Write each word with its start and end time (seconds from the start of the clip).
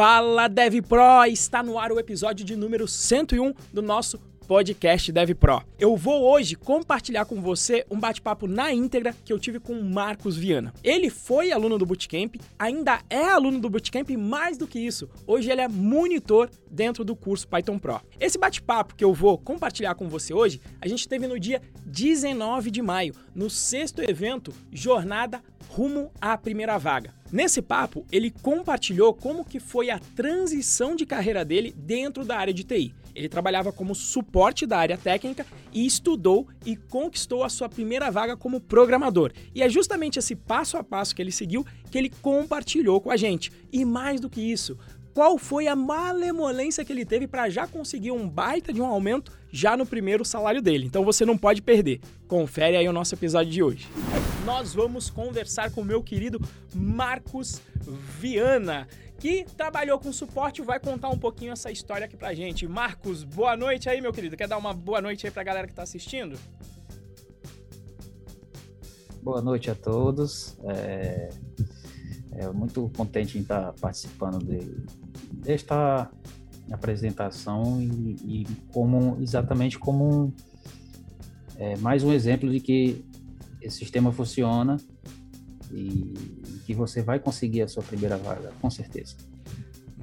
Fala 0.00 0.48
Dev 0.48 0.80
Pro, 0.80 1.26
está 1.26 1.62
no 1.62 1.78
ar 1.78 1.92
o 1.92 2.00
episódio 2.00 2.42
de 2.42 2.56
número 2.56 2.88
101 2.88 3.52
do 3.70 3.82
nosso 3.82 4.18
podcast 4.50 5.12
Dev 5.12 5.30
Pro. 5.36 5.62
Eu 5.78 5.96
vou 5.96 6.28
hoje 6.28 6.56
compartilhar 6.56 7.24
com 7.24 7.40
você 7.40 7.86
um 7.88 8.00
bate-papo 8.00 8.48
na 8.48 8.74
íntegra 8.74 9.14
que 9.24 9.32
eu 9.32 9.38
tive 9.38 9.60
com 9.60 9.74
o 9.74 9.84
Marcos 9.84 10.36
Viana. 10.36 10.74
Ele 10.82 11.08
foi 11.08 11.52
aluno 11.52 11.78
do 11.78 11.86
Bootcamp, 11.86 12.34
ainda 12.58 13.00
é 13.08 13.28
aluno 13.28 13.60
do 13.60 13.70
Bootcamp, 13.70 14.10
mais 14.18 14.58
do 14.58 14.66
que 14.66 14.80
isso, 14.80 15.08
hoje 15.24 15.48
ele 15.52 15.60
é 15.60 15.68
monitor 15.68 16.50
dentro 16.68 17.04
do 17.04 17.14
curso 17.14 17.46
Python 17.46 17.78
Pro. 17.78 18.00
Esse 18.18 18.38
bate-papo 18.38 18.96
que 18.96 19.04
eu 19.04 19.14
vou 19.14 19.38
compartilhar 19.38 19.94
com 19.94 20.08
você 20.08 20.34
hoje, 20.34 20.60
a 20.80 20.88
gente 20.88 21.06
teve 21.06 21.28
no 21.28 21.38
dia 21.38 21.62
19 21.86 22.72
de 22.72 22.82
maio, 22.82 23.14
no 23.32 23.48
sexto 23.48 24.02
evento 24.02 24.52
Jornada 24.72 25.40
rumo 25.68 26.10
à 26.20 26.36
primeira 26.36 26.76
vaga. 26.76 27.14
Nesse 27.30 27.62
papo, 27.62 28.04
ele 28.10 28.32
compartilhou 28.42 29.14
como 29.14 29.44
que 29.44 29.60
foi 29.60 29.88
a 29.88 30.00
transição 30.00 30.96
de 30.96 31.06
carreira 31.06 31.44
dele 31.44 31.72
dentro 31.76 32.24
da 32.24 32.36
área 32.36 32.52
de 32.52 32.64
TI. 32.64 32.92
Ele 33.14 33.28
trabalhava 33.28 33.72
como 33.72 33.94
suporte 33.94 34.66
da 34.66 34.78
área 34.78 34.96
técnica 34.96 35.46
e 35.72 35.86
estudou 35.86 36.46
e 36.64 36.76
conquistou 36.76 37.44
a 37.44 37.48
sua 37.48 37.68
primeira 37.68 38.10
vaga 38.10 38.36
como 38.36 38.60
programador. 38.60 39.32
E 39.54 39.62
é 39.62 39.68
justamente 39.68 40.18
esse 40.18 40.34
passo 40.34 40.76
a 40.76 40.84
passo 40.84 41.14
que 41.14 41.22
ele 41.22 41.32
seguiu 41.32 41.64
que 41.90 41.98
ele 41.98 42.10
compartilhou 42.22 43.00
com 43.00 43.10
a 43.10 43.16
gente. 43.16 43.50
E 43.72 43.84
mais 43.84 44.20
do 44.20 44.30
que 44.30 44.40
isso, 44.40 44.78
qual 45.12 45.36
foi 45.38 45.66
a 45.66 45.76
malemolência 45.76 46.84
que 46.84 46.92
ele 46.92 47.04
teve 47.04 47.26
para 47.26 47.48
já 47.48 47.66
conseguir 47.66 48.12
um 48.12 48.28
baita 48.28 48.72
de 48.72 48.80
um 48.80 48.86
aumento 48.86 49.32
já 49.50 49.76
no 49.76 49.84
primeiro 49.84 50.24
salário 50.24 50.62
dele. 50.62 50.86
Então 50.86 51.04
você 51.04 51.24
não 51.24 51.36
pode 51.36 51.62
perder. 51.62 52.00
Confere 52.28 52.76
aí 52.76 52.88
o 52.88 52.92
nosso 52.92 53.14
episódio 53.14 53.52
de 53.52 53.62
hoje. 53.62 53.88
Nós 54.44 54.72
vamos 54.72 55.10
conversar 55.10 55.70
com 55.70 55.82
o 55.82 55.84
meu 55.84 56.02
querido 56.02 56.40
Marcos 56.74 57.60
Viana 58.18 58.86
que 59.20 59.44
trabalhou 59.54 59.98
com 59.98 60.10
suporte, 60.12 60.62
vai 60.62 60.80
contar 60.80 61.10
um 61.10 61.18
pouquinho 61.18 61.52
essa 61.52 61.70
história 61.70 62.06
aqui 62.06 62.16
pra 62.16 62.32
gente. 62.32 62.66
Marcos, 62.66 63.22
boa 63.22 63.54
noite 63.54 63.86
aí, 63.86 64.00
meu 64.00 64.14
querido. 64.14 64.34
Quer 64.34 64.48
dar 64.48 64.56
uma 64.56 64.72
boa 64.72 65.02
noite 65.02 65.26
aí 65.26 65.30
pra 65.30 65.42
galera 65.42 65.68
que 65.68 65.74
tá 65.74 65.82
assistindo? 65.82 66.38
Boa 69.22 69.42
noite 69.42 69.70
a 69.70 69.74
todos. 69.74 70.56
É, 70.64 71.28
é 72.32 72.48
muito 72.48 72.90
contente 72.96 73.36
em 73.36 73.42
estar 73.42 73.74
participando 73.74 74.38
de, 74.42 74.74
desta 75.34 76.10
apresentação 76.72 77.78
e, 77.82 78.16
e 78.24 78.46
como 78.72 79.18
exatamente 79.20 79.78
como 79.78 80.32
é, 81.56 81.76
mais 81.76 82.02
um 82.02 82.12
exemplo 82.12 82.50
de 82.50 82.58
que 82.58 83.04
esse 83.60 83.76
sistema 83.76 84.12
funciona 84.12 84.78
e 85.70 86.39
que 86.70 86.74
você 86.74 87.02
vai 87.02 87.18
conseguir 87.18 87.62
a 87.62 87.68
sua 87.68 87.82
primeira 87.82 88.16
vaga, 88.16 88.52
com 88.60 88.70
certeza. 88.70 89.16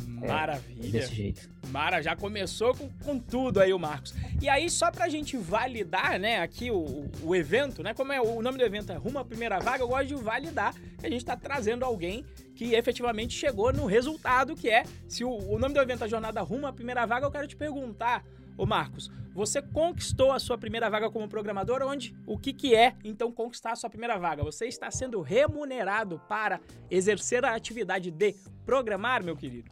Maravilha. 0.06 0.88
É, 0.88 0.92
desse 0.92 1.16
jeito. 1.16 1.50
Mara, 1.70 2.02
já 2.02 2.14
começou 2.14 2.76
com, 2.76 2.90
com, 3.06 3.18
tudo 3.18 3.62
aí 3.62 3.72
o 3.72 3.80
Marcos. 3.80 4.14
E 4.42 4.50
aí, 4.50 4.70
só 4.70 4.92
pra 4.92 5.08
gente 5.08 5.38
validar, 5.38 6.20
né, 6.20 6.42
aqui 6.42 6.70
o, 6.70 7.09
o 7.24 7.36
evento, 7.36 7.82
né, 7.82 7.94
como 7.94 8.12
é 8.12 8.20
o 8.20 8.42
nome 8.42 8.58
do 8.58 8.66
evento 8.66 8.92
é 8.92 8.96
Rumo 8.96 9.20
à 9.20 9.24
Primeira 9.24 9.59
Vaga, 9.59 9.84
eu 9.84 9.88
gosto 9.88 10.08
de 10.08 10.16
validar 10.16 10.74
que 11.00 11.06
a 11.06 11.09
gente 11.09 11.24
tá 11.24 11.38
trazendo 11.38 11.86
alguém 11.86 12.26
que 12.54 12.74
efetivamente 12.74 13.34
chegou 13.34 13.72
no 13.72 13.86
resultado 13.86 14.56
que 14.56 14.70
é, 14.70 14.84
se 15.08 15.24
o, 15.24 15.30
o 15.30 15.58
nome 15.58 15.74
do 15.74 15.80
evento 15.80 16.04
é 16.04 16.09
Jornada 16.09 16.42
Rumo 16.42 16.68
à 16.68 16.74
Primeira 16.74 17.06
Vaga, 17.06 17.26
eu 17.26 17.31
quero 17.31 17.48
te 17.48 17.56
perguntar, 17.56 18.26
Ô 18.58 18.66
Marcos, 18.66 19.11
você 19.36 19.61
conquistou 19.61 20.31
a 20.31 20.39
sua 20.39 20.58
primeira 20.58 20.89
vaga 20.89 21.11
como 21.11 21.30
programador, 21.30 21.83
onde? 21.83 22.17
O 22.25 22.39
que, 22.39 22.52
que 22.52 22.73
é, 22.73 22.95
então, 23.03 23.31
conquistar 23.31 23.73
a 23.73 23.75
sua 23.75 23.88
primeira 23.88 24.17
vaga? 24.17 24.44
Você 24.44 24.66
está 24.66 24.89
sendo 24.89 25.22
remunerado 25.22 26.19
para 26.27 26.59
exercer 26.89 27.45
a 27.45 27.53
atividade 27.53 28.09
de 28.09 28.33
programar, 28.66 29.23
meu 29.23 29.38
querido? 29.38 29.69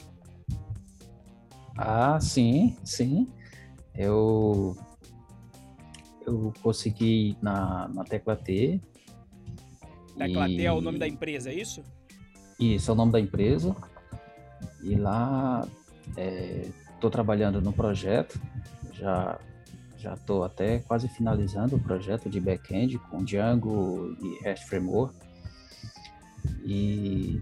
Ah, 1.76 2.20
sim, 2.22 2.78
sim. 2.84 3.28
Eu, 3.96 4.78
eu 6.28 6.54
consegui 6.62 7.36
na, 7.42 7.88
na 7.88 8.04
Tecla 8.04 8.36
T. 8.36 8.80
Tecla 10.16 10.48
e... 10.48 10.58
T 10.58 10.64
é 10.64 10.72
o 10.72 10.80
nome 10.80 11.00
da 11.00 11.08
empresa, 11.08 11.50
é 11.50 11.56
isso? 11.56 11.84
Isso, 12.60 12.92
é 12.92 12.94
o 12.94 12.96
nome 12.96 13.12
da 13.12 13.20
empresa. 13.20 13.76
E 14.84 14.94
lá 14.94 15.68
estou 16.08 17.10
é, 17.10 17.12
trabalhando 17.12 17.60
no 17.60 17.74
projeto 17.74 18.40
já 18.98 19.40
já 19.98 20.14
estou 20.14 20.44
até 20.44 20.80
quase 20.80 21.08
finalizando 21.08 21.78
o 21.78 21.80
projeto 21.80 22.30
de 22.30 22.40
back-end 22.40 23.00
com 23.10 23.24
Django 23.24 24.16
e 24.22 24.44
REST 24.44 24.68
Framework. 24.68 25.16
E 26.64 27.42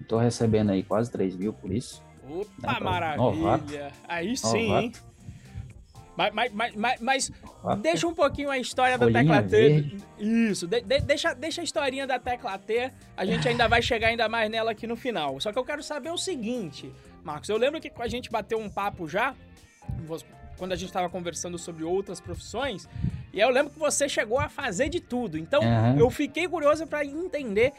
estou 0.00 0.18
recebendo 0.18 0.70
aí 0.70 0.82
quase 0.82 1.10
3 1.10 1.36
mil 1.36 1.52
por 1.52 1.72
isso. 1.72 2.02
Opa, 2.28 2.80
maravilha! 2.80 3.22
Novato. 3.22 3.72
Aí 4.06 4.36
sim, 4.36 4.68
Novato. 4.68 4.84
hein? 4.84 4.92
Mas, 6.14 6.52
mas, 6.52 6.74
mas, 6.74 7.00
mas 7.00 7.32
deixa 7.80 8.06
um 8.06 8.14
pouquinho 8.14 8.50
a 8.50 8.58
história 8.58 8.98
Folhinha 8.98 9.24
da 9.24 9.42
Tecla 9.42 9.48
T. 9.48 9.96
Isso, 10.18 10.66
de, 10.66 10.82
de, 10.82 11.00
deixa, 11.00 11.32
deixa 11.34 11.62
a 11.62 11.64
historinha 11.64 12.06
da 12.06 12.18
Tecla 12.18 12.58
T. 12.58 12.92
A 13.16 13.24
gente 13.24 13.48
ainda 13.48 13.66
vai 13.66 13.80
chegar 13.80 14.08
ainda 14.08 14.28
mais 14.28 14.50
nela 14.50 14.72
aqui 14.72 14.86
no 14.86 14.94
final. 14.94 15.40
Só 15.40 15.52
que 15.52 15.58
eu 15.58 15.64
quero 15.64 15.82
saber 15.82 16.10
o 16.10 16.18
seguinte, 16.18 16.92
Marcos. 17.24 17.48
Eu 17.48 17.56
lembro 17.56 17.80
que 17.80 17.90
a 17.98 18.08
gente 18.08 18.30
bateu 18.30 18.58
um 18.58 18.68
papo 18.68 19.08
já 19.08 19.34
quando 20.62 20.74
a 20.74 20.76
gente 20.76 20.90
estava 20.90 21.08
conversando 21.08 21.58
sobre 21.58 21.82
outras 21.82 22.20
profissões. 22.20 22.88
E 23.32 23.40
eu 23.40 23.50
lembro 23.50 23.72
que 23.72 23.80
você 23.80 24.08
chegou 24.08 24.38
a 24.38 24.48
fazer 24.48 24.88
de 24.88 25.00
tudo. 25.00 25.36
Então, 25.36 25.60
uhum. 25.60 25.98
eu 25.98 26.08
fiquei 26.08 26.46
curioso 26.46 26.86
para 26.86 27.04
entender 27.04 27.72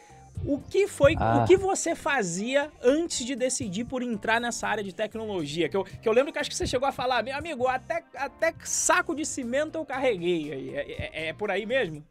o 0.46 0.60
que 0.60 0.86
foi, 0.86 1.16
ah. 1.18 1.38
o 1.38 1.48
que 1.48 1.56
você 1.56 1.96
fazia 1.96 2.70
antes 2.84 3.26
de 3.26 3.38
decidir 3.38 3.86
por 3.86 4.04
entrar 4.04 4.42
nessa 4.42 4.68
área 4.68 4.84
de 4.84 4.94
tecnologia? 4.94 5.70
Que 5.70 5.78
eu, 5.78 5.86
que 5.86 6.10
eu 6.10 6.12
lembro 6.12 6.34
que 6.34 6.40
acho 6.40 6.50
que 6.50 6.58
você 6.58 6.68
chegou 6.68 6.86
a 6.86 6.92
falar, 6.92 7.24
meu 7.24 7.38
amigo, 7.38 7.70
até, 7.70 8.04
até 8.18 8.54
saco 8.66 9.16
de 9.16 9.26
cimento 9.26 9.78
eu 9.78 9.86
carreguei. 9.86 10.76
É, 10.76 11.24
é, 11.26 11.28
é 11.30 11.34
por 11.34 11.50
aí 11.50 11.66
mesmo? 11.66 12.04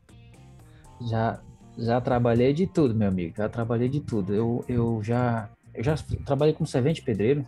Já, 1.02 1.38
já 1.76 2.00
trabalhei 2.00 2.54
de 2.54 2.66
tudo, 2.66 2.94
meu 2.94 3.08
amigo. 3.08 3.34
Já 3.36 3.46
trabalhei 3.46 3.90
de 3.90 4.00
tudo. 4.00 4.34
Eu, 4.34 4.64
eu 4.66 5.02
já, 5.02 5.50
eu 5.74 5.84
já 5.84 5.96
trabalhei 6.24 6.54
como 6.54 6.66
servente 6.66 7.02
pedreiro. 7.02 7.44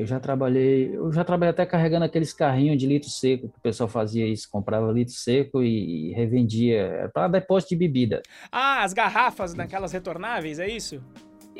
Eu 0.00 0.06
já 0.06 0.18
trabalhei, 0.18 0.96
eu 0.96 1.12
já 1.12 1.22
trabalhei 1.22 1.50
até 1.50 1.66
carregando 1.66 2.06
aqueles 2.06 2.32
carrinhos 2.32 2.78
de 2.78 2.86
litro 2.86 3.10
seco, 3.10 3.50
que 3.50 3.58
o 3.58 3.60
pessoal 3.60 3.86
fazia 3.86 4.26
isso, 4.26 4.48
comprava 4.50 4.90
litro 4.90 5.12
seco 5.12 5.62
e, 5.62 6.08
e 6.08 6.12
revendia 6.14 7.10
para 7.12 7.28
depósito 7.28 7.74
de 7.74 7.76
bebida. 7.76 8.22
Ah, 8.50 8.82
as 8.82 8.94
garrafas 8.94 9.52
naquelas 9.52 9.92
retornáveis, 9.92 10.58
é 10.58 10.66
isso? 10.66 11.02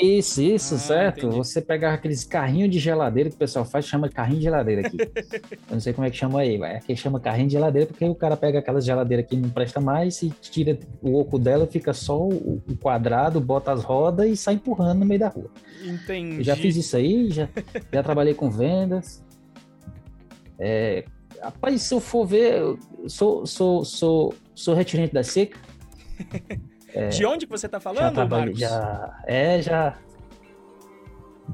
Isso, 0.01 0.41
isso, 0.41 0.75
ah, 0.77 0.79
certo. 0.79 1.27
Entendi. 1.27 1.37
Você 1.37 1.61
pegava 1.61 1.95
aqueles 1.95 2.25
carrinhos 2.25 2.71
de 2.71 2.79
geladeira 2.79 3.29
que 3.29 3.37
o 3.37 3.39
pessoal 3.39 3.65
faz, 3.67 3.85
chama 3.85 4.09
carrinho 4.09 4.39
de 4.39 4.45
geladeira 4.45 4.87
aqui. 4.87 4.97
Eu 5.69 5.73
não 5.73 5.81
sei 5.81 5.93
como 5.93 6.07
é 6.07 6.11
que 6.11 6.17
chama 6.17 6.41
aí, 6.41 6.57
mas 6.57 6.77
aqui 6.77 6.97
chama 6.97 7.21
carrinho 7.21 7.49
de 7.49 7.53
geladeira 7.53 7.87
porque 7.87 8.05
o 8.05 8.15
cara 8.15 8.37
pega 8.37 8.61
aquelas 8.61 8.85
geladeiras 8.85 9.27
que 9.27 9.37
não 9.37 9.51
presta 9.51 9.81
mais 9.81 10.23
e 10.23 10.31
tira 10.31 10.79
o 11.03 11.19
oco 11.19 11.39
dela, 11.39 11.67
fica 11.67 11.93
só 11.93 12.19
o, 12.19 12.63
quadrado, 12.81 13.41
bota 13.41 13.73
as 13.73 13.85
rodas 13.85 14.27
e 14.27 14.37
sai 14.37 14.55
empurrando 14.55 15.01
no 15.01 15.07
meio 15.07 15.21
da 15.21 15.29
rua. 15.29 15.51
Entendi. 15.85 16.39
Eu 16.39 16.45
já 16.45 16.57
fiz 16.57 16.77
isso 16.77 16.97
aí, 16.97 17.31
já, 17.31 17.49
já 17.93 18.03
trabalhei 18.03 18.33
com 18.33 18.51
vendas. 18.51 19.23
É, 20.59 21.05
rapaz, 21.43 21.83
se 21.83 21.93
eu 21.93 22.01
for 22.01 22.27
ver, 22.27 22.59
eu 22.59 22.79
sou, 23.07 23.47
sou, 23.47 23.85
sou, 23.85 24.35
sou 24.55 24.75
retirante 24.75 25.13
da 25.13 25.23
seca. 25.23 25.59
É, 26.95 27.09
de 27.09 27.25
onde 27.25 27.47
que 27.47 27.53
você 27.53 27.67
está 27.67 27.81
falando, 27.81 28.15
já 28.15 28.27
Marcos? 28.27 28.59
Já, 28.59 29.23
é, 29.27 29.63
já. 29.63 29.99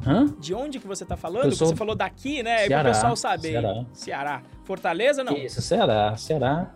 Hã? 0.07 0.27
De 0.39 0.55
onde 0.55 0.79
que 0.79 0.87
você 0.87 1.05
está 1.05 1.17
falando? 1.17 1.55
Sou... 1.55 1.69
Você 1.69 1.77
falou 1.77 1.95
daqui, 1.95 2.43
né? 2.43 2.69
Para 2.69 2.83
o 2.83 2.93
pessoal 2.93 3.17
saber. 3.17 3.53
Ceará. 3.53 3.87
Ceará. 3.93 4.43
Fortaleza, 4.65 5.25
não? 5.25 5.37
Isso, 5.37 5.63
Ceará. 5.63 6.17
Ceará. 6.17 6.75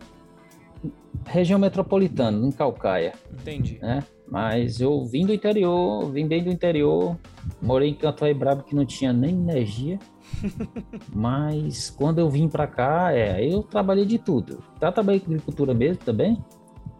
Região 1.26 1.58
metropolitana, 1.58 2.46
em 2.46 2.50
Calcaia. 2.50 3.12
Entendi. 3.30 3.78
Né? 3.80 4.02
Mas 4.26 4.80
eu 4.80 5.04
vim 5.04 5.26
do 5.26 5.34
interior, 5.34 6.10
vim 6.10 6.26
bem 6.26 6.42
do 6.42 6.50
interior, 6.50 7.18
morei 7.60 7.90
em 7.90 7.94
Canto 7.94 8.32
Brabo 8.34 8.62
que 8.62 8.74
não 8.74 8.86
tinha 8.86 9.12
nem 9.12 9.30
energia. 9.30 9.98
Mas 11.12 11.90
quando 11.90 12.20
eu 12.20 12.30
vim 12.30 12.48
para 12.48 12.66
cá, 12.66 13.12
é, 13.12 13.44
eu 13.44 13.62
trabalhei 13.62 14.06
de 14.06 14.18
tudo. 14.18 14.62
Já 14.80 14.92
trabalhei 14.92 15.20
com 15.20 15.26
agricultura 15.26 15.74
mesmo 15.74 16.02
também, 16.04 16.42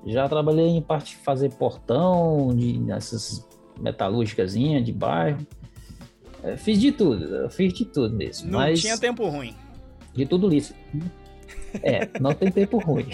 já 0.07 0.29
trabalhei 0.29 0.69
em 0.69 0.83
parte 0.83 1.17
de 1.17 1.23
fazer 1.23 1.51
portão, 1.51 2.55
de, 2.55 2.79
nessas 2.79 3.47
metalúrgicas 3.79 4.55
de 4.55 4.93
bairro. 4.93 5.47
É, 6.43 6.57
fiz 6.57 6.81
de 6.81 6.91
tudo, 6.91 7.51
fiz 7.51 7.73
de 7.73 7.85
tudo 7.85 8.17
mesmo. 8.17 8.51
Não 8.51 8.61
mas 8.61 8.81
tinha 8.81 8.97
tempo 8.97 9.29
ruim. 9.29 9.55
De 10.15 10.25
tudo 10.25 10.49
lícito. 10.49 10.79
É, 11.83 12.09
não 12.19 12.33
tem 12.33 12.51
tempo 12.51 12.79
ruim. 12.79 13.07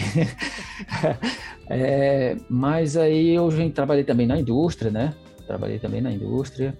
é, 1.69 2.37
mas 2.49 2.95
aí 2.95 3.29
eu 3.29 3.51
já 3.51 3.69
trabalhei 3.69 4.03
também 4.03 4.25
na 4.25 4.39
indústria, 4.39 4.89
né? 4.89 5.13
Trabalhei 5.45 5.79
também 5.79 6.01
na 6.01 6.11
indústria. 6.11 6.77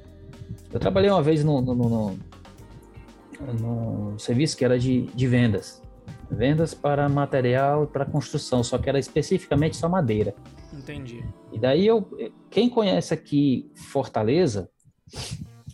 Eu 0.71 0.79
trabalhei 0.79 1.09
uma 1.09 1.21
vez 1.21 1.43
no, 1.43 1.61
no, 1.61 1.75
no, 1.75 2.17
no 3.59 4.19
serviço 4.19 4.55
que 4.57 4.63
era 4.63 4.79
de, 4.79 5.03
de 5.13 5.27
vendas 5.27 5.81
vendas 6.29 6.73
para 6.73 7.07
material 7.07 7.87
para 7.87 8.05
construção, 8.05 8.63
só 8.63 8.77
que 8.77 8.89
era 8.89 8.99
especificamente 8.99 9.77
só 9.77 9.87
madeira. 9.87 10.35
Entendi. 10.73 11.23
E 11.51 11.59
daí 11.59 11.87
eu, 11.87 12.07
quem 12.49 12.69
conhece 12.69 13.13
aqui 13.13 13.71
Fortaleza, 13.75 14.69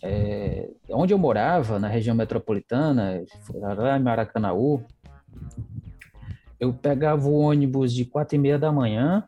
é, 0.02 0.70
onde 0.90 1.12
eu 1.12 1.18
morava, 1.18 1.78
na 1.78 1.88
região 1.88 2.14
metropolitana, 2.14 3.24
lá 3.76 3.98
em 3.98 4.02
Maracanaú, 4.02 4.84
eu 6.60 6.72
pegava 6.72 7.28
o 7.28 7.34
ônibus 7.34 7.92
de 7.92 8.04
quatro 8.04 8.36
e 8.36 8.38
meia 8.38 8.58
da 8.58 8.70
manhã, 8.70 9.24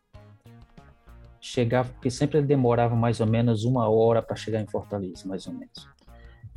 chegava, 1.41 1.89
porque 1.91 2.11
sempre 2.11 2.39
ele 2.39 2.47
demorava 2.47 2.95
mais 2.95 3.21
ou 3.21 3.27
menos 3.27 3.65
uma 3.65 3.89
hora 3.89 4.23
para 4.23 4.37
chegar 4.37 4.61
em 4.61 4.67
Fortaleza, 4.67 5.27
mais 5.27 5.47
ou 5.47 5.53
menos. 5.53 5.89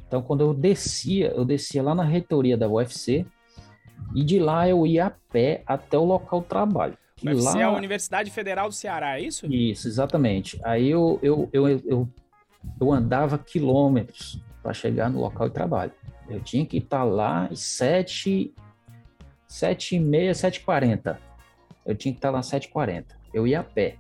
Então, 0.08 0.22
quando 0.22 0.42
eu 0.42 0.54
descia, 0.54 1.28
eu 1.36 1.46
descia 1.46 1.84
lá 1.84 1.94
na 1.94 2.04
reitoria 2.04 2.58
da 2.58 2.68
UFC, 2.68 3.26
e 4.16 4.24
de 4.24 4.40
lá 4.40 4.68
eu 4.68 4.86
ia 4.86 5.08
a 5.08 5.10
pé 5.10 5.64
até 5.66 5.98
o 5.98 6.04
local 6.04 6.42
do 6.42 6.46
trabalho. 6.46 6.98
UFC 7.24 7.58
lá... 7.58 7.62
é 7.62 7.64
a 7.64 7.72
Universidade 7.72 8.32
Federal 8.32 8.70
do 8.70 8.74
Ceará, 8.74 9.20
é 9.20 9.24
isso? 9.24 9.46
Isso, 9.46 9.88
exatamente. 9.88 10.60
Aí 10.64 10.90
eu, 10.90 11.20
eu, 11.22 11.50
eu, 11.52 11.68
eu, 11.68 12.10
eu 12.80 12.92
andava 12.92 13.38
quilômetros 13.38 14.42
para 14.64 14.74
chegar 14.74 15.10
no 15.10 15.20
local 15.20 15.48
de 15.48 15.54
trabalho. 15.54 15.92
Eu 16.30 16.40
tinha 16.40 16.66
que 16.66 16.78
estar 16.78 17.04
lá 17.04 17.48
às 17.48 17.60
sete, 17.60 18.54
sete 19.48 19.96
e 19.96 20.00
meia, 20.00 20.34
sete 20.34 20.58
e 20.58 20.62
quarenta. 20.62 21.20
Eu 21.86 21.96
tinha 21.96 22.14
que 22.14 22.20
estar 22.20 22.30
lá 22.30 22.40
às 22.40 22.46
sete 22.46 22.66
e 22.66 22.70
quarenta. 22.70 23.18
Eu 23.34 23.48
ia 23.48 23.60
a 23.60 23.64
pé. 23.64 23.98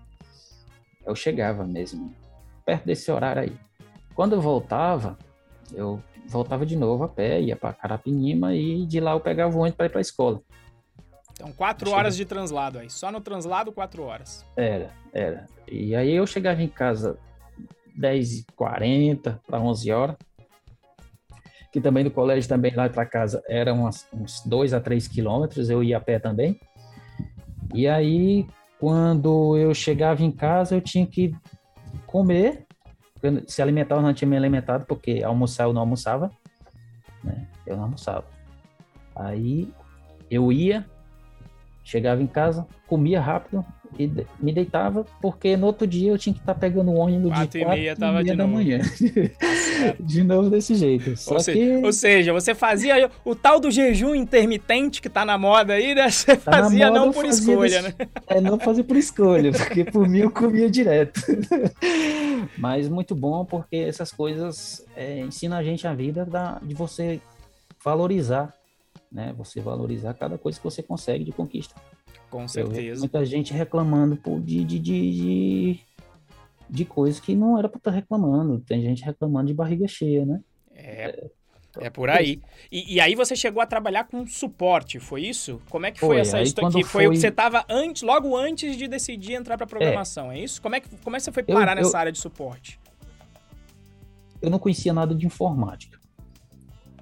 Eu 1.05 1.15
chegava 1.15 1.65
mesmo, 1.65 2.13
perto 2.65 2.85
desse 2.85 3.11
horário 3.11 3.43
aí. 3.43 3.53
Quando 4.13 4.33
eu 4.33 4.41
voltava, 4.41 5.17
eu 5.73 6.01
voltava 6.29 6.65
de 6.65 6.75
novo 6.75 7.03
a 7.03 7.09
pé, 7.09 7.41
ia 7.41 7.55
para 7.55 7.73
Carapinima 7.73 8.53
e 8.55 8.85
de 8.85 8.99
lá 8.99 9.11
eu 9.11 9.19
pegava 9.19 9.55
o 9.55 9.59
ônibus 9.59 9.75
para 9.75 9.85
ir 9.87 9.89
para 9.89 9.99
a 9.99 10.01
escola. 10.01 10.41
Então, 11.31 11.51
quatro 11.53 11.91
horas 11.91 12.17
de 12.17 12.25
translado 12.25 12.79
aí. 12.79 12.89
Só 12.89 13.11
no 13.11 13.21
translado, 13.21 13.71
quatro 13.71 14.03
horas. 14.03 14.45
Era, 14.57 14.91
era. 15.13 15.45
E 15.71 15.95
aí 15.95 16.13
eu 16.13 16.27
chegava 16.27 16.61
em 16.61 16.67
casa 16.67 17.17
10h40 17.97 19.39
para 19.47 19.59
11 19.59 19.91
horas. 19.91 20.15
Que 21.71 21.79
também 21.79 22.03
no 22.03 22.11
colégio, 22.11 22.49
também 22.49 22.73
lá 22.73 22.89
para 22.89 23.05
casa, 23.05 23.43
eram 23.47 23.85
uns 23.85 24.43
2 24.45 24.73
a 24.73 24.81
3 24.81 25.07
quilômetros. 25.07 25.69
Eu 25.69 25.83
ia 25.83 25.97
a 25.97 26.01
pé 26.01 26.19
também. 26.19 26.59
E 27.73 27.87
aí, 27.87 28.47
quando 28.79 29.55
eu 29.55 29.73
chegava 29.73 30.23
em 30.23 30.31
casa, 30.31 30.75
eu 30.75 30.81
tinha 30.81 31.05
que 31.05 31.33
comer 32.05 32.65
se 33.47 33.61
alimentar 33.61 33.95
eu 33.95 34.01
não 34.01 34.13
tinha 34.13 34.27
me 34.27 34.37
alimentado, 34.37 34.85
porque 34.85 35.23
almoçar 35.23 35.65
eu 35.65 35.73
não 35.73 35.81
almoçava, 35.81 36.31
né? 37.23 37.47
Eu 37.65 37.75
não 37.75 37.83
almoçava. 37.83 38.25
Aí 39.15 39.71
eu 40.29 40.51
ia, 40.51 40.85
chegava 41.83 42.21
em 42.21 42.27
casa, 42.27 42.65
comia 42.87 43.19
rápido 43.19 43.65
e 43.97 44.09
me 44.39 44.53
deitava, 44.53 45.05
porque 45.21 45.57
no 45.57 45.67
outro 45.67 45.87
dia 45.87 46.11
eu 46.11 46.17
tinha 46.17 46.33
que 46.33 46.39
estar 46.39 46.53
tá 46.53 46.59
pegando 46.59 46.91
o 46.91 46.95
ônibus 46.95 47.31
quatro 47.31 47.59
de 47.59 47.65
4 47.65 47.77
e 47.77 47.81
meia, 47.81 47.95
tava 47.95 48.21
e 48.21 48.23
meia 48.23 48.37
da 48.37 48.43
novo. 48.43 48.55
manhã. 48.55 48.79
de 49.99 50.23
novo 50.23 50.49
desse 50.49 50.75
jeito. 50.75 51.17
Só 51.17 51.31
ou, 51.31 51.37
que... 51.37 51.43
seja, 51.43 51.85
ou 51.85 51.93
seja, 51.93 52.33
você 52.33 52.53
fazia 52.53 53.09
o 53.25 53.35
tal 53.35 53.59
do 53.59 53.71
jejum 53.71 54.13
intermitente 54.13 55.01
que 55.01 55.09
tá 55.09 55.25
na 55.25 55.37
moda 55.37 55.73
aí, 55.73 55.95
né? 55.95 56.09
Você 56.19 56.35
tá 56.35 56.51
fazia 56.51 56.87
moda, 56.87 56.99
não 56.99 57.11
por 57.11 57.25
escolha, 57.25 57.81
desse... 57.81 57.95
né? 57.99 58.07
É, 58.27 58.41
não 58.41 58.59
fazia 58.59 58.83
por 58.83 58.97
escolha, 58.97 59.51
porque 59.51 59.83
por 59.83 60.07
mim 60.07 60.19
eu 60.19 60.31
comia 60.31 60.69
direto. 60.69 61.21
Mas 62.57 62.87
muito 62.87 63.15
bom, 63.15 63.43
porque 63.43 63.77
essas 63.77 64.11
coisas 64.11 64.85
é, 64.95 65.19
ensinam 65.19 65.57
a 65.57 65.63
gente 65.63 65.87
a 65.87 65.93
vida 65.93 66.25
da, 66.25 66.59
de 66.61 66.75
você 66.75 67.19
valorizar, 67.83 68.53
né? 69.11 69.33
Você 69.37 69.59
valorizar 69.59 70.13
cada 70.13 70.37
coisa 70.37 70.57
que 70.57 70.63
você 70.63 70.83
consegue 70.83 71.23
de 71.23 71.31
conquista. 71.31 71.75
Com 72.29 72.47
certeza. 72.47 72.99
muita 72.99 73.25
gente 73.25 73.53
reclamando 73.53 74.15
por, 74.15 74.39
de, 74.39 74.63
de, 74.63 74.79
de, 74.79 75.79
de, 76.69 76.85
coisas 76.85 77.19
que 77.19 77.35
não 77.35 77.57
era 77.57 77.67
para 77.67 77.77
estar 77.77 77.91
tá 77.91 77.95
reclamando. 77.95 78.59
Tem 78.59 78.81
gente 78.81 79.03
reclamando 79.03 79.47
de 79.47 79.53
barriga 79.53 79.87
cheia, 79.87 80.25
né? 80.25 80.39
É, 80.75 81.29
é 81.77 81.89
por 81.89 82.09
aí. 82.09 82.41
E, 82.71 82.95
e, 82.95 83.01
aí 83.01 83.15
você 83.15 83.35
chegou 83.35 83.61
a 83.61 83.65
trabalhar 83.65 84.05
com 84.05 84.25
suporte, 84.25 84.99
foi 84.99 85.23
isso? 85.23 85.61
Como 85.69 85.85
é 85.85 85.91
que 85.91 85.99
foi, 85.99 86.19
essa 86.19 86.41
história? 86.41 86.71
Que 86.71 86.83
foi, 86.83 87.07
o 87.07 87.11
que 87.11 87.17
você 87.17 87.27
estava 87.27 87.65
antes, 87.69 88.01
logo 88.01 88.35
antes 88.35 88.75
de 88.75 88.87
decidir 88.87 89.33
entrar 89.33 89.57
para 89.57 89.67
programação, 89.67 90.31
é. 90.31 90.39
isso? 90.39 90.61
Como 90.61 90.75
é 90.75 90.79
que 90.79 90.89
como 91.03 91.15
é 91.15 91.19
que 91.19 91.25
você 91.25 91.31
foi 91.31 91.43
parar 91.43 91.75
nessa 91.75 91.97
área 91.97 92.11
de 92.11 92.17
suporte? 92.17 92.79
Eu 94.41 94.49
não 94.49 94.59
conhecia 94.59 94.93
nada 94.93 95.13
de 95.13 95.25
informática. 95.25 95.98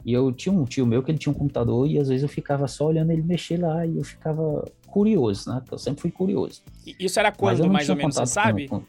E 0.07 0.13
eu 0.13 0.31
tinha 0.31 0.53
um 0.53 0.63
tio 0.63 0.85
meu 0.85 1.03
que 1.03 1.11
ele 1.11 1.17
tinha 1.17 1.33
um 1.33 1.37
computador 1.37 1.85
e 1.85 1.99
às 1.99 2.07
vezes 2.07 2.23
eu 2.23 2.29
ficava 2.29 2.65
só 2.65 2.85
olhando 2.85 3.11
ele 3.11 3.21
mexer 3.21 3.57
lá 3.57 3.85
e 3.85 3.97
eu 3.97 4.05
ficava 4.05 4.63
curioso, 4.87 5.49
né? 5.49 5.61
Eu 5.69 5.77
sempre 5.77 6.01
fui 6.01 6.09
curioso. 6.09 6.61
E 6.85 6.95
isso 6.97 7.19
era 7.19 7.29
quando, 7.29 7.69
mais 7.69 7.89
ou 7.89 7.95
menos, 7.97 8.15
você 8.15 8.25
sabe? 8.25 8.69
Com. 8.69 8.83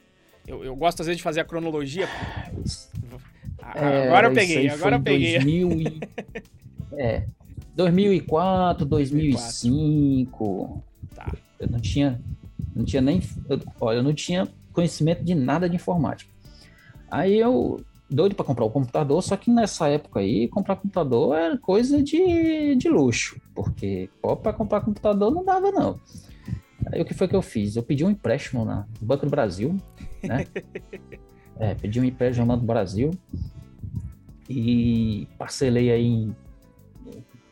Eu, 0.46 0.62
eu, 0.62 0.76
gosto 0.76 1.00
às 1.00 1.06
vezes 1.06 1.16
de 1.16 1.24
fazer 1.24 1.40
a 1.40 1.44
cronologia. 1.44 2.08
É, 3.74 4.06
agora 4.06 4.28
eu 4.28 4.32
peguei, 4.32 4.68
agora 4.68 4.94
eu 4.94 5.02
peguei. 5.02 5.32
2000 5.40 5.72
e... 5.72 6.00
é, 6.96 7.26
2004, 7.74 8.86
2005. 8.86 10.84
Tá. 11.16 11.34
Eu 11.58 11.68
não 11.68 11.80
tinha, 11.80 12.22
não 12.76 12.84
tinha 12.84 13.02
nem, 13.02 13.20
eu, 13.48 13.60
olha, 13.80 13.96
eu 13.96 14.02
não 14.04 14.14
tinha 14.14 14.46
conhecimento 14.72 15.24
de 15.24 15.34
nada 15.34 15.68
de 15.68 15.74
informática. 15.74 16.30
Aí 17.10 17.36
eu 17.36 17.84
doido 18.10 18.34
para 18.34 18.44
comprar 18.44 18.64
o 18.64 18.68
um 18.68 18.72
computador, 18.72 19.22
só 19.22 19.36
que 19.36 19.50
nessa 19.50 19.88
época 19.88 20.20
aí, 20.20 20.48
comprar 20.48 20.76
computador 20.76 21.36
era 21.36 21.58
coisa 21.58 22.02
de, 22.02 22.74
de 22.76 22.88
luxo, 22.88 23.40
porque 23.54 24.08
para 24.42 24.52
comprar 24.52 24.80
computador 24.80 25.32
não 25.32 25.44
dava 25.44 25.70
não. 25.70 26.00
Aí 26.92 27.00
o 27.00 27.04
que 27.04 27.14
foi 27.14 27.28
que 27.28 27.36
eu 27.36 27.42
fiz? 27.42 27.76
Eu 27.76 27.82
pedi 27.82 28.04
um 28.04 28.10
empréstimo 28.10 28.64
no 28.64 28.86
Banco 29.00 29.26
do 29.26 29.30
Brasil, 29.30 29.76
né? 30.22 30.46
é, 31.58 31.74
pedi 31.74 32.00
um 32.00 32.04
empréstimo 32.04 32.46
no 32.46 32.52
Banco 32.52 32.62
do 32.62 32.66
Brasil 32.66 33.10
e 34.48 35.28
parcelei 35.36 35.90
aí 35.90 36.06
em, 36.06 36.36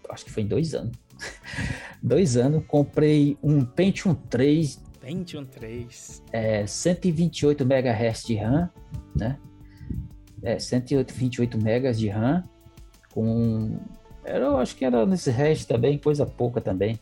acho 0.08 0.25
que 0.25 0.31
foi 0.31 0.43
em 0.43 0.47
dois 0.47 0.75
anos. 0.75 0.97
dois 2.03 2.37
anos, 2.37 2.64
comprei 2.67 3.37
um 3.43 3.64
Pentium 3.64 4.14
3. 4.14 4.82
Pentium 5.00 5.44
3. 5.44 6.23
É, 6.32 6.67
128 6.67 7.62
MHz 7.62 8.25
de 8.25 8.37
RAM, 8.37 8.70
né? 9.14 9.38
É, 10.42 10.58
128 10.58 11.58
megas 11.58 11.98
de 11.98 12.08
RAM, 12.08 12.44
com. 13.12 13.78
Era, 14.24 14.46
eu 14.46 14.58
acho 14.58 14.74
que 14.74 14.84
era 14.84 15.06
nesse 15.06 15.30
resto 15.30 15.68
também, 15.68 15.98
coisa 15.98 16.26
pouca 16.26 16.60
também. 16.60 16.98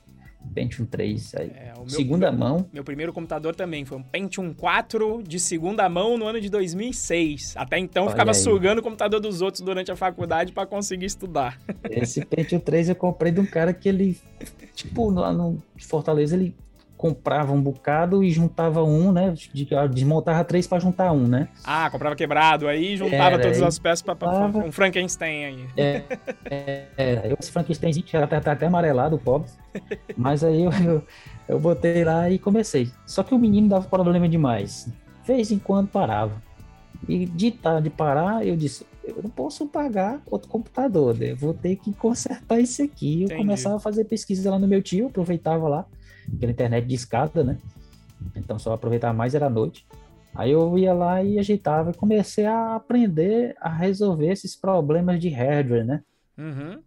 Pentium 0.52 0.84
3, 0.84 1.34
aí. 1.36 1.50
É, 1.54 1.72
meu, 1.76 1.88
segunda 1.88 2.30
meu, 2.30 2.38
mão. 2.38 2.66
Meu 2.72 2.84
primeiro 2.84 3.12
computador 3.12 3.54
também 3.54 3.84
foi 3.84 3.98
um 3.98 4.02
Pentium 4.02 4.52
4 4.52 5.22
de 5.26 5.40
segunda 5.40 5.88
mão 5.88 6.18
no 6.18 6.26
ano 6.26 6.40
de 6.40 6.50
2006. 6.50 7.54
Até 7.56 7.78
então 7.78 8.04
Olha 8.04 8.10
ficava 8.12 8.30
aí. 8.30 8.34
sugando 8.34 8.80
o 8.80 8.82
computador 8.82 9.20
dos 9.20 9.40
outros 9.40 9.62
durante 9.62 9.90
a 9.90 9.96
faculdade 9.96 10.52
para 10.52 10.66
conseguir 10.66 11.06
estudar. 11.06 11.58
Esse 11.90 12.24
Pentium 12.24 12.60
3 12.60 12.90
eu 12.90 12.94
comprei 12.94 13.32
de 13.32 13.40
um 13.40 13.46
cara 13.46 13.72
que 13.72 13.88
ele, 13.88 14.18
tipo, 14.74 15.08
lá 15.10 15.32
no 15.32 15.62
Fortaleza, 15.78 16.36
ele 16.36 16.54
comprava 17.04 17.52
um 17.52 17.60
bocado 17.60 18.24
e 18.24 18.30
juntava 18.30 18.82
um, 18.82 19.12
né? 19.12 19.34
Desmontava 19.92 20.42
três 20.42 20.66
para 20.66 20.78
juntar 20.78 21.12
um, 21.12 21.28
né? 21.28 21.48
Ah, 21.62 21.90
comprava 21.90 22.16
quebrado 22.16 22.66
aí 22.66 22.96
juntava 22.96 23.34
Era, 23.34 23.42
todas 23.42 23.60
as 23.60 23.78
peças 23.78 24.00
para 24.00 24.16
um 24.56 24.72
Frankenstein 24.72 25.44
aí. 25.44 25.66
É, 25.76 26.02
é, 26.46 26.86
é 26.96 27.36
esse 27.38 27.52
Frankensteinzinho 27.52 28.06
já 28.08 28.26
tá, 28.26 28.40
tá 28.40 28.52
até 28.52 28.64
amarelado, 28.64 29.16
o 29.16 29.18
pobre. 29.18 29.50
Mas 30.16 30.42
aí 30.42 30.64
eu, 30.64 30.72
eu, 30.82 31.02
eu, 31.46 31.60
botei 31.60 32.04
lá 32.04 32.30
e 32.30 32.38
comecei. 32.38 32.90
Só 33.04 33.22
que 33.22 33.34
o 33.34 33.38
menino 33.38 33.68
dava 33.68 33.86
problema 33.86 34.26
demais. 34.26 34.90
De 35.20 35.26
vez 35.26 35.52
em 35.52 35.58
quando 35.58 35.88
parava. 35.88 36.42
E 37.06 37.26
de, 37.26 37.54
de 37.82 37.90
parar, 37.90 38.46
eu 38.46 38.56
disse, 38.56 38.86
eu 39.04 39.20
não 39.22 39.28
posso 39.28 39.66
pagar 39.66 40.22
outro 40.24 40.48
computador, 40.48 41.14
né? 41.14 41.34
Vou 41.34 41.52
ter 41.52 41.76
que 41.76 41.92
consertar 41.92 42.60
isso 42.60 42.82
aqui. 42.82 43.20
Eu 43.20 43.26
Entendi. 43.26 43.42
começava 43.42 43.76
a 43.76 43.80
fazer 43.80 44.04
pesquisa 44.04 44.50
lá 44.50 44.58
no 44.58 44.66
meu 44.66 44.80
tio, 44.80 45.08
aproveitava 45.08 45.68
lá 45.68 45.84
pela 46.38 46.52
internet 46.52 46.86
de 46.86 46.94
escada, 46.94 47.42
né? 47.42 47.58
Então 48.34 48.58
só 48.58 48.72
aproveitava 48.72 49.12
mais 49.12 49.34
era 49.34 49.50
noite. 49.50 49.86
Aí 50.34 50.50
eu 50.50 50.76
ia 50.76 50.92
lá 50.92 51.22
e 51.22 51.38
ajeitava 51.38 51.90
e 51.90 51.94
comecei 51.94 52.44
a 52.44 52.74
aprender 52.74 53.54
a 53.60 53.68
resolver 53.68 54.30
esses 54.32 54.56
problemas 54.56 55.20
de 55.20 55.28
hardware, 55.28 55.84
né? 55.84 56.02
Uhum. 56.36 56.82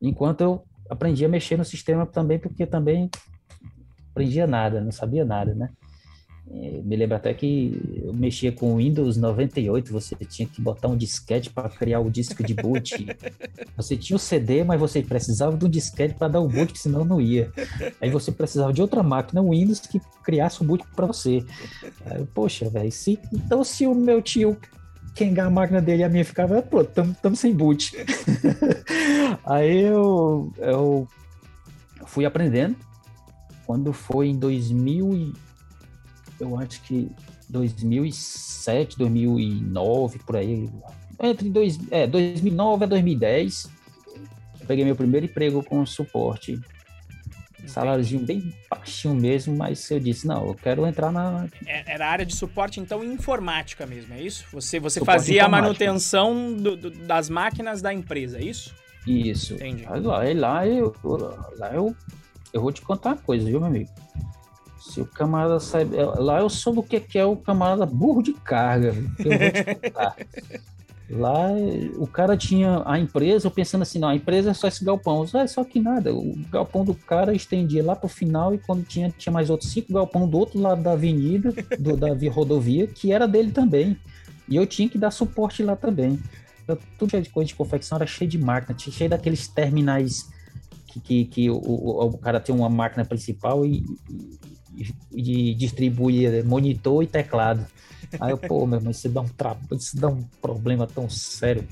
Enquanto 0.00 0.40
eu 0.42 0.64
aprendia 0.90 1.26
a 1.26 1.30
mexer 1.30 1.56
no 1.56 1.64
sistema 1.64 2.04
também, 2.04 2.38
porque 2.38 2.66
também 2.66 3.10
aprendia 4.10 4.46
nada, 4.46 4.80
não 4.80 4.92
sabia 4.92 5.24
nada, 5.24 5.54
né? 5.54 5.70
É, 6.54 6.82
me 6.84 6.96
lembro 6.96 7.16
até 7.16 7.32
que 7.32 8.02
eu 8.04 8.12
mexia 8.12 8.52
com 8.52 8.74
o 8.74 8.76
Windows 8.76 9.16
98, 9.16 9.90
você 9.90 10.14
tinha 10.16 10.46
que 10.46 10.60
botar 10.60 10.88
um 10.88 10.96
disquete 10.96 11.48
para 11.48 11.68
criar 11.70 12.00
o 12.00 12.10
disco 12.10 12.44
de 12.44 12.52
boot. 12.52 13.06
Você 13.74 13.96
tinha 13.96 14.16
o 14.16 14.18
CD, 14.18 14.62
mas 14.62 14.78
você 14.78 15.02
precisava 15.02 15.56
de 15.56 15.64
um 15.64 15.68
disquete 15.68 16.14
para 16.14 16.28
dar 16.28 16.40
o 16.40 16.48
boot, 16.48 16.78
senão 16.78 17.04
não 17.04 17.20
ia. 17.20 17.50
Aí 18.00 18.10
você 18.10 18.30
precisava 18.30 18.72
de 18.72 18.82
outra 18.82 19.02
máquina 19.02 19.42
Windows 19.42 19.80
que 19.80 20.00
criasse 20.22 20.60
o 20.60 20.64
boot 20.64 20.84
para 20.94 21.06
você. 21.06 21.42
Aí, 22.04 22.24
Poxa, 22.34 22.68
velho, 22.68 22.92
se, 22.92 23.18
então 23.32 23.64
se 23.64 23.86
o 23.86 23.94
meu 23.94 24.20
tio 24.20 24.56
quengar 25.14 25.46
a 25.46 25.50
máquina 25.50 25.80
dele 25.80 26.02
e 26.02 26.04
a 26.04 26.08
minha 26.08 26.24
ficava, 26.24 26.60
pô, 26.62 26.82
estamos 26.82 27.40
sem 27.40 27.54
boot. 27.54 27.92
Aí 29.44 29.82
eu, 29.82 30.52
eu 30.58 31.08
fui 32.06 32.24
aprendendo. 32.24 32.76
Quando 33.66 33.92
foi 33.92 34.28
em 34.28 34.38
2000 34.38 35.32
eu 36.42 36.58
acho 36.58 36.82
que 36.82 37.10
2007, 37.48 38.98
2009, 38.98 40.18
por 40.20 40.36
aí, 40.36 40.68
entre 41.22 41.48
dois, 41.48 41.78
é, 41.90 42.06
2009 42.06 42.84
a 42.84 42.88
2010, 42.88 43.70
eu 44.60 44.66
peguei 44.66 44.84
meu 44.84 44.96
primeiro 44.96 45.26
emprego 45.26 45.62
com 45.62 45.84
suporte. 45.86 46.60
Saláriozinho 47.64 48.26
bem 48.26 48.52
baixinho 48.68 49.14
mesmo, 49.14 49.56
mas 49.56 49.88
eu 49.88 50.00
disse, 50.00 50.26
não, 50.26 50.48
eu 50.48 50.54
quero 50.54 50.84
entrar 50.84 51.12
na... 51.12 51.46
É, 51.64 51.94
era 51.94 52.08
área 52.08 52.26
de 52.26 52.34
suporte, 52.34 52.80
então, 52.80 53.04
informática 53.04 53.86
mesmo, 53.86 54.14
é 54.14 54.20
isso? 54.20 54.44
Você, 54.52 54.80
você 54.80 55.00
fazia 55.04 55.44
a 55.44 55.48
manutenção 55.48 56.54
do, 56.54 56.76
do, 56.76 56.90
das 56.90 57.30
máquinas 57.30 57.80
da 57.80 57.94
empresa, 57.94 58.38
é 58.38 58.42
isso? 58.42 58.74
Isso. 59.06 59.54
Entendi. 59.54 59.84
Lá, 59.84 60.22
lá, 60.34 60.66
eu, 60.66 60.92
lá 61.56 61.72
eu, 61.72 61.94
eu 62.52 62.60
vou 62.60 62.72
te 62.72 62.80
contar 62.80 63.10
uma 63.10 63.18
coisa, 63.18 63.44
viu, 63.44 63.60
meu 63.60 63.68
amigo? 63.68 63.90
Se 64.82 65.00
o 65.00 65.06
camarada 65.06 65.60
sai. 65.60 65.84
Lá 66.16 66.40
eu 66.40 66.48
soube 66.48 66.80
o 66.80 66.82
que 66.82 67.16
é 67.16 67.24
o 67.24 67.36
camarada 67.36 67.86
burro 67.86 68.20
de 68.20 68.32
carga. 68.32 68.88
Eu 68.88 69.38
vou 69.38 69.38
te. 69.38 70.32
Lá 71.08 71.50
o 71.98 72.06
cara 72.06 72.36
tinha 72.38 72.82
a 72.86 72.98
empresa, 72.98 73.46
eu 73.46 73.50
pensando 73.50 73.82
assim, 73.82 73.98
não, 73.98 74.08
a 74.08 74.16
empresa 74.16 74.50
é 74.50 74.54
só 74.54 74.66
esse 74.66 74.82
galpão. 74.82 75.26
É 75.34 75.46
só 75.46 75.62
que 75.62 75.78
nada, 75.78 76.12
o 76.12 76.34
galpão 76.50 76.84
do 76.84 76.94
cara 76.94 77.34
estendia 77.34 77.84
lá 77.84 77.94
pro 77.94 78.08
final 78.08 78.54
e 78.54 78.58
quando 78.58 78.82
tinha, 78.82 79.12
tinha 79.16 79.32
mais 79.32 79.50
outros 79.50 79.70
cinco 79.70 79.92
galpão 79.92 80.26
do 80.26 80.38
outro 80.38 80.58
lado 80.58 80.82
da 80.82 80.92
avenida, 80.92 81.52
do, 81.78 81.96
da 81.96 82.08
rodovia, 82.30 82.86
que 82.86 83.12
era 83.12 83.28
dele 83.28 83.52
também. 83.52 83.96
E 84.48 84.56
eu 84.56 84.66
tinha 84.66 84.88
que 84.88 84.96
dar 84.96 85.10
suporte 85.10 85.62
lá 85.62 85.76
também. 85.76 86.18
Eu, 86.66 86.78
tudo 86.98 87.10
cheio 87.10 87.22
de 87.22 87.30
coisa 87.30 87.48
de 87.48 87.54
confecção, 87.54 87.96
era 87.96 88.06
cheio 88.06 88.30
de 88.30 88.38
máquina, 88.38 88.76
cheio 88.78 89.10
daqueles 89.10 89.46
terminais 89.46 90.28
que, 90.86 91.00
que, 91.00 91.24
que 91.24 91.50
o, 91.50 91.56
o, 91.56 92.06
o, 92.06 92.18
cara 92.18 92.40
tem 92.40 92.54
uma 92.54 92.68
máquina 92.68 93.04
principal 93.04 93.64
e, 93.64 93.84
e, 94.74 95.50
e 95.50 95.54
distribui 95.54 96.42
monitor 96.42 97.02
e 97.02 97.06
teclado. 97.06 97.66
Aí 98.20 98.30
eu, 98.30 98.38
pô, 98.38 98.66
meu 98.66 98.78
irmão, 98.78 98.90
isso 98.90 99.08
dá 99.08 99.20
um 99.20 99.28
trabalho, 99.28 99.66
isso 99.72 99.96
dá 99.96 100.08
um 100.08 100.22
problema 100.40 100.86
tão 100.86 101.08
sério. 101.08 101.66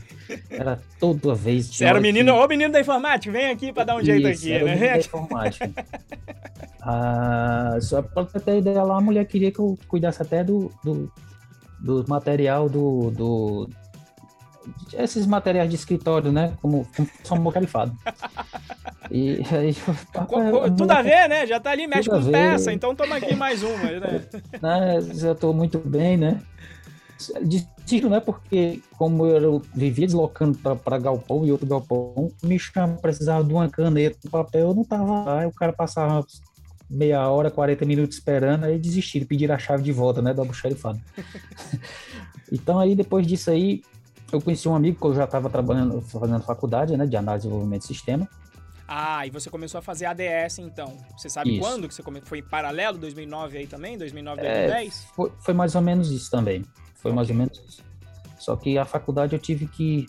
Era 0.49 0.81
toda 0.99 1.35
vez. 1.35 1.67
Você 1.67 1.85
era 1.85 1.99
o 1.99 2.03
menino, 2.03 2.35
ô 2.35 2.47
menino 2.47 2.73
da 2.73 2.81
informática, 2.81 3.33
vem 3.33 3.51
aqui 3.51 3.73
para 3.73 3.85
dar 3.85 3.97
um 3.97 4.03
jeito 4.03 4.29
isso, 4.29 4.45
aqui, 4.45 4.53
era 4.53 4.65
né? 4.65 4.71
O 4.71 4.75
menino 4.75 4.93
da 4.93 4.99
informática. 4.99 5.71
ah, 6.81 7.79
só 7.81 8.03
pra 8.03 8.25
ter 8.25 8.59
ideia 8.59 8.83
lá, 8.83 8.97
a 8.97 9.01
mulher 9.01 9.27
queria 9.27 9.51
que 9.51 9.59
eu 9.59 9.79
cuidasse 9.89 10.23
até 10.23 10.43
do, 10.43 10.73
do, 10.83 11.13
do 11.79 12.05
material 12.09 12.69
do, 12.69 13.11
do, 13.11 13.71
esses 14.93 15.27
materiais 15.27 15.69
de 15.69 15.77
escritório, 15.77 16.33
né? 16.33 16.55
Como, 16.63 16.87
como 16.97 17.09
são 17.23 17.37
almoxarifado. 17.37 17.95
E 19.11 19.43
aí, 19.53 19.75
tudo 20.77 20.91
a 20.91 21.03
ver, 21.03 21.29
né? 21.29 21.47
Já 21.47 21.59
tá 21.59 21.71
ali, 21.71 21.87
mexe 21.87 22.09
com 22.09 22.31
peça, 22.31 22.73
então 22.73 22.95
toma 22.95 23.17
aqui 23.17 23.35
mais 23.35 23.63
uma, 23.63 23.77
né? 23.77 24.23
né? 24.63 25.01
Já 25.15 25.35
tô 25.35 25.53
muito 25.53 25.79
bem, 25.79 26.17
né? 26.17 26.41
Destino, 27.43 28.09
né? 28.09 28.21
Porque 28.21 28.81
como 28.97 29.27
eu 29.27 29.61
vivia 29.75 30.07
deslocando 30.07 30.57
para 30.59 30.99
galpão 30.99 31.45
e 31.45 31.51
outro 31.51 31.67
galpão, 31.67 32.31
me 32.43 32.59
chama, 32.59 32.95
precisava 32.97 33.43
de 33.43 33.53
uma 33.53 33.69
caneta, 33.69 34.17
um 34.27 34.31
papel, 34.31 34.69
eu 34.69 34.75
não 34.75 34.85
tava 34.85 35.25
lá, 35.25 35.47
o 35.47 35.53
cara 35.53 35.73
passava 35.73 36.25
meia 36.89 37.29
hora, 37.29 37.51
40 37.51 37.85
minutos 37.85 38.17
esperando, 38.17 38.65
aí 38.65 38.79
desistiram, 38.79 39.27
pediram 39.27 39.55
a 39.55 39.59
chave 39.59 39.83
de 39.83 39.93
volta, 39.93 40.23
né, 40.23 40.33
do 40.33 40.41
almoxarifado. 40.41 41.01
então 42.51 42.79
aí, 42.79 42.95
depois 42.95 43.27
disso 43.27 43.51
aí, 43.51 43.83
eu 44.33 44.41
conheci 44.41 44.69
um 44.69 44.75
amigo 44.75 44.99
que 44.99 45.07
eu 45.07 45.15
já 45.15 45.25
estava 45.25 45.51
trabalhando, 45.51 46.01
fazendo 46.01 46.43
faculdade, 46.43 46.97
né, 46.97 47.07
de 47.07 47.17
análise 47.17 47.43
de 47.43 47.49
desenvolvimento 47.49 47.83
de 47.83 47.89
sistema. 47.89 48.29
Ah, 48.93 49.25
e 49.25 49.31
você 49.31 49.49
começou 49.49 49.79
a 49.79 49.83
fazer 49.83 50.07
ADS 50.07 50.59
então. 50.59 50.97
Você 51.17 51.31
sabe 51.31 51.53
isso. 51.53 51.61
quando 51.61 51.87
que 51.87 51.95
você 51.95 52.03
começou? 52.03 52.29
Foi 52.29 52.41
em 52.41 52.43
paralelo, 52.43 52.99
2009 52.99 53.59
aí 53.59 53.67
também? 53.69 53.97
2009, 53.97 54.43
2010? 54.43 54.89
É, 54.89 55.15
foi, 55.15 55.33
foi, 55.39 55.55
mais 55.55 55.77
ou 55.77 55.81
menos 55.81 56.11
isso 56.11 56.29
também. 56.29 56.65
Foi 56.97 57.13
okay. 57.13 57.17
mais 57.17 57.31
ou 57.31 57.37
menos 57.37 57.63
isso. 57.69 57.85
Só 58.37 58.57
que 58.57 58.77
a 58.77 58.85
faculdade 58.85 59.33
eu 59.33 59.39
tive 59.39 59.69
que, 59.69 60.09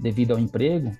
devido 0.00 0.30
ao 0.32 0.38
emprego, 0.38 0.96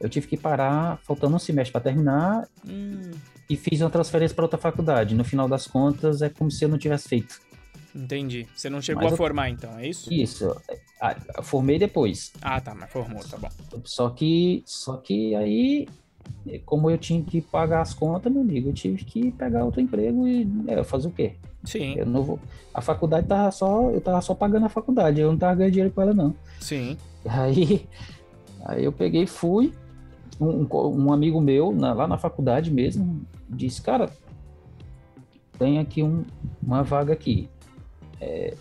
eu 0.00 0.08
tive 0.08 0.28
que 0.28 0.36
parar, 0.38 0.98
faltando 1.02 1.36
um 1.36 1.38
semestre 1.38 1.72
para 1.72 1.82
terminar, 1.82 2.48
hum. 2.66 3.10
e 3.48 3.54
fiz 3.54 3.82
uma 3.82 3.90
transferência 3.90 4.34
para 4.34 4.46
outra 4.46 4.58
faculdade. 4.58 5.14
No 5.14 5.24
final 5.24 5.46
das 5.46 5.66
contas, 5.66 6.22
é 6.22 6.30
como 6.30 6.50
se 6.50 6.64
eu 6.64 6.70
não 6.70 6.78
tivesse 6.78 7.06
feito. 7.06 7.38
Entendi. 7.94 8.48
Você 8.54 8.70
não 8.70 8.80
chegou 8.80 9.04
mas 9.04 9.12
a 9.12 9.16
formar, 9.16 9.50
então, 9.50 9.78
é 9.78 9.88
isso? 9.88 10.10
Isso. 10.10 10.56
Ah, 11.02 11.42
formei 11.42 11.78
depois. 11.78 12.32
Ah, 12.40 12.62
tá, 12.62 12.74
mas 12.74 12.90
formou, 12.90 13.22
tá 13.22 13.36
bom. 13.36 13.48
Só 13.84 14.08
que, 14.08 14.62
só 14.64 14.96
que 14.96 15.34
aí, 15.34 15.86
como 16.64 16.90
eu 16.90 16.98
tinha 16.98 17.22
que 17.22 17.40
pagar 17.40 17.80
as 17.80 17.94
contas, 17.94 18.32
meu 18.32 18.42
amigo, 18.42 18.68
eu 18.68 18.72
tive 18.72 19.04
que 19.04 19.30
pegar 19.32 19.64
outro 19.64 19.80
emprego 19.80 20.26
e 20.26 20.48
é, 20.66 20.82
fazer 20.82 21.08
o 21.08 21.12
quê? 21.12 21.34
Sim. 21.64 21.94
Eu 21.96 22.06
não 22.06 22.22
vou... 22.22 22.38
A 22.72 22.80
faculdade 22.80 23.26
tava 23.26 23.50
só, 23.50 23.90
eu 23.90 24.00
tava 24.00 24.20
só 24.20 24.34
pagando 24.34 24.66
a 24.66 24.70
faculdade, 24.70 25.20
eu 25.20 25.30
não 25.30 25.38
tava 25.38 25.56
ganhando 25.56 25.72
dinheiro 25.72 25.94
com 25.94 26.02
ela, 26.02 26.14
não. 26.14 26.34
Sim. 26.60 26.96
Aí, 27.26 27.86
aí 28.64 28.84
eu 28.84 28.92
peguei 28.92 29.24
e 29.24 29.26
fui. 29.26 29.72
Um, 30.40 30.66
um 30.72 31.12
amigo 31.12 31.38
meu, 31.38 31.70
na, 31.70 31.92
lá 31.92 32.06
na 32.06 32.16
faculdade 32.16 32.70
mesmo, 32.70 33.20
disse, 33.46 33.82
cara, 33.82 34.08
tem 35.58 35.78
aqui 35.78 36.02
um, 36.02 36.24
uma 36.62 36.82
vaga 36.82 37.12
aqui. 37.12 37.46
É, 38.18 38.54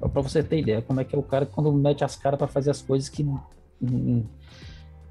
para 0.00 0.22
você 0.22 0.42
ter 0.42 0.60
ideia, 0.60 0.80
como 0.80 1.00
é 1.00 1.04
que 1.04 1.14
é 1.14 1.18
o 1.18 1.22
cara 1.22 1.44
quando 1.44 1.70
mete 1.72 2.02
as 2.02 2.16
caras 2.16 2.38
para 2.38 2.48
fazer 2.48 2.70
as 2.70 2.80
coisas 2.80 3.08
que. 3.10 3.26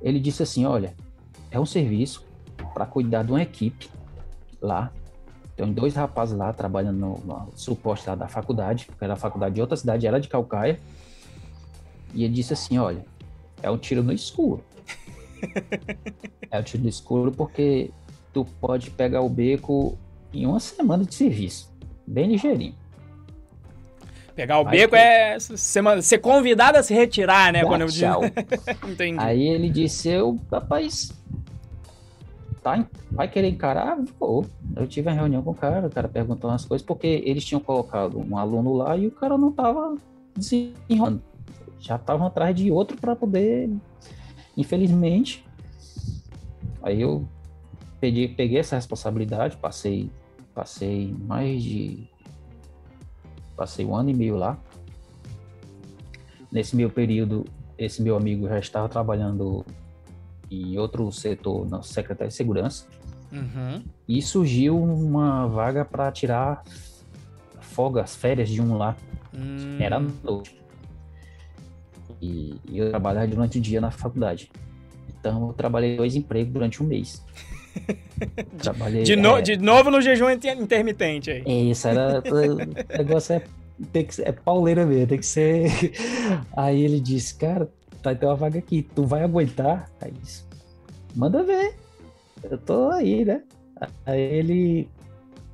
Ele 0.01 0.19
disse 0.19 0.41
assim: 0.41 0.65
olha, 0.65 0.95
é 1.51 1.59
um 1.59 1.65
serviço 1.65 2.25
para 2.73 2.85
cuidar 2.85 3.23
de 3.23 3.31
uma 3.31 3.41
equipe 3.41 3.89
lá. 4.61 4.91
Tem 5.55 5.71
dois 5.73 5.95
rapazes 5.95 6.37
lá 6.37 6.53
trabalhando 6.53 6.97
no, 6.97 7.17
no 7.25 7.51
suporte 7.55 8.07
lá 8.07 8.15
da 8.15 8.27
faculdade, 8.27 8.85
porque 8.85 9.03
era 9.03 9.13
a 9.13 9.17
faculdade 9.17 9.55
de 9.55 9.61
outra 9.61 9.75
cidade, 9.75 10.05
era 10.05 10.19
de 10.19 10.27
Calcaia. 10.27 10.79
E 12.13 12.23
ele 12.23 12.33
disse 12.33 12.53
assim: 12.53 12.77
olha, 12.77 13.03
é 13.61 13.69
um 13.69 13.77
tiro 13.77 14.03
no 14.03 14.13
escuro. 14.13 14.63
é 16.51 16.59
um 16.59 16.63
tiro 16.63 16.83
no 16.83 16.89
escuro 16.89 17.31
porque 17.31 17.91
tu 18.31 18.45
pode 18.59 18.91
pegar 18.91 19.21
o 19.21 19.29
beco 19.29 19.97
em 20.33 20.45
uma 20.45 20.59
semana 20.59 21.03
de 21.03 21.15
serviço, 21.15 21.73
bem 22.05 22.27
ligeirinho. 22.27 22.75
Pegar 24.38 24.60
o 24.60 24.65
Vai 24.65 24.77
beco 24.77 24.91
ter. 24.91 25.00
é 25.00 25.39
ser, 25.39 26.03
ser 26.03 26.20
convidado 26.20 26.77
a 26.77 26.84
se 26.84 26.94
retirar, 26.94 27.51
né? 27.51 27.62
Dá 27.63 27.67
quando 27.67 27.82
eu 27.82 27.88
tchau. 27.88 28.22
Entendi. 28.88 29.17
Aí 29.20 29.48
ele 29.48 29.67
disse, 29.67 30.10
eu, 30.10 30.39
rapaz, 30.51 31.12
tá, 32.62 32.88
vai 33.10 33.27
querer 33.27 33.48
encarar? 33.48 33.98
Vou. 34.20 34.46
Eu 34.75 34.86
tive 34.86 35.10
uma 35.10 35.15
reunião 35.15 35.41
com 35.41 35.50
o 35.50 35.56
cara, 35.56 35.88
o 35.88 35.89
cara 35.89 36.08
perguntou 36.08 36.51
umas 36.51 36.63
coisas, 36.63 36.86
porque 36.86 37.24
eles 37.25 37.44
tinham 37.44 37.60
colocado 37.60 38.20
um 38.20 38.38
aluno 38.38 38.75
lá 38.75 38.96
e 38.96 39.08
o 39.08 39.12
cara 39.12 39.39
não 39.39 39.51
tava 39.51 39.98
desenrolando. 40.36 41.24
Já 41.79 41.96
estavam 41.96 42.27
atrás 42.27 42.56
de 42.56 42.70
outro 42.70 42.96
para 42.96 43.15
poder, 43.15 43.72
infelizmente. 44.56 45.44
Aí 46.84 47.01
eu 47.01 47.27
peguei, 48.00 48.27
peguei 48.27 48.60
essa 48.60 48.75
responsabilidade, 48.75 49.58
passei, 49.58 50.12
passei 50.53 51.15
mais 51.25 51.63
de 51.63 52.08
Passei 53.57 53.83
um 53.83 53.95
ano 53.95 54.11
e 54.11 54.13
meio 54.13 54.37
lá. 54.37 54.57
Nesse 56.51 56.75
meu 56.75 56.89
período, 56.89 57.43
esse 57.77 58.01
meu 58.01 58.15
amigo 58.15 58.47
já 58.47 58.59
estava 58.59 58.87
trabalhando 58.87 59.65
em 60.49 60.77
outro 60.77 61.11
setor, 61.11 61.67
na 61.67 61.81
Secretaria 61.81 62.29
de 62.29 62.35
Segurança. 62.35 62.85
Uhum. 63.31 63.83
E 64.07 64.21
surgiu 64.21 64.81
uma 64.81 65.47
vaga 65.47 65.83
para 65.83 66.09
tirar 66.11 66.63
folgas, 67.59 68.15
férias 68.15 68.47
de 68.47 68.61
um 68.61 68.77
lá. 68.77 68.95
Hum. 69.33 69.77
Era 69.79 69.99
noite. 69.99 70.57
E, 72.21 72.55
e 72.69 72.77
eu 72.77 72.89
trabalhava 72.89 73.27
durante 73.27 73.57
o 73.57 73.61
dia 73.61 73.81
na 73.81 73.91
faculdade. 73.91 74.49
Então 75.09 75.47
eu 75.47 75.53
trabalhei 75.53 75.97
dois 75.97 76.15
empregos 76.15 76.53
durante 76.53 76.81
um 76.81 76.85
mês. 76.85 77.23
Trabalhei, 78.62 79.03
de, 79.03 79.15
no, 79.15 79.38
é... 79.38 79.41
de 79.41 79.57
novo 79.57 79.89
no 79.91 80.01
jejum 80.01 80.29
intermitente 80.29 81.31
aí. 81.31 81.43
É 81.46 81.53
isso, 81.53 81.88
era. 81.88 82.22
o 82.25 82.98
negócio 82.98 83.36
é, 83.36 83.43
tem 83.91 84.05
que 84.05 84.22
é 84.22 84.31
pauleira 84.31 84.86
mesmo, 84.86 85.07
tem 85.07 85.19
que 85.19 85.25
ser. 85.25 85.72
Aí 86.55 86.81
ele 86.81 87.00
disse, 87.00 87.36
cara, 87.36 87.69
tá 88.01 88.15
tem 88.15 88.27
uma 88.27 88.36
vaga 88.36 88.60
aqui, 88.60 88.81
tu 88.81 89.05
vai 89.05 89.24
aguentar? 89.24 89.89
Aí 90.01 90.12
disse, 90.12 90.43
manda 91.15 91.43
ver. 91.43 91.75
Eu 92.43 92.57
tô 92.57 92.89
aí, 92.89 93.25
né? 93.25 93.43
Aí 94.05 94.19
ele. 94.19 94.89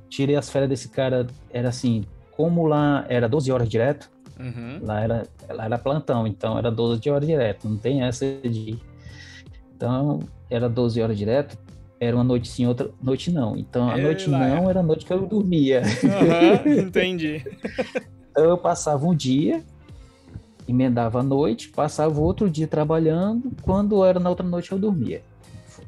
Tirei 0.08 0.36
as 0.36 0.48
férias 0.48 0.68
desse 0.68 0.88
cara, 0.88 1.26
era 1.50 1.68
assim, 1.68 2.04
como 2.36 2.66
lá 2.66 3.04
era 3.08 3.28
12 3.28 3.50
horas 3.50 3.68
direto, 3.68 4.08
uhum. 4.38 4.78
lá, 4.82 5.00
era, 5.00 5.26
lá 5.48 5.64
era 5.64 5.78
plantão, 5.78 6.24
então 6.24 6.56
era 6.56 6.70
12 6.70 7.10
horas 7.10 7.26
direto, 7.26 7.68
não 7.68 7.76
tem 7.76 8.02
essa 8.02 8.24
de. 8.24 8.78
Então, 9.74 10.20
era 10.48 10.68
12 10.68 11.02
horas 11.02 11.18
direto, 11.18 11.58
era 12.04 12.16
uma 12.16 12.24
noite 12.24 12.48
sim, 12.48 12.66
outra 12.66 12.90
noite 13.02 13.30
não. 13.30 13.56
Então 13.56 13.88
a 13.88 13.96
noite 13.96 14.28
não 14.28 14.70
era 14.70 14.80
a 14.80 14.82
noite 14.82 15.04
que 15.04 15.12
eu 15.12 15.26
dormia. 15.26 15.82
Uhum, 15.82 16.82
entendi. 16.86 17.42
então 18.30 18.44
eu 18.44 18.58
passava 18.58 19.06
um 19.06 19.14
dia, 19.14 19.62
emendava 20.68 21.20
a 21.20 21.22
noite, 21.22 21.68
passava 21.68 22.20
outro 22.20 22.48
dia 22.48 22.66
trabalhando, 22.66 23.52
quando 23.62 24.04
era 24.04 24.18
na 24.18 24.30
outra 24.30 24.46
noite 24.46 24.72
eu 24.72 24.78
dormia. 24.78 25.22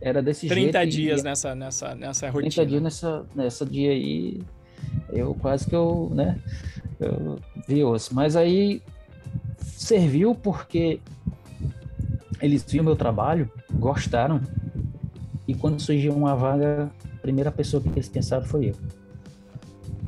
Era 0.00 0.22
desse 0.22 0.46
30 0.46 0.60
jeito. 0.60 0.72
30 0.72 0.86
dias 0.86 1.22
nessa, 1.22 1.54
nessa, 1.54 1.94
nessa 1.94 2.26
rotina. 2.26 2.50
30 2.50 2.66
dias 2.66 2.82
nessa, 2.82 3.24
nessa 3.34 3.64
dia 3.64 3.90
aí, 3.90 4.40
eu 5.10 5.34
quase 5.34 5.66
que 5.66 5.74
eu, 5.74 6.10
né, 6.14 6.38
eu 7.00 7.38
vi 7.66 7.82
osso. 7.82 8.14
Mas 8.14 8.36
aí 8.36 8.82
serviu 9.58 10.34
porque 10.34 11.00
eles 12.40 12.64
viram 12.64 12.84
meu 12.84 12.96
trabalho, 12.96 13.50
gostaram, 13.72 14.40
e 15.46 15.54
quando 15.54 15.80
surgiu 15.80 16.12
uma 16.12 16.34
vaga, 16.34 16.90
a 17.14 17.18
primeira 17.18 17.52
pessoa 17.52 17.82
que 17.82 17.88
eles 17.88 18.08
pensaram 18.08 18.44
foi 18.44 18.70
eu. 18.70 18.74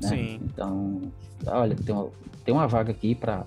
Né? 0.03 0.09
Sim. 0.09 0.41
Então, 0.45 1.03
olha, 1.47 1.77
tem 1.77 1.95
uma, 1.95 2.11
tem 2.45 2.55
uma 2.55 2.67
vaga 2.67 2.91
aqui 2.91 3.15
para. 3.15 3.45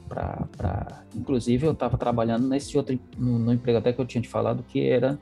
Inclusive, 1.16 1.66
eu 1.66 1.74
estava 1.74 1.98
trabalhando 1.98 2.48
nesse 2.48 2.78
outro 2.78 2.98
no, 3.18 3.40
no, 3.40 3.54
emprego 3.54 3.80
até 3.80 3.92
que 3.92 4.00
eu 4.00 4.06
tinha 4.06 4.22
te 4.22 4.30
falado, 4.30 4.64
que 4.64 4.88
era 4.88 5.20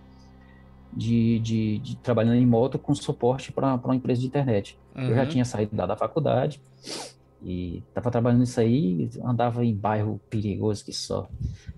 de, 0.94 1.40
de, 1.40 1.80
de 1.80 1.96
trabalhando 1.98 2.36
em 2.36 2.46
moto 2.46 2.78
com 2.78 2.94
suporte 2.94 3.52
para 3.52 3.76
uma 3.76 3.96
empresa 3.96 4.22
de 4.22 4.28
internet. 4.28 4.78
Uhum. 4.96 5.04
Eu 5.04 5.16
já 5.16 5.24
uhum. 5.24 5.30
tinha 5.30 5.46
saído 5.46 5.76
da, 5.76 5.86
da 5.86 5.96
faculdade 5.96 6.62
e 7.42 7.82
estava 7.88 8.12
trabalhando 8.12 8.42
nisso 8.42 8.60
aí, 8.60 9.10
andava 9.24 9.64
em 9.64 9.74
bairro 9.74 10.20
perigoso 10.30 10.84
que 10.84 10.92
só. 10.92 11.30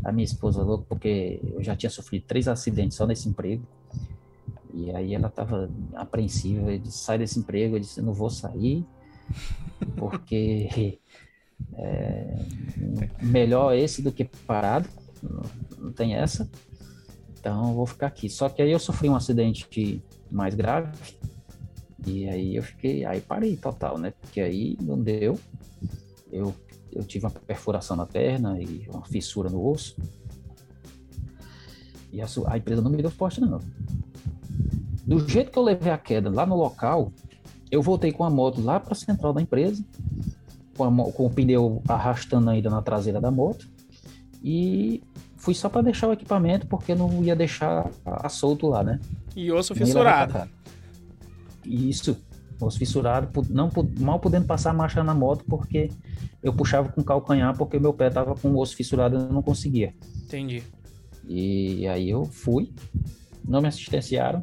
A 0.04 0.12
minha 0.12 0.26
esposa 0.26 0.64
louca, 0.64 0.86
porque 0.90 1.40
eu 1.54 1.64
já 1.64 1.76
tinha 1.76 1.90
sofrido 1.90 2.24
três 2.26 2.48
acidentes 2.48 2.98
só 2.98 3.06
nesse 3.06 3.30
emprego. 3.30 3.64
E 4.74 4.92
aí 4.92 5.14
ela 5.14 5.28
estava 5.28 5.70
apreensiva, 5.96 6.78
disse, 6.78 7.00
sai 7.00 7.18
desse 7.18 7.40
emprego, 7.40 7.76
eu 7.76 7.80
disse, 7.80 8.02
não 8.02 8.14
vou 8.14 8.30
sair, 8.30 8.86
porque 9.98 11.00
é, 11.76 12.46
melhor 13.22 13.76
esse 13.76 14.02
do 14.02 14.12
que 14.12 14.26
parado, 14.26 14.88
não, 15.78 15.92
tem 15.92 16.16
essa. 16.16 16.50
Então 17.40 17.74
vou 17.74 17.86
ficar 17.86 18.08
aqui. 18.08 18.30
Só 18.30 18.50
que 18.50 18.62
aí 18.62 18.72
eu 18.72 18.80
sofri 18.80 19.10
um 19.10 19.16
acidente 19.16 20.04
mais 20.30 20.56
grave, 20.56 20.92
e 22.06 22.28
aí 22.28 22.56
eu 22.56 22.64
fiquei, 22.64 23.06
aí 23.06 23.22
parei 23.22 23.58
total, 23.58 23.98
né? 23.98 24.12
Porque 24.20 24.42
aí 24.42 24.78
não 24.82 25.00
deu. 25.02 25.40
Eu, 26.32 26.56
eu 26.92 27.04
tive 27.04 27.26
uma 27.26 27.32
perfuração 27.32 27.96
na 27.96 28.06
perna 28.06 28.60
e 28.62 28.88
uma 28.90 29.06
fissura 29.06 29.50
no 29.50 29.64
osso. 29.68 29.96
E 32.12 32.22
a, 32.22 32.26
a 32.48 32.58
empresa 32.58 32.82
não 32.82 32.90
me 32.90 33.02
deu 33.02 33.12
forte, 33.12 33.40
não. 33.40 33.60
Do 35.12 35.28
jeito 35.28 35.52
que 35.52 35.60
eu 35.60 35.64
levei 35.64 35.92
a 35.92 35.98
queda 35.98 36.30
lá 36.30 36.46
no 36.46 36.56
local, 36.56 37.12
eu 37.70 37.82
voltei 37.82 38.14
com 38.14 38.24
a 38.24 38.30
moto 38.30 38.62
lá 38.62 38.80
para 38.80 38.94
a 38.94 38.96
central 38.96 39.34
da 39.34 39.42
empresa, 39.42 39.84
com, 40.78 40.86
a, 40.86 41.12
com 41.12 41.26
o 41.26 41.30
pneu 41.30 41.84
arrastando 41.86 42.50
ainda 42.50 42.70
na 42.70 42.82
traseira 42.82 43.20
da 43.20 43.30
moto. 43.30 43.70
E 44.42 45.04
fui 45.36 45.54
só 45.54 45.68
para 45.68 45.82
deixar 45.82 46.08
o 46.08 46.14
equipamento, 46.14 46.66
porque 46.66 46.96
não 46.96 47.22
ia 47.26 47.36
deixar 47.36 47.92
a, 48.06 48.26
a 48.26 48.30
solto 48.30 48.68
lá, 48.68 48.86
né? 48.86 49.02
E 49.36 49.52
osso 49.52 49.76
fissurado. 49.76 50.50
Isso, 51.66 52.16
osso 52.62 52.80
fissurado, 52.80 53.46
não, 53.50 53.70
mal 54.00 54.18
podendo 54.18 54.46
passar 54.46 54.70
a 54.70 54.74
marcha 54.74 55.04
na 55.04 55.14
moto, 55.14 55.44
porque 55.44 55.90
eu 56.42 56.54
puxava 56.54 56.88
com 56.88 57.04
calcanhar, 57.04 57.58
porque 57.58 57.78
meu 57.78 57.94
pé 57.94 58.10
tava 58.10 58.34
com 58.34 58.52
o 58.52 58.60
osso 58.62 58.78
fissurado 58.78 59.18
e 59.18 59.20
eu 59.20 59.34
não 59.34 59.42
conseguia. 59.42 59.94
Entendi. 60.24 60.64
E 61.28 61.86
aí 61.86 62.10
eu 62.10 62.24
fui, 62.24 62.72
não 63.46 63.62
me 63.62 63.68
assistenciaram. 63.68 64.42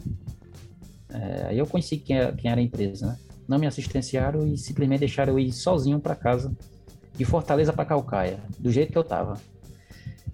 É, 1.10 1.46
aí 1.48 1.58
eu 1.58 1.66
conheci 1.66 1.96
quem 1.96 2.16
era, 2.16 2.32
quem 2.32 2.50
era 2.50 2.60
a 2.60 2.64
empresa, 2.64 3.06
né? 3.06 3.18
Não 3.46 3.58
me 3.58 3.66
assistenciaram 3.66 4.46
e 4.46 4.58
simplesmente 4.58 5.00
deixaram 5.00 5.32
eu 5.32 5.38
ir 5.38 5.52
sozinho 5.52 5.98
para 5.98 6.14
casa, 6.14 6.54
de 7.16 7.24
Fortaleza 7.24 7.72
para 7.72 7.84
Calcaia, 7.84 8.40
do 8.58 8.70
jeito 8.70 8.92
que 8.92 8.98
eu 8.98 9.04
tava. 9.04 9.40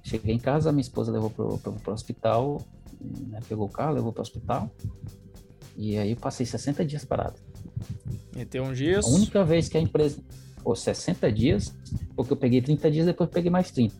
Cheguei 0.02 0.34
em 0.34 0.38
casa, 0.38 0.70
minha 0.72 0.82
esposa 0.82 1.12
levou 1.12 1.30
pro, 1.30 1.58
pro, 1.58 1.72
pro 1.72 1.92
hospital, 1.94 2.60
né? 3.00 3.40
pegou 3.48 3.66
o 3.66 3.70
carro, 3.70 3.94
levou 3.94 4.12
pro 4.12 4.20
hospital. 4.20 4.70
E 5.76 5.96
aí 5.96 6.10
eu 6.10 6.16
passei 6.16 6.44
60 6.44 6.84
dias 6.84 7.04
parado. 7.04 7.36
Meteu 8.34 8.64
um 8.64 8.72
dias. 8.72 9.06
A 9.06 9.08
única 9.08 9.44
vez 9.44 9.68
que 9.68 9.78
a 9.78 9.80
empresa. 9.80 10.20
Pô, 10.62 10.74
60 10.74 11.30
dias, 11.30 11.74
porque 12.16 12.32
eu 12.32 12.36
peguei 12.36 12.60
30 12.60 12.90
dias, 12.90 13.06
depois 13.06 13.28
peguei 13.30 13.50
mais 13.50 13.70
30. 13.70 13.94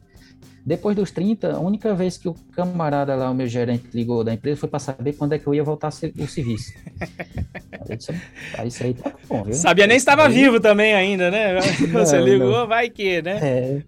Depois 0.65 0.97
dos 0.97 1.11
30, 1.11 1.53
a 1.53 1.59
única 1.59 1.95
vez 1.95 2.17
que 2.17 2.29
o 2.29 2.35
camarada 2.53 3.15
lá, 3.15 3.31
o 3.31 3.35
meu 3.35 3.47
gerente, 3.47 3.89
ligou 3.93 4.25
da 4.25 4.33
empresa 4.33 4.61
foi 4.61 4.69
para 4.69 4.79
saber 4.79 5.13
quando 5.13 5.35
é 5.35 5.39
que 5.39 5.47
eu 5.47 5.55
ia 5.55 5.63
voltar 5.63 5.89
o 5.89 5.93
serviço. 5.93 6.73
aí, 7.89 7.97
isso, 7.99 8.13
aí 8.57 8.69
isso 8.69 8.85
aí 8.85 8.95
tá 8.95 9.13
bom, 9.29 9.45
viu? 9.45 9.55
Sabia 9.55 9.87
nem 9.87 9.97
estava 9.97 10.29
vivo 10.29 10.59
também 10.61 10.95
ainda, 10.95 11.31
né? 11.31 11.61
Você 11.93 12.19
não, 12.19 12.25
ligou, 12.25 12.61
não. 12.61 12.67
vai 12.67 12.89
que, 12.89 13.21
né? 13.21 13.39
É. 13.43 13.83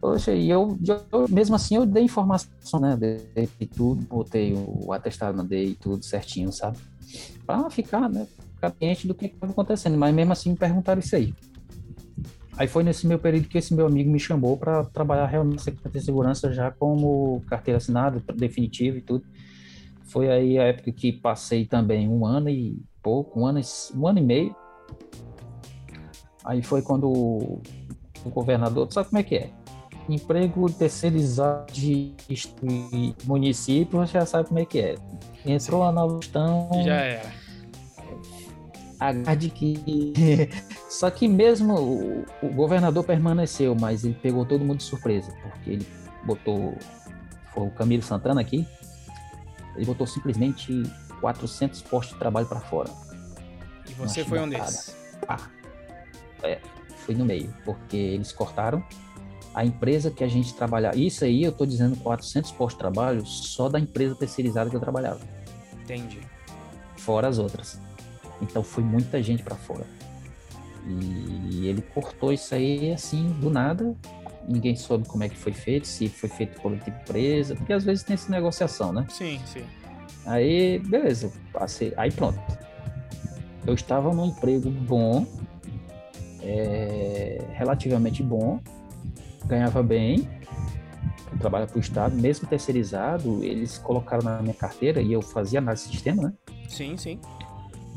Poxa, 0.00 0.32
e 0.32 0.50
eu, 0.50 0.78
eu, 1.10 1.26
mesmo 1.30 1.56
assim 1.56 1.76
eu 1.76 1.86
dei 1.86 2.02
informação, 2.02 2.78
né? 2.78 2.96
Dei 2.98 3.48
tudo, 3.74 4.02
botei 4.02 4.52
o 4.52 4.92
atestado, 4.92 5.38
mandei 5.38 5.74
tudo 5.80 6.04
certinho, 6.04 6.52
sabe? 6.52 6.76
para 7.46 7.70
ficar, 7.70 8.08
né, 8.08 8.26
ficar 8.54 8.72
ciente 8.78 9.06
do 9.06 9.14
que 9.14 9.26
estava 9.26 9.52
acontecendo. 9.52 9.96
Mas 9.96 10.14
mesmo 10.14 10.32
assim 10.32 10.50
me 10.50 10.56
perguntaram 10.56 11.00
isso 11.00 11.14
aí. 11.14 11.34
Aí 12.56 12.68
foi 12.68 12.84
nesse 12.84 13.06
meu 13.06 13.18
período 13.18 13.48
que 13.48 13.58
esse 13.58 13.74
meu 13.74 13.86
amigo 13.86 14.10
me 14.10 14.20
chamou 14.20 14.56
para 14.56 14.84
trabalhar 14.84 15.26
realmente 15.26 15.56
na 15.56 15.62
Secretaria 15.62 16.00
de 16.00 16.06
Segurança 16.06 16.52
já 16.52 16.70
como 16.70 17.42
carteira 17.48 17.78
assinada, 17.78 18.22
definitivo 18.34 18.98
e 18.98 19.00
tudo. 19.00 19.24
Foi 20.04 20.30
aí 20.30 20.58
a 20.58 20.64
época 20.64 20.92
que 20.92 21.12
passei 21.12 21.66
também 21.66 22.08
um 22.08 22.24
ano 22.24 22.48
e 22.48 22.80
pouco, 23.02 23.40
um 23.40 23.46
ano, 23.46 23.60
um 23.96 24.06
ano 24.06 24.18
e 24.20 24.22
meio. 24.22 24.56
Aí 26.44 26.62
foi 26.62 26.82
quando 26.82 27.08
o, 27.08 27.62
o 28.24 28.30
governador, 28.30 28.92
sabe 28.92 29.08
como 29.08 29.18
é 29.18 29.22
que 29.24 29.34
é? 29.34 29.50
Emprego 30.08 30.70
terceirizado 30.70 31.72
de 31.72 32.14
município, 33.24 33.98
você 33.98 34.12
já 34.12 34.26
sabe 34.26 34.48
como 34.48 34.60
é 34.60 34.64
que 34.64 34.78
é. 34.78 34.94
Entrou 35.44 35.80
lá 35.80 35.90
na 35.90 36.06
gestão. 36.06 36.68
Já 36.84 36.96
era. 36.96 37.43
Agarde 39.08 39.50
que. 39.50 40.48
Só 40.88 41.10
que 41.10 41.28
mesmo 41.28 41.74
o, 41.74 42.26
o, 42.42 42.48
governador 42.48 43.04
permaneceu, 43.04 43.74
mas 43.74 44.04
ele 44.04 44.14
pegou 44.14 44.44
todo 44.44 44.64
mundo 44.64 44.78
de 44.78 44.84
surpresa, 44.84 45.32
porque 45.42 45.70
ele 45.70 45.86
botou. 46.24 46.76
Foi 47.52 47.66
o 47.66 47.70
Camilo 47.70 48.02
Santana 48.02 48.40
aqui. 48.40 48.66
Ele 49.76 49.84
botou 49.84 50.06
simplesmente 50.06 50.82
400 51.20 51.82
postos 51.82 52.14
de 52.14 52.18
trabalho 52.18 52.46
para 52.46 52.60
fora. 52.60 52.90
E 53.88 53.92
você 53.94 54.24
foi 54.24 54.40
um 54.40 54.48
desses? 54.48 54.96
Ah, 55.28 55.48
é, 56.42 56.58
fui 56.98 57.14
no 57.14 57.24
meio, 57.24 57.52
porque 57.64 57.96
eles 57.96 58.32
cortaram 58.32 58.84
a 59.54 59.64
empresa 59.64 60.10
que 60.10 60.24
a 60.24 60.28
gente 60.28 60.52
trabalhava. 60.54 60.96
Isso 60.96 61.24
aí 61.24 61.44
eu 61.44 61.50
estou 61.50 61.66
dizendo 61.66 61.96
400 61.96 62.50
postos 62.52 62.74
de 62.74 62.78
trabalho 62.78 63.24
só 63.24 63.68
da 63.68 63.78
empresa 63.78 64.14
terceirizada 64.14 64.68
que 64.68 64.76
eu 64.76 64.80
trabalhava. 64.80 65.20
Entendi. 65.82 66.20
Fora 66.96 67.28
as 67.28 67.38
outras. 67.38 67.80
Então 68.40 68.62
foi 68.62 68.84
muita 68.84 69.22
gente 69.22 69.42
para 69.42 69.56
fora. 69.56 69.86
E 70.86 71.66
ele 71.66 71.82
cortou 71.82 72.32
isso 72.32 72.54
aí 72.54 72.92
assim, 72.92 73.28
do 73.40 73.50
nada. 73.50 73.94
Ninguém 74.46 74.76
soube 74.76 75.08
como 75.08 75.24
é 75.24 75.28
que 75.28 75.36
foi 75.36 75.52
feito, 75.52 75.86
se 75.86 76.08
foi 76.08 76.28
feito 76.28 76.60
por 76.60 76.72
outra 76.72 76.90
empresa, 76.90 77.56
porque 77.56 77.72
às 77.72 77.84
vezes 77.84 78.04
tem 78.04 78.14
essa 78.14 78.30
negociação, 78.30 78.92
né? 78.92 79.06
Sim, 79.08 79.40
sim. 79.46 79.64
Aí, 80.26 80.78
beleza, 80.80 81.32
passei. 81.52 81.94
Aí 81.96 82.12
pronto. 82.12 82.38
Eu 83.66 83.72
estava 83.72 84.12
num 84.12 84.26
emprego 84.26 84.70
bom, 84.70 85.26
é, 86.42 87.42
relativamente 87.54 88.22
bom, 88.22 88.60
ganhava 89.46 89.82
bem, 89.82 90.28
trabalha 91.38 91.66
para 91.66 91.76
o 91.78 91.80
Estado, 91.80 92.14
mesmo 92.14 92.46
terceirizado, 92.46 93.42
eles 93.42 93.78
colocaram 93.78 94.22
na 94.22 94.42
minha 94.42 94.54
carteira, 94.54 95.00
e 95.00 95.12
eu 95.12 95.22
fazia 95.22 95.58
análise 95.58 95.86
de 95.86 95.92
sistema, 95.94 96.24
né? 96.24 96.32
Sim, 96.68 96.96
sim. 96.96 97.18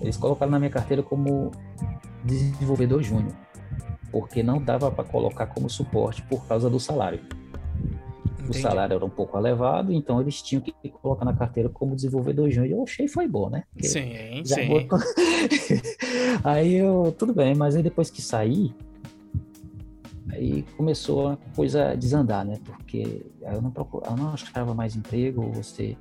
Eles 0.02 0.18
colocaram 0.18 0.52
na 0.52 0.60
minha 0.60 0.72
carteira 0.72 1.02
como 1.02 1.52
desenvolvedor 2.24 3.02
júnior, 3.02 3.34
porque 4.12 4.44
não 4.44 4.62
dava 4.62 4.92
para 4.92 5.04
colocar 5.04 5.48
como 5.48 5.70
suporte 5.70 6.22
por 6.24 6.46
causa 6.48 6.70
do 6.70 6.80
salário. 6.80 7.20
Entendi. 8.34 8.60
O 8.60 8.62
salário 8.62 8.96
era 8.96 9.06
um 9.06 9.10
pouco 9.10 9.38
elevado, 9.38 9.92
então 9.92 10.22
eles 10.22 10.42
tinham 10.42 10.62
que 10.62 10.74
colocar 11.02 11.26
na 11.26 11.34
carteira 11.34 11.68
como 11.68 11.96
desenvolvedor 11.96 12.50
júnior. 12.50 12.80
Eu 12.80 12.84
achei 12.84 13.08
foi 13.08 13.28
bom, 13.28 13.50
né? 13.50 13.64
Porque 13.74 13.88
sim, 13.88 14.44
sim. 14.46 14.68
Botou... 14.68 15.00
aí 16.46 16.76
eu, 16.76 17.14
tudo 17.18 17.34
bem, 17.34 17.56
mas 17.56 17.76
aí 17.76 17.84
depois 17.84 18.10
que 18.10 18.22
saí, 18.22 18.74
Aí 20.38 20.64
começou 20.76 21.30
a 21.30 21.38
coisa 21.56 21.90
a 21.90 21.96
desandar, 21.96 22.46
né? 22.46 22.60
Porque 22.64 23.26
eu 23.42 23.62
não, 23.62 23.72
procurava, 23.72 24.14
eu 24.14 24.18
não 24.18 24.34
achava 24.34 24.74
mais 24.74 24.96
emprego, 24.96 25.52
você, 25.52 25.98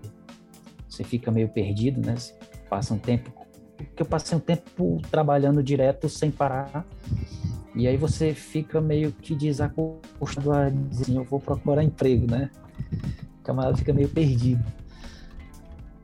você 0.88 1.02
fica 1.02 1.30
meio 1.30 1.48
perdido, 1.48 2.00
né? 2.00 2.16
Você 2.16 2.34
passa 2.68 2.92
um 2.92 2.98
tempo. 2.98 3.32
Porque 3.76 4.02
eu 4.02 4.06
passei 4.06 4.36
um 4.36 4.40
tempo 4.40 5.00
trabalhando 5.10 5.62
direto 5.62 6.08
sem 6.08 6.30
parar. 6.30 6.84
E 7.74 7.86
aí 7.86 7.96
você 7.96 8.32
fica 8.32 8.80
meio 8.80 9.12
que 9.12 9.34
desacostumado 9.34 10.52
a 10.52 10.70
dizer, 10.70 11.14
eu 11.14 11.24
vou 11.24 11.38
procurar 11.38 11.82
emprego, 11.82 12.30
né? 12.30 12.50
O 13.40 13.42
camarada 13.42 13.76
fica 13.76 13.92
meio 13.92 14.08
perdido. 14.08 14.64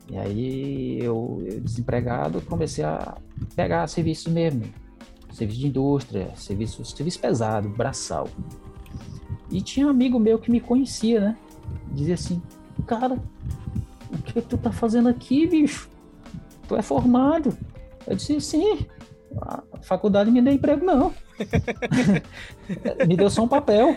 E 0.09 0.17
aí 0.17 0.99
eu, 0.99 1.43
eu 1.45 1.59
desempregado, 1.59 2.41
comecei 2.41 2.83
a 2.83 3.17
pegar 3.55 3.87
serviços 3.87 4.31
mesmo 4.31 4.63
serviço 5.33 5.59
de 5.59 5.67
indústria, 5.67 6.31
serviço, 6.35 6.85
serviço 6.85 7.19
pesado, 7.19 7.67
braçal. 7.67 8.29
E 9.49 9.61
tinha 9.61 9.87
um 9.87 9.89
amigo 9.89 10.19
meu 10.19 10.39
que 10.39 10.49
me 10.49 10.59
conhecia, 10.59 11.19
né? 11.19 11.37
Dizia 11.91 12.13
assim, 12.13 12.41
cara, 12.85 13.17
o 14.11 14.17
que 14.19 14.41
tu 14.41 14.57
tá 14.57 14.71
fazendo 14.71 15.09
aqui, 15.09 15.47
bicho? 15.47 15.89
Tu 16.73 16.77
é 16.77 16.81
formado? 16.81 17.55
Eu 18.07 18.15
disse, 18.15 18.41
sim, 18.41 18.87
a 19.39 19.61
faculdade 19.83 20.31
me 20.31 20.41
deu 20.41 20.53
emprego, 20.53 20.83
não. 20.83 21.13
me 23.07 23.15
deu 23.15 23.29
só 23.29 23.43
um 23.43 23.47
papel. 23.47 23.95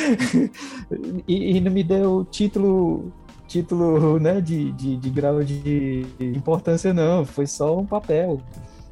e, 1.28 1.56
e, 1.56 1.60
não 1.60 1.70
me 1.70 1.84
deu 1.84 2.24
título 2.24 3.12
título 3.46 4.18
né, 4.18 4.40
de, 4.40 4.72
de, 4.72 4.96
de 4.96 5.10
grau 5.10 5.44
de 5.44 6.06
importância, 6.18 6.94
não. 6.94 7.26
Foi 7.26 7.46
só 7.46 7.78
um 7.78 7.84
papel. 7.84 8.40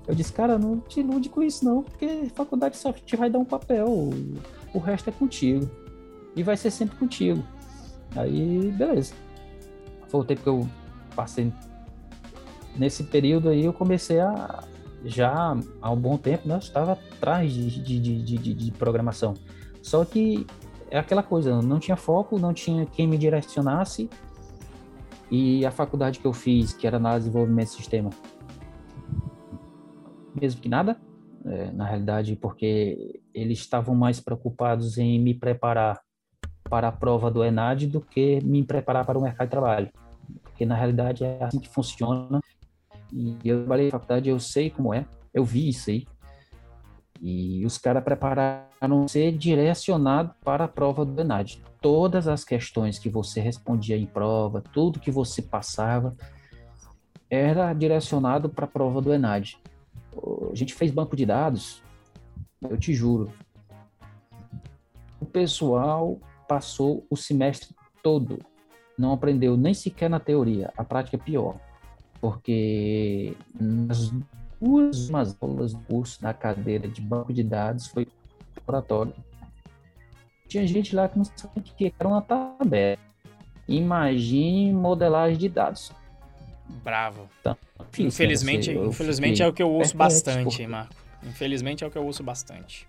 Eu 0.06 0.14
disse, 0.14 0.32
cara, 0.32 0.58
não 0.58 0.78
te 0.78 1.00
ilude 1.00 1.30
com 1.30 1.42
isso, 1.42 1.64
não, 1.64 1.82
porque 1.82 2.26
faculdade 2.34 2.76
só 2.76 2.92
te 2.92 3.16
vai 3.16 3.30
dar 3.30 3.38
um 3.38 3.46
papel. 3.46 4.10
O 4.74 4.78
resto 4.78 5.08
é 5.08 5.12
contigo. 5.12 5.70
E 6.36 6.42
vai 6.42 6.58
ser 6.58 6.70
sempre 6.70 6.98
contigo. 6.98 7.42
Aí, 8.14 8.70
beleza. 8.76 9.14
Foi 10.08 10.20
o 10.20 10.24
tempo 10.24 10.42
que 10.42 10.48
eu 10.48 10.68
passei. 11.16 11.50
Nesse 12.76 13.04
período 13.04 13.48
aí, 13.48 13.64
eu 13.64 13.72
comecei 13.72 14.20
a. 14.20 14.64
Já 15.04 15.54
há 15.82 15.90
um 15.90 15.96
bom 15.96 16.16
tempo, 16.16 16.48
né? 16.48 16.54
Eu 16.54 16.58
estava 16.58 16.92
atrás 16.92 17.52
de, 17.52 17.82
de, 17.82 18.00
de, 18.00 18.38
de, 18.38 18.54
de 18.54 18.72
programação. 18.72 19.34
Só 19.82 20.02
que 20.04 20.46
é 20.90 20.98
aquela 20.98 21.22
coisa, 21.22 21.60
não 21.60 21.78
tinha 21.78 21.96
foco, 21.96 22.38
não 22.38 22.54
tinha 22.54 22.86
quem 22.86 23.06
me 23.06 23.18
direcionasse. 23.18 24.08
E 25.30 25.64
a 25.66 25.70
faculdade 25.70 26.18
que 26.18 26.26
eu 26.26 26.32
fiz, 26.32 26.72
que 26.72 26.86
era 26.86 26.98
na 26.98 27.18
desenvolvimento 27.18 27.68
de 27.68 27.74
sistema, 27.74 28.10
mesmo 30.40 30.60
que 30.60 30.68
nada, 30.68 30.96
é, 31.44 31.70
na 31.72 31.84
realidade, 31.84 32.36
porque 32.36 33.20
eles 33.34 33.58
estavam 33.58 33.94
mais 33.94 34.20
preocupados 34.20 34.96
em 34.96 35.18
me 35.20 35.34
preparar 35.34 36.00
para 36.68 36.88
a 36.88 36.92
prova 36.92 37.30
do 37.30 37.44
ENAD 37.44 37.86
do 37.86 38.00
que 38.00 38.40
me 38.42 38.64
preparar 38.64 39.04
para 39.04 39.18
o 39.18 39.22
mercado 39.22 39.46
de 39.46 39.50
trabalho. 39.50 39.90
Porque 40.42 40.64
na 40.64 40.74
realidade 40.74 41.24
é 41.24 41.42
assim 41.42 41.58
que 41.58 41.68
funciona. 41.68 42.40
E 43.14 43.38
eu 43.44 43.58
trabalhei 43.60 43.86
na 43.86 43.92
faculdade, 43.92 44.28
eu 44.28 44.40
sei 44.40 44.70
como 44.70 44.92
é, 44.92 45.06
eu 45.32 45.44
vi 45.44 45.68
isso 45.68 45.88
aí. 45.88 46.04
E 47.22 47.64
os 47.64 47.78
caras 47.78 48.02
prepararam 48.02 49.06
ser 49.06 49.30
direcionado 49.32 50.34
para 50.44 50.64
a 50.64 50.68
prova 50.68 51.04
do 51.04 51.20
ENAD. 51.20 51.62
Todas 51.80 52.26
as 52.26 52.44
questões 52.44 52.98
que 52.98 53.08
você 53.08 53.40
respondia 53.40 53.96
em 53.96 54.04
prova, 54.04 54.60
tudo 54.60 54.98
que 54.98 55.12
você 55.12 55.40
passava, 55.40 56.16
era 57.30 57.72
direcionado 57.72 58.48
para 58.48 58.64
a 58.64 58.68
prova 58.68 59.00
do 59.00 59.14
ENAD. 59.14 59.58
A 60.50 60.54
gente 60.54 60.74
fez 60.74 60.90
banco 60.90 61.14
de 61.14 61.24
dados, 61.24 61.82
eu 62.68 62.76
te 62.76 62.92
juro. 62.92 63.32
O 65.20 65.26
pessoal 65.26 66.18
passou 66.48 67.06
o 67.08 67.16
semestre 67.16 67.74
todo, 68.02 68.38
não 68.98 69.12
aprendeu 69.12 69.56
nem 69.56 69.72
sequer 69.72 70.10
na 70.10 70.20
teoria, 70.20 70.72
a 70.76 70.84
prática 70.84 71.16
é 71.16 71.18
pior, 71.18 71.58
porque 72.24 73.36
nas 73.60 74.10
duas 74.58 75.10
aulas 75.42 75.74
do 75.74 75.80
curso 75.80 76.22
da 76.22 76.32
cadeira 76.32 76.88
de 76.88 77.02
banco 77.02 77.34
de 77.34 77.42
dados 77.42 77.88
foi 77.88 78.08
laboratório. 78.56 79.12
Tinha 80.48 80.66
gente 80.66 80.96
lá 80.96 81.06
que 81.06 81.18
não 81.18 81.24
sabia 81.26 81.50
o 81.58 81.62
que 81.62 81.92
era 81.98 82.08
uma 82.08 82.22
tabela. 82.22 82.96
Imagine 83.68 84.72
modelagem 84.72 85.36
de 85.36 85.50
dados. 85.50 85.92
Bravo. 86.82 87.28
Então, 87.40 87.58
infelizmente, 87.98 88.72
infelizmente 88.72 89.42
é 89.42 89.46
o 89.46 89.52
que 89.52 89.62
eu 89.62 89.70
ouço 89.70 89.94
bastante, 89.94 90.66
Marco. 90.66 90.94
Infelizmente 91.22 91.84
é 91.84 91.86
o 91.86 91.90
que 91.90 91.98
eu 91.98 92.06
ouço 92.06 92.22
bastante. 92.22 92.88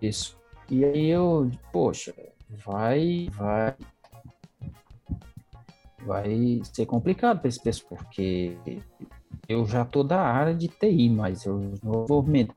Isso. 0.00 0.38
E 0.70 0.84
aí 0.84 1.08
eu, 1.08 1.50
poxa, 1.72 2.14
vai, 2.48 3.28
vai, 3.32 3.74
vai 6.06 6.60
ser 6.64 6.86
complicado 6.86 7.40
para 7.40 7.48
esse 7.48 7.62
pessoal, 7.62 7.96
porque 7.96 8.56
eu 9.48 9.66
já 9.66 9.84
tô 9.84 10.02
da 10.02 10.20
área 10.20 10.54
de 10.54 10.68
TI, 10.68 11.08
mas 11.08 11.44
eu 11.44 11.74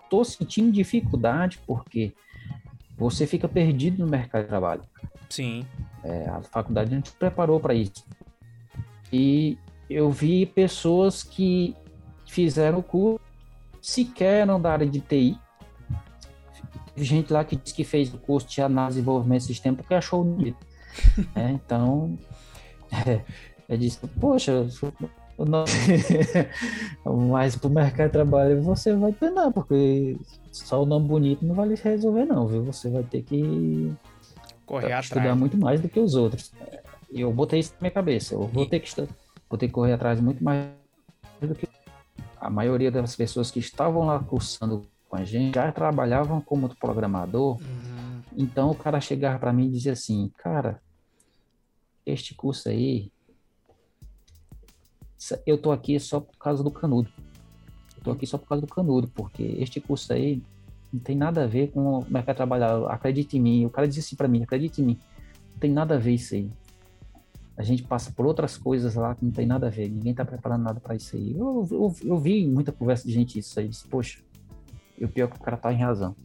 tô 0.09 0.23
sentindo 0.23 0.71
dificuldade 0.71 1.59
porque 1.65 2.13
você 2.97 3.27
fica 3.27 3.47
perdido 3.47 4.03
no 4.03 4.09
mercado 4.09 4.43
de 4.43 4.47
trabalho. 4.47 4.81
Sim. 5.29 5.65
É, 6.03 6.29
a 6.29 6.41
faculdade 6.41 6.93
não 6.93 7.01
te 7.01 7.11
preparou 7.11 7.59
para 7.59 7.73
isso. 7.73 8.05
E 9.11 9.57
eu 9.89 10.09
vi 10.09 10.45
pessoas 10.45 11.23
que 11.23 11.75
fizeram 12.25 12.79
o 12.79 12.83
curso 12.83 13.19
sequer 13.81 14.47
não 14.47 14.59
da 14.59 14.71
área 14.71 14.87
de 14.87 14.99
TI. 14.99 15.37
Teve 16.93 17.05
gente 17.05 17.31
lá 17.31 17.43
que 17.43 17.55
disse 17.55 17.75
que 17.75 17.83
fez 17.83 18.13
o 18.13 18.17
curso 18.17 18.47
de 18.47 18.61
análise 18.61 18.99
e 18.99 19.01
desenvolvimento 19.01 19.41
de 19.41 19.47
sistema 19.47 19.77
porque 19.77 19.93
achou 19.93 20.23
bonito. 20.23 20.57
é, 21.35 21.51
então, 21.51 22.17
é, 23.07 23.21
eu 23.67 23.77
disse, 23.77 23.99
poxa, 24.19 24.67
mas 27.05 27.55
para 27.57 27.67
o 27.67 27.71
mercado 27.71 28.07
de 28.07 28.13
trabalho 28.13 28.61
você 28.61 28.93
vai 28.95 29.13
não, 29.21 29.51
porque 29.51 30.17
só 30.51 30.81
o 30.81 30.85
nome 30.85 31.07
bonito 31.07 31.45
não 31.45 31.53
vai 31.55 31.73
resolver 31.75 32.25
não, 32.25 32.47
viu? 32.47 32.63
Você 32.63 32.89
vai 32.89 33.03
ter 33.03 33.21
que 33.23 33.93
correr 34.65 34.85
atrás. 34.85 35.05
estudar 35.05 35.35
muito 35.35 35.57
mais 35.57 35.81
do 35.81 35.89
que 35.89 35.99
os 35.99 36.15
outros. 36.15 36.53
Eu 37.11 37.31
botei 37.33 37.59
isso 37.59 37.73
na 37.73 37.81
minha 37.81 37.91
cabeça. 37.91 38.33
Eu 38.33 38.47
vou 38.47 38.65
ter 38.65 38.79
que 38.79 38.89
vou 39.49 39.57
ter 39.57 39.67
que 39.67 39.73
correr 39.73 39.93
atrás 39.93 40.21
muito 40.21 40.43
mais 40.43 40.69
do 41.41 41.53
que 41.53 41.67
a 42.39 42.49
maioria 42.49 42.91
das 42.91 43.15
pessoas 43.15 43.51
que 43.51 43.59
estavam 43.59 44.05
lá 44.05 44.19
cursando 44.19 44.87
com 45.09 45.17
a 45.17 45.23
gente 45.23 45.55
já 45.55 45.71
trabalhavam 45.71 46.39
como 46.41 46.73
programador. 46.75 47.57
Uhum. 47.57 48.21
Então 48.37 48.71
o 48.71 48.75
cara 48.75 49.01
chegava 49.01 49.37
para 49.39 49.53
mim 49.53 49.67
e 49.67 49.71
dizia 49.71 49.93
assim, 49.93 50.31
cara, 50.37 50.79
este 52.05 52.33
curso 52.33 52.69
aí, 52.69 53.11
eu 55.45 55.57
tô 55.57 55.71
aqui 55.71 55.99
só 55.99 56.19
por 56.19 56.37
causa 56.37 56.63
do 56.63 56.71
canudo. 56.71 57.09
Eu 57.97 58.03
tô 58.03 58.11
aqui 58.11 58.27
só 58.27 58.37
por 58.37 58.47
causa 58.47 58.65
do 58.65 58.71
canudo, 58.71 59.07
porque 59.07 59.43
este 59.59 59.81
curso 59.81 60.13
aí 60.13 60.41
não 60.93 60.99
tem 60.99 61.15
nada 61.15 61.43
a 61.43 61.47
ver 61.47 61.71
com 61.71 61.99
o 61.99 62.05
mercado 62.09 62.35
de 62.35 62.37
trabalho. 62.37 62.87
Acredite 62.87 63.37
em 63.37 63.41
mim. 63.41 63.65
O 63.65 63.69
cara 63.69 63.87
disse 63.87 64.01
assim 64.01 64.15
para 64.15 64.27
mim, 64.27 64.43
acredite 64.43 64.81
em 64.81 64.85
mim. 64.85 64.99
Não 65.53 65.59
tem 65.59 65.71
nada 65.71 65.95
a 65.95 65.97
ver 65.97 66.13
isso 66.13 66.35
aí 66.35 66.49
a 67.57 67.63
gente 67.63 67.83
passa 67.83 68.11
por 68.11 68.25
outras 68.25 68.57
coisas 68.57 68.95
lá 68.95 69.15
que 69.15 69.23
não 69.23 69.31
tem 69.31 69.45
nada 69.45 69.67
a 69.67 69.69
ver, 69.69 69.89
ninguém 69.89 70.11
está 70.11 70.25
preparando 70.25 70.63
nada 70.63 70.79
para 70.79 70.95
isso 70.95 71.15
aí. 71.15 71.31
Eu, 71.31 71.67
eu, 71.71 71.95
eu, 72.03 72.17
vi 72.17 72.45
muita 72.45 72.71
conversa 72.71 73.07
de 73.07 73.13
gente 73.13 73.39
isso 73.39 73.57
aí, 73.59 73.67
disse, 73.67 73.87
poxa, 73.87 74.19
e 74.97 75.05
o 75.05 75.07
pior 75.07 75.25
é 75.25 75.31
que 75.31 75.37
o 75.37 75.39
cara 75.39 75.55
tá 75.55 75.71
em 75.71 75.77
razão. 75.77 76.15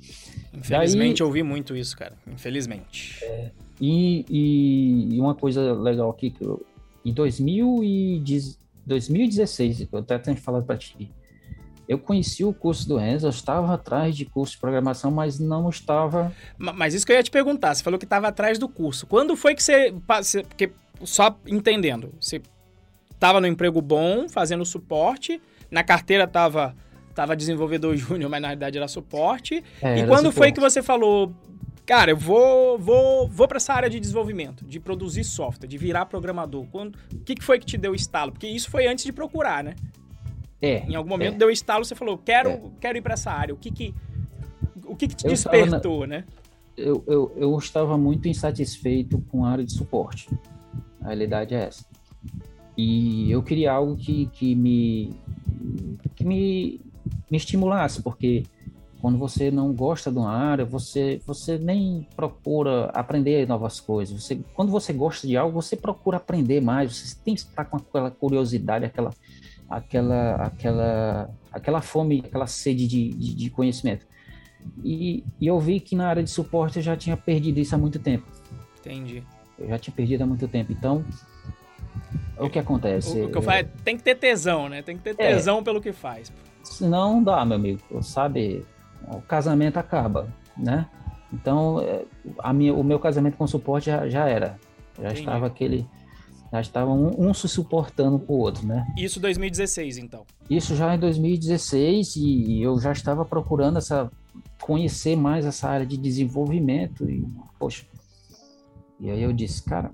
Infelizmente 0.53 1.19
Daí, 1.19 1.29
eu 1.29 1.33
vi 1.33 1.43
muito 1.43 1.77
isso, 1.77 1.97
cara, 1.97 2.17
infelizmente. 2.27 3.25
É, 3.25 3.53
e, 3.81 4.25
e, 4.29 5.17
e, 5.17 5.21
uma 5.21 5.35
coisa 5.35 5.73
legal 5.73 6.11
aqui, 6.11 6.31
que 6.31 6.45
eu, 6.45 6.65
em 7.05 7.13
2016, 7.13 9.89
eu 9.91 9.99
até 9.99 10.17
tenho 10.19 10.37
falado 10.37 10.65
para 10.65 10.77
ti, 10.77 11.13
eu 11.89 11.99
conheci 11.99 12.45
o 12.45 12.53
curso 12.53 12.87
do 12.87 13.01
Enzo, 13.01 13.27
eu 13.27 13.31
estava 13.31 13.75
atrás 13.75 14.17
de 14.17 14.25
curso 14.25 14.53
de 14.53 14.61
programação, 14.61 15.11
mas 15.11 15.41
não 15.41 15.69
estava. 15.69 16.33
Mas 16.57 16.95
isso 16.95 17.05
que 17.05 17.11
eu 17.11 17.17
ia 17.17 17.23
te 17.23 17.33
perguntar, 17.33 17.75
você 17.75 17.83
falou 17.83 17.99
que 17.99 18.05
estava 18.05 18.29
atrás 18.29 18.61
do 18.61 18.69
curso. 18.69 19.09
Quando 19.09 19.35
foi 19.35 19.57
que 19.57 19.63
você. 19.63 19.93
Porque 20.49 20.71
só 21.03 21.37
entendendo, 21.45 22.15
você 22.21 22.41
estava 23.13 23.41
no 23.41 23.49
emprego 23.49 23.83
bom, 23.83 24.29
fazendo 24.29 24.65
suporte, 24.65 25.43
na 25.69 25.83
carteira 25.83 26.23
estava 26.25 26.77
tava 27.13 27.35
desenvolvedor 27.35 27.95
júnior, 27.99 28.31
mas 28.31 28.41
na 28.41 28.47
realidade 28.49 28.79
era 28.79 28.87
suporte. 28.87 29.65
É, 29.83 29.97
e 29.97 30.01
era 30.01 30.07
quando 30.07 30.27
suporte. 30.27 30.37
foi 30.37 30.53
que 30.53 30.61
você 30.61 30.81
falou, 30.83 31.35
cara, 31.91 32.13
eu 32.13 32.17
vou 32.17 32.79
vou 32.79 33.27
vou 33.27 33.49
para 33.49 33.57
essa 33.57 33.75
área 33.75 33.91
de 33.91 33.99
desenvolvimento, 33.99 34.65
de 34.65 34.79
produzir 34.79 35.25
software, 35.25 35.67
de 35.67 35.77
virar 35.77 36.07
programador? 36.07 36.65
Quando, 36.71 36.97
o 37.13 37.19
que, 37.25 37.35
que 37.35 37.43
foi 37.43 37.59
que 37.59 37.67
te 37.67 37.77
deu 37.77 37.97
estalo? 37.97 38.31
Porque 38.31 38.47
isso 38.47 38.71
foi 38.71 38.87
antes 38.87 39.05
de 39.05 39.13
procurar, 39.13 39.65
né? 39.65 39.75
É. 40.63 40.85
Em 40.89 40.95
algum 40.95 41.09
momento 41.09 41.35
é. 41.35 41.39
deu 41.39 41.51
estalo, 41.51 41.85
você 41.85 41.97
falou, 41.97 42.17
quero 42.17 42.49
é. 42.49 42.61
quero 42.81 42.97
ir 42.97 43.01
para 43.01 43.15
essa 43.15 43.33
área. 43.33 43.53
O 43.53 43.57
que 43.57 43.73
que 43.73 43.93
o 44.85 44.95
que, 44.95 45.09
que 45.09 45.17
te 45.17 45.25
eu 45.25 45.31
despertou, 45.31 46.03
na... 46.03 46.19
né? 46.19 46.25
Eu, 46.77 47.03
eu, 47.09 47.33
eu 47.37 47.59
estava 47.59 47.99
muito 47.99 48.29
insatisfeito 48.29 49.21
com 49.29 49.45
a 49.45 49.51
área 49.51 49.65
de 49.65 49.73
suporte. 49.73 50.29
A 51.01 51.09
realidade 51.09 51.57
é 51.57 51.65
essa. 51.65 51.85
E 52.77 53.33
eu 53.33 53.43
queria 53.43 53.73
algo 53.73 53.97
que, 53.97 54.27
que 54.27 54.55
me 54.55 55.13
que 56.15 56.25
me, 56.25 56.81
me 57.29 57.37
estimulasse, 57.37 58.01
porque 58.01 58.45
quando 59.01 59.19
você 59.19 59.51
não 59.51 59.73
gosta 59.73 60.11
de 60.11 60.19
uma 60.19 60.31
área, 60.31 60.65
você 60.65 61.21
você 61.27 61.59
nem 61.59 62.07
procura 62.15 62.87
aprender 62.87 63.47
novas 63.49 63.81
coisas. 63.81 64.23
Você, 64.23 64.41
quando 64.55 64.71
você 64.71 64.93
gosta 64.93 65.27
de 65.27 65.37
algo, 65.37 65.61
você 65.61 65.77
procura 65.77 66.19
aprender 66.19 66.61
mais. 66.61 66.97
Você 66.97 67.17
tem 67.25 67.35
que 67.35 67.41
estar 67.41 67.65
com 67.65 67.79
aquela 67.79 68.11
curiosidade, 68.11 68.85
aquela 68.85 69.11
aquela 69.69 70.35
aquela 70.35 71.31
aquela 71.53 71.81
fome, 71.81 72.23
aquela 72.25 72.47
sede 72.47 72.87
de, 72.87 73.11
de, 73.11 73.35
de 73.35 73.51
conhecimento. 73.51 74.07
E, 74.85 75.25
e 75.41 75.47
eu 75.47 75.59
vi 75.59 75.81
que 75.81 75.97
na 75.97 76.07
área 76.09 76.23
de 76.23 76.31
suporte 76.31 76.77
eu 76.77 76.83
já 76.83 76.97
tinha 76.97 77.17
perdido 77.17 77.59
isso 77.59 77.75
há 77.75 77.79
muito 77.79 77.99
tempo. 77.99 78.27
Entendi. 78.79 79.23
Eu 79.59 79.69
já 79.69 79.79
tinha 79.79 79.95
perdido 79.95 80.23
há 80.23 80.27
muito 80.27 80.47
tempo. 80.47 80.73
Então, 80.73 81.05
o 82.39 82.51
que 82.51 82.59
acontece? 82.59 83.19
O, 83.21 83.27
o 83.27 83.31
que 83.31 83.39
eu 83.39 83.43
falo 83.43 83.59
é, 83.59 83.63
tem 83.85 83.97
que 83.97 84.03
ter 84.03 84.15
tesão, 84.15 84.69
né? 84.69 84.83
Tem 84.83 84.97
que 84.97 85.03
ter 85.03 85.11
é. 85.19 85.35
tesão 85.35 85.59
é, 85.59 85.63
pelo 85.63 85.81
que 85.81 85.93
faz. 85.93 86.31
Senão 86.63 87.15
não 87.15 87.23
dá, 87.23 87.45
meu 87.45 87.57
amigo. 87.57 87.81
Sabe, 88.03 88.65
o 89.09 89.21
casamento 89.21 89.79
acaba, 89.79 90.29
né? 90.57 90.87
Então, 91.33 91.81
é, 91.81 92.05
a 92.39 92.53
minha, 92.53 92.75
o 92.75 92.83
meu 92.83 92.99
casamento 92.99 93.37
com 93.37 93.47
suporte 93.47 93.87
já, 93.87 94.09
já 94.09 94.29
era. 94.29 94.59
Já 94.97 95.05
Entendi. 95.05 95.21
estava 95.21 95.47
aquele, 95.47 95.87
Já 96.53 96.61
estavam 96.61 97.01
um, 97.01 97.29
um 97.29 97.35
se 97.35 97.49
suportando 97.49 98.19
com 98.19 98.35
o 98.35 98.39
outro, 98.39 98.67
né? 98.67 98.87
Isso 98.97 99.21
2016, 99.21 99.99
então. 99.99 100.25
Isso 100.49 100.75
já 100.75 100.95
em 100.95 100.99
2016 100.99 102.17
e 102.17 102.63
eu 102.63 102.79
já 102.81 102.93
estava 102.93 103.25
procurando 103.25 103.79
essa 103.79 104.11
conhecer 104.61 105.17
mais 105.17 105.47
essa 105.47 105.69
área 105.69 105.87
de 105.87 105.97
desenvolvimento 105.97 107.09
e 107.09 107.27
poxa. 107.59 107.85
E 108.99 109.11
aí 109.11 109.23
eu 109.23 109.33
disse, 109.33 109.63
cara, 109.63 109.91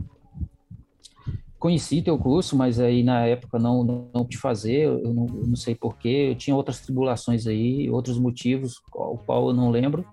conheci 1.66 2.00
teu 2.00 2.16
curso, 2.16 2.56
mas 2.56 2.78
aí 2.78 3.02
na 3.02 3.26
época 3.26 3.58
não 3.58 3.82
não, 3.82 4.08
não 4.14 4.24
te 4.24 4.38
fazer, 4.38 4.84
eu 4.84 5.12
não, 5.12 5.26
eu 5.26 5.46
não 5.48 5.56
sei 5.56 5.74
porquê, 5.74 6.28
eu 6.30 6.36
tinha 6.36 6.54
outras 6.54 6.78
tribulações 6.78 7.44
aí, 7.44 7.90
outros 7.90 8.20
motivos, 8.20 8.80
o 8.92 9.18
qual 9.18 9.48
eu 9.48 9.52
não 9.52 9.68
lembro. 9.68 10.06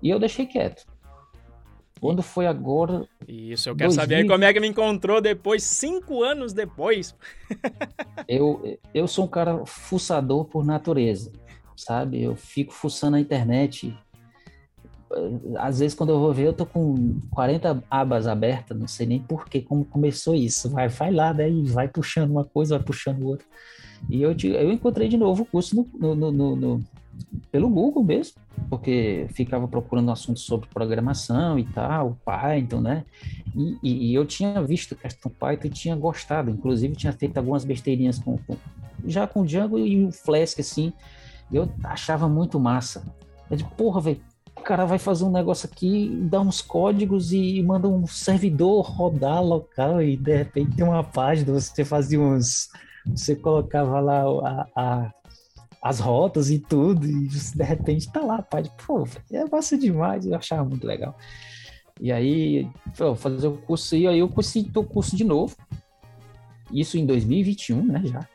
E 0.00 0.08
eu 0.08 0.20
deixei 0.20 0.46
quieto. 0.46 0.86
Quando 2.00 2.22
foi 2.22 2.46
agora. 2.46 3.04
Isso, 3.26 3.68
eu 3.68 3.74
quero 3.74 3.92
2000... 3.92 4.00
saber 4.00 4.28
como 4.28 4.44
é 4.44 4.52
que 4.52 4.60
me 4.60 4.68
encontrou 4.68 5.20
depois, 5.20 5.64
cinco 5.64 6.22
anos 6.22 6.52
depois. 6.52 7.16
eu, 8.28 8.78
eu 8.94 9.08
sou 9.08 9.24
um 9.24 9.28
cara 9.28 9.66
fuçador 9.66 10.44
por 10.44 10.64
natureza, 10.64 11.32
sabe? 11.76 12.22
Eu 12.22 12.36
fico 12.36 12.72
fuçando 12.72 13.16
a 13.16 13.20
internet. 13.20 13.96
Às 15.58 15.80
vezes, 15.80 15.94
quando 15.94 16.10
eu 16.10 16.18
vou 16.18 16.32
ver, 16.32 16.46
eu 16.46 16.52
tô 16.52 16.66
com 16.66 17.18
40 17.30 17.82
abas 17.90 18.26
abertas, 18.26 18.78
não 18.78 18.88
sei 18.88 19.06
nem 19.06 19.20
por 19.20 19.46
que, 19.46 19.60
como 19.60 19.84
começou 19.84 20.34
isso. 20.34 20.70
Vai, 20.70 20.88
vai 20.88 21.12
lá, 21.12 21.32
daí 21.32 21.62
né? 21.62 21.70
vai 21.70 21.88
puxando 21.88 22.30
uma 22.30 22.44
coisa, 22.44 22.76
vai 22.76 22.84
puxando 22.84 23.22
outra. 23.24 23.46
E 24.08 24.22
eu, 24.22 24.32
eu 24.32 24.72
encontrei 24.72 25.08
de 25.08 25.16
novo 25.16 25.42
o 25.42 25.46
curso 25.46 25.86
no, 25.94 26.14
no, 26.14 26.32
no, 26.32 26.56
no 26.56 26.84
pelo 27.50 27.68
Google 27.68 28.02
mesmo, 28.02 28.40
porque 28.68 29.26
ficava 29.34 29.68
procurando 29.68 30.10
assuntos 30.10 30.42
sobre 30.42 30.68
programação 30.68 31.58
e 31.58 31.64
tal, 31.64 32.16
Python, 32.24 32.80
né? 32.80 33.04
E, 33.54 33.78
e, 33.82 34.10
e 34.10 34.14
eu 34.14 34.24
tinha 34.24 34.62
visto 34.62 34.96
questão 34.96 35.30
Python 35.30 35.66
e 35.66 35.70
tinha 35.70 35.94
gostado, 35.94 36.50
inclusive 36.50 36.96
tinha 36.96 37.12
feito 37.12 37.36
algumas 37.36 37.64
besteirinhas 37.64 38.18
com, 38.18 38.38
com 38.38 38.56
já 39.04 39.26
com 39.26 39.44
Django 39.44 39.78
e 39.78 40.04
o 40.04 40.12
Flask, 40.12 40.60
assim, 40.60 40.92
eu 41.52 41.68
achava 41.84 42.28
muito 42.28 42.58
massa. 42.58 43.04
Eu 43.50 43.56
de 43.56 43.64
porra, 43.64 44.00
velho, 44.00 44.20
o 44.56 44.60
cara 44.60 44.84
vai 44.84 44.98
fazer 44.98 45.24
um 45.24 45.30
negócio 45.30 45.68
aqui, 45.70 46.08
dá 46.30 46.40
uns 46.40 46.60
códigos 46.60 47.32
e 47.32 47.62
manda 47.62 47.88
um 47.88 48.06
servidor 48.06 48.82
rodar 48.82 49.42
local 49.42 50.02
e 50.02 50.16
de 50.16 50.36
repente 50.36 50.76
tem 50.76 50.84
uma 50.84 51.04
página, 51.04 51.52
você 51.52 51.84
fazia 51.84 52.20
uns. 52.20 52.70
Você 53.06 53.34
colocava 53.34 53.98
lá 53.98 54.22
a, 54.22 54.66
a 54.76 55.12
as 55.82 55.98
rotas 55.98 56.48
e 56.48 56.60
tudo, 56.60 57.04
e 57.04 57.26
de 57.26 57.64
repente 57.64 58.10
tá 58.12 58.20
lá, 58.20 58.40
pai, 58.40 58.62
pô, 58.86 59.04
é 59.32 59.44
massa 59.46 59.76
demais, 59.76 60.24
eu 60.24 60.36
achava 60.36 60.64
muito 60.64 60.86
legal. 60.86 61.18
E 62.00 62.12
aí, 62.12 62.70
pô, 62.96 63.16
fazer 63.16 63.48
o 63.48 63.58
curso, 63.58 63.96
e 63.96 64.06
aí 64.06 64.20
eu 64.20 64.28
consegui 64.28 64.70
o 64.78 64.84
curso 64.84 65.16
de 65.16 65.24
novo, 65.24 65.56
isso 66.72 66.96
em 66.96 67.04
2021, 67.04 67.84
né, 67.84 68.00
já. 68.04 68.28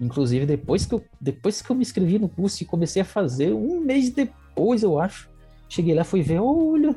Inclusive, 0.00 0.46
depois 0.46 0.86
que, 0.86 0.94
eu, 0.94 1.04
depois 1.20 1.60
que 1.60 1.70
eu 1.70 1.76
me 1.76 1.82
inscrevi 1.82 2.18
no 2.18 2.28
curso 2.28 2.62
e 2.62 2.66
comecei 2.66 3.02
a 3.02 3.04
fazer, 3.04 3.52
um 3.52 3.80
mês 3.80 4.08
depois, 4.08 4.47
eu 4.82 5.00
acho, 5.00 5.30
cheguei 5.68 5.94
lá, 5.94 6.04
fui 6.04 6.22
ver, 6.22 6.40
olha, 6.40 6.94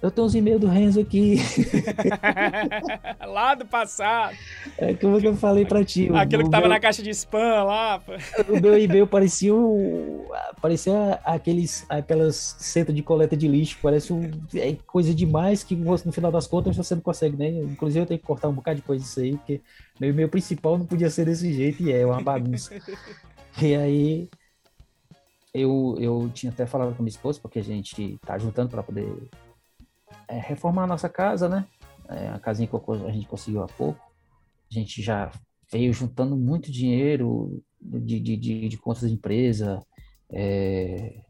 eu 0.00 0.12
tenho 0.12 0.26
uns 0.26 0.34
e-mails 0.34 0.60
do 0.60 0.68
Renzo 0.68 1.00
aqui. 1.00 1.38
lá 3.26 3.54
do 3.56 3.66
passado. 3.66 4.36
É 4.76 4.94
como 4.94 5.20
que 5.20 5.26
eu 5.26 5.34
falei 5.34 5.64
pra 5.64 5.84
ti. 5.84 6.08
Aquilo 6.14 6.44
que 6.44 6.50
tava 6.50 6.62
meu... 6.62 6.70
na 6.70 6.78
caixa 6.78 7.02
de 7.02 7.10
spam 7.10 7.64
lá. 7.64 8.00
O 8.48 8.60
meu 8.60 8.78
e-mail 8.78 9.06
parecia 9.06 9.52
um... 9.52 10.24
parecia 10.62 11.18
aqueles 11.24 11.84
aquelas 11.88 12.56
centro 12.58 12.92
de 12.92 13.02
coleta 13.02 13.36
de 13.36 13.48
lixo, 13.48 13.78
parece 13.82 14.12
um... 14.12 14.30
é 14.54 14.76
coisa 14.86 15.12
demais 15.12 15.64
que 15.64 15.74
no 15.74 16.12
final 16.12 16.30
das 16.30 16.46
contas 16.46 16.76
você 16.76 16.94
não 16.94 17.02
consegue 17.02 17.36
né? 17.36 17.48
inclusive 17.48 18.00
eu 18.00 18.06
tenho 18.06 18.20
que 18.20 18.26
cortar 18.26 18.48
um 18.48 18.52
bocado 18.52 18.76
de 18.76 18.82
coisa 18.82 19.02
disso 19.02 19.20
aí, 19.20 19.36
porque 19.36 19.60
meu 20.00 20.10
e-mail 20.10 20.28
principal 20.28 20.78
não 20.78 20.86
podia 20.86 21.10
ser 21.10 21.26
desse 21.26 21.52
jeito 21.52 21.82
e 21.82 21.92
é 21.92 22.06
uma 22.06 22.22
bagunça. 22.22 22.72
e 23.60 23.74
aí 23.74 24.28
eu, 25.52 25.96
eu 25.98 26.30
tinha 26.32 26.52
até 26.52 26.66
falado 26.66 26.94
com 26.94 27.02
minha 27.02 27.10
esposa, 27.10 27.40
porque 27.40 27.58
a 27.58 27.64
gente 27.64 28.18
tá 28.24 28.38
juntando 28.38 28.70
para 28.70 28.82
poder 28.82 29.28
é, 30.26 30.38
reformar 30.38 30.84
a 30.84 30.86
nossa 30.86 31.08
casa, 31.08 31.48
né? 31.48 31.66
É, 32.08 32.28
a 32.28 32.38
casinha 32.38 32.68
que 32.68 32.76
a 32.76 33.12
gente 33.12 33.26
conseguiu 33.26 33.62
há 33.62 33.66
pouco. 33.66 34.00
A 34.70 34.74
gente 34.74 35.02
já 35.02 35.30
veio 35.70 35.92
juntando 35.92 36.36
muito 36.36 36.70
dinheiro 36.70 37.62
de, 37.80 38.20
de, 38.20 38.36
de, 38.36 38.68
de 38.68 38.76
contas 38.76 39.08
de 39.08 39.14
empresa. 39.14 39.82
É, 40.30 41.20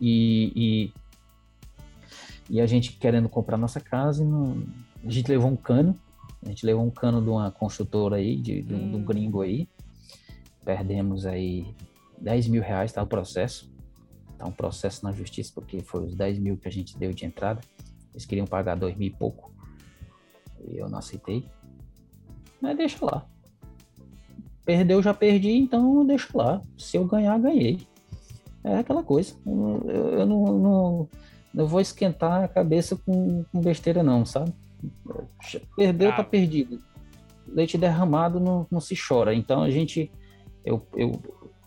e, 0.00 0.52
e, 0.54 0.92
e, 2.50 2.60
a 2.60 2.66
gente 2.66 2.92
querendo 2.92 3.28
comprar 3.28 3.56
nossa 3.56 3.80
casa, 3.80 4.24
não, 4.24 4.62
a 5.04 5.10
gente 5.10 5.28
levou 5.28 5.50
um 5.50 5.56
cano. 5.56 5.98
A 6.44 6.48
gente 6.48 6.64
levou 6.64 6.84
um 6.84 6.90
cano 6.90 7.22
de 7.22 7.28
uma 7.28 7.50
construtora 7.50 8.16
aí, 8.16 8.36
de, 8.36 8.62
de, 8.62 8.74
um, 8.74 8.90
de 8.90 8.96
um 8.96 9.00
hum. 9.00 9.04
gringo 9.04 9.40
aí. 9.42 9.68
Perdemos 10.64 11.26
aí 11.26 11.74
10 12.18 12.48
mil 12.48 12.62
reais, 12.62 12.92
tá 12.92 13.02
o 13.02 13.06
processo. 13.06 13.72
Tá 14.38 14.46
um 14.46 14.52
processo 14.52 15.04
na 15.04 15.12
justiça, 15.12 15.52
porque 15.54 15.80
foi 15.80 16.04
os 16.04 16.14
10 16.14 16.38
mil 16.38 16.56
que 16.56 16.68
a 16.68 16.70
gente 16.70 16.98
deu 16.98 17.12
de 17.12 17.24
entrada. 17.24 17.60
Eles 18.12 18.24
queriam 18.24 18.46
pagar 18.46 18.76
2 18.76 18.96
mil 18.96 19.08
e 19.08 19.10
pouco. 19.10 19.52
E 20.68 20.78
eu 20.78 20.88
não 20.88 20.98
aceitei. 20.98 21.48
Mas 22.60 22.76
deixa 22.76 23.04
lá. 23.04 23.26
Perdeu, 24.64 25.02
já 25.02 25.14
perdi, 25.14 25.52
então 25.52 26.04
deixa 26.04 26.28
lá. 26.34 26.60
Se 26.76 26.96
eu 26.96 27.04
ganhar, 27.04 27.38
ganhei. 27.38 27.86
É 28.64 28.78
aquela 28.78 29.02
coisa. 29.02 29.34
Eu, 29.46 29.82
eu, 29.86 30.08
eu 30.18 30.26
não, 30.26 30.44
não, 30.58 31.08
não, 31.54 31.66
vou 31.66 31.80
esquentar 31.80 32.42
a 32.42 32.48
cabeça 32.48 32.96
com, 32.96 33.44
com 33.44 33.60
besteira, 33.60 34.02
não, 34.02 34.26
sabe? 34.26 34.52
Perdeu, 35.76 36.08
tá 36.08 36.14
ah. 36.14 36.16
tá 36.16 36.24
perdido. 36.24 36.82
Leite 37.46 37.78
derramado 37.78 38.40
não, 38.40 38.66
não 38.68 38.80
se 38.80 38.96
chora. 38.96 39.32
Então 39.32 39.62
a 39.62 39.70
gente. 39.70 40.10
Eu, 40.64 40.84
eu, 40.96 41.12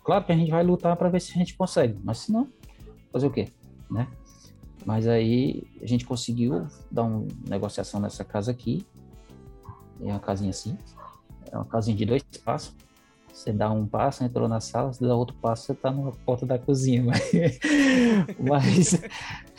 claro 0.09 0.25
que 0.25 0.31
a 0.31 0.35
gente 0.35 0.49
vai 0.49 0.63
lutar 0.63 0.95
para 0.95 1.07
ver 1.07 1.21
se 1.21 1.31
a 1.33 1.37
gente 1.37 1.55
consegue, 1.55 1.95
mas 2.03 2.17
se 2.17 2.31
não, 2.31 2.47
fazer 3.13 3.27
o 3.27 3.29
quê, 3.29 3.49
né? 3.91 4.07
Mas 4.83 5.07
aí 5.07 5.67
a 5.83 5.85
gente 5.85 6.03
conseguiu 6.03 6.65
dar 6.89 7.03
uma 7.03 7.27
negociação 7.47 7.99
nessa 7.99 8.23
casa 8.23 8.49
aqui. 8.49 8.83
É 10.01 10.05
uma 10.05 10.19
casinha 10.19 10.49
assim. 10.49 10.75
É 11.51 11.55
uma 11.55 11.65
casinha 11.65 11.95
de 11.95 12.05
dois 12.07 12.23
passos. 12.43 12.75
Você 13.31 13.53
dá 13.53 13.69
um 13.69 13.85
passo, 13.85 14.23
entrou 14.23 14.47
na 14.47 14.59
sala, 14.59 14.91
você 14.91 15.05
dá 15.05 15.15
outro 15.15 15.35
passo, 15.35 15.67
você 15.67 15.75
tá 15.75 15.91
na 15.91 16.11
porta 16.25 16.43
da 16.43 16.57
cozinha. 16.57 17.03
Mas, 17.05 17.31
mas 18.39 19.01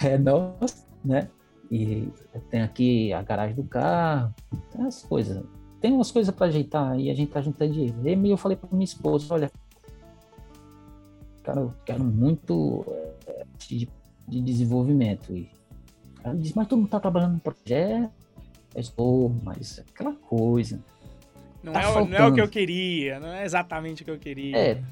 é 0.03 0.19
nosso, 0.19 0.85
né? 1.05 1.29
E 1.71 2.09
tem 2.51 2.63
aqui 2.63 3.13
a 3.13 3.23
garagem 3.23 3.55
do 3.55 3.63
carro, 3.63 4.35
tem 4.73 4.85
as 4.85 5.05
coisas. 5.05 5.45
Tem 5.81 5.93
umas 5.93 6.11
coisas 6.11 6.35
para 6.35 6.47
ajeitar 6.49 6.99
e 6.99 7.09
a 7.09 7.15
gente 7.15 7.31
tá 7.31 7.41
juntando 7.41 7.73
dinheiro. 7.73 8.27
E 8.27 8.31
eu 8.31 8.37
falei 8.37 8.57
para 8.57 8.69
minha 8.73 8.85
esposa, 8.85 9.33
olha, 9.33 9.51
cara, 11.42 11.61
eu 11.61 11.74
quero 11.85 12.05
muito 12.05 12.85
é, 13.26 13.44
de, 13.59 13.88
de, 14.29 14.40
desenvolvimento. 14.40 15.35
E 15.35 15.50
ela 16.22 16.35
disse, 16.35 16.55
mas 16.55 16.68
todo 16.68 16.79
mundo 16.79 16.90
tá 16.90 17.00
trabalhando 17.00 17.35
no 17.35 17.40
projeto? 17.40 18.12
Eu 18.74 18.81
estou, 18.81 19.35
mas 19.42 19.81
aquela 19.81 20.14
coisa. 20.14 20.83
Não, 21.62 21.72
tá 21.72 21.83
é, 21.83 22.05
não 22.07 22.16
é 22.16 22.26
o 22.26 22.35
que 22.35 22.40
eu 22.40 22.48
queria, 22.48 23.20
não 23.20 23.29
é 23.29 23.44
exatamente 23.44 24.03
o 24.03 24.05
que 24.05 24.11
eu 24.11 24.18
queria. 24.18 24.57
É, 24.57 24.83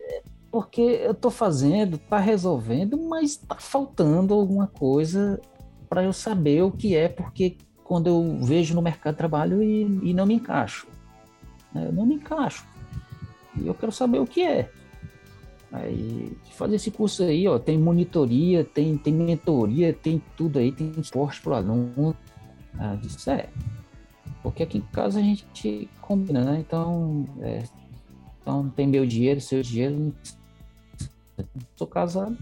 é 0.00 0.22
porque 0.50 0.80
eu 0.80 1.14
tô 1.14 1.30
fazendo, 1.30 1.98
tá 1.98 2.18
resolvendo, 2.18 2.98
mas 2.98 3.36
tá 3.36 3.56
faltando 3.56 4.32
alguma 4.32 4.66
coisa 4.66 5.40
para 5.88 6.04
eu 6.04 6.12
saber 6.12 6.62
o 6.62 6.70
que 6.70 6.94
é, 6.94 7.08
porque 7.08 7.56
quando 7.82 8.06
eu 8.06 8.38
vejo 8.42 8.74
no 8.74 8.82
mercado 8.82 9.14
de 9.14 9.18
trabalho 9.18 9.62
e, 9.62 9.82
e 10.02 10.14
não 10.14 10.26
me 10.26 10.34
encaixo. 10.34 10.86
Né, 11.72 11.86
eu 11.86 11.92
não 11.92 12.04
me 12.04 12.16
encaixo. 12.16 12.66
E 13.56 13.66
eu 13.66 13.74
quero 13.74 13.90
saber 13.90 14.18
o 14.18 14.26
que 14.26 14.42
é. 14.42 14.70
Aí, 15.70 16.32
fazer 16.52 16.76
esse 16.76 16.90
curso 16.90 17.22
aí, 17.22 17.46
ó, 17.46 17.58
tem 17.58 17.78
monitoria, 17.78 18.64
tem, 18.64 18.96
tem 18.96 19.12
mentoria, 19.12 19.92
tem 19.92 20.22
tudo 20.36 20.58
aí, 20.58 20.72
tem 20.72 20.90
esporte 20.98 21.42
pro 21.42 21.54
aluno. 21.54 22.16
Ah, 22.78 22.94
disse, 22.94 23.30
é, 23.30 23.50
porque 24.42 24.62
aqui 24.62 24.78
em 24.78 24.82
casa 24.92 25.18
a 25.18 25.22
gente 25.22 25.90
combina, 26.00 26.42
né? 26.42 26.60
Então, 26.60 27.28
é, 27.40 27.64
então 28.40 28.70
tem 28.70 28.86
meu 28.86 29.04
dinheiro, 29.04 29.40
seu 29.40 29.62
dinheiro. 29.62 30.14
Sou 31.76 31.86
casado. 31.86 32.36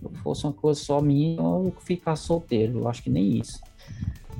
Se 0.00 0.08
fosse 0.22 0.44
uma 0.44 0.52
coisa 0.52 0.80
só 0.80 1.00
minha, 1.00 1.38
eu 1.38 1.74
ficar 1.80 2.16
solteiro. 2.16 2.78
Eu 2.78 2.88
acho 2.88 3.02
que 3.02 3.10
nem 3.10 3.38
isso. 3.38 3.60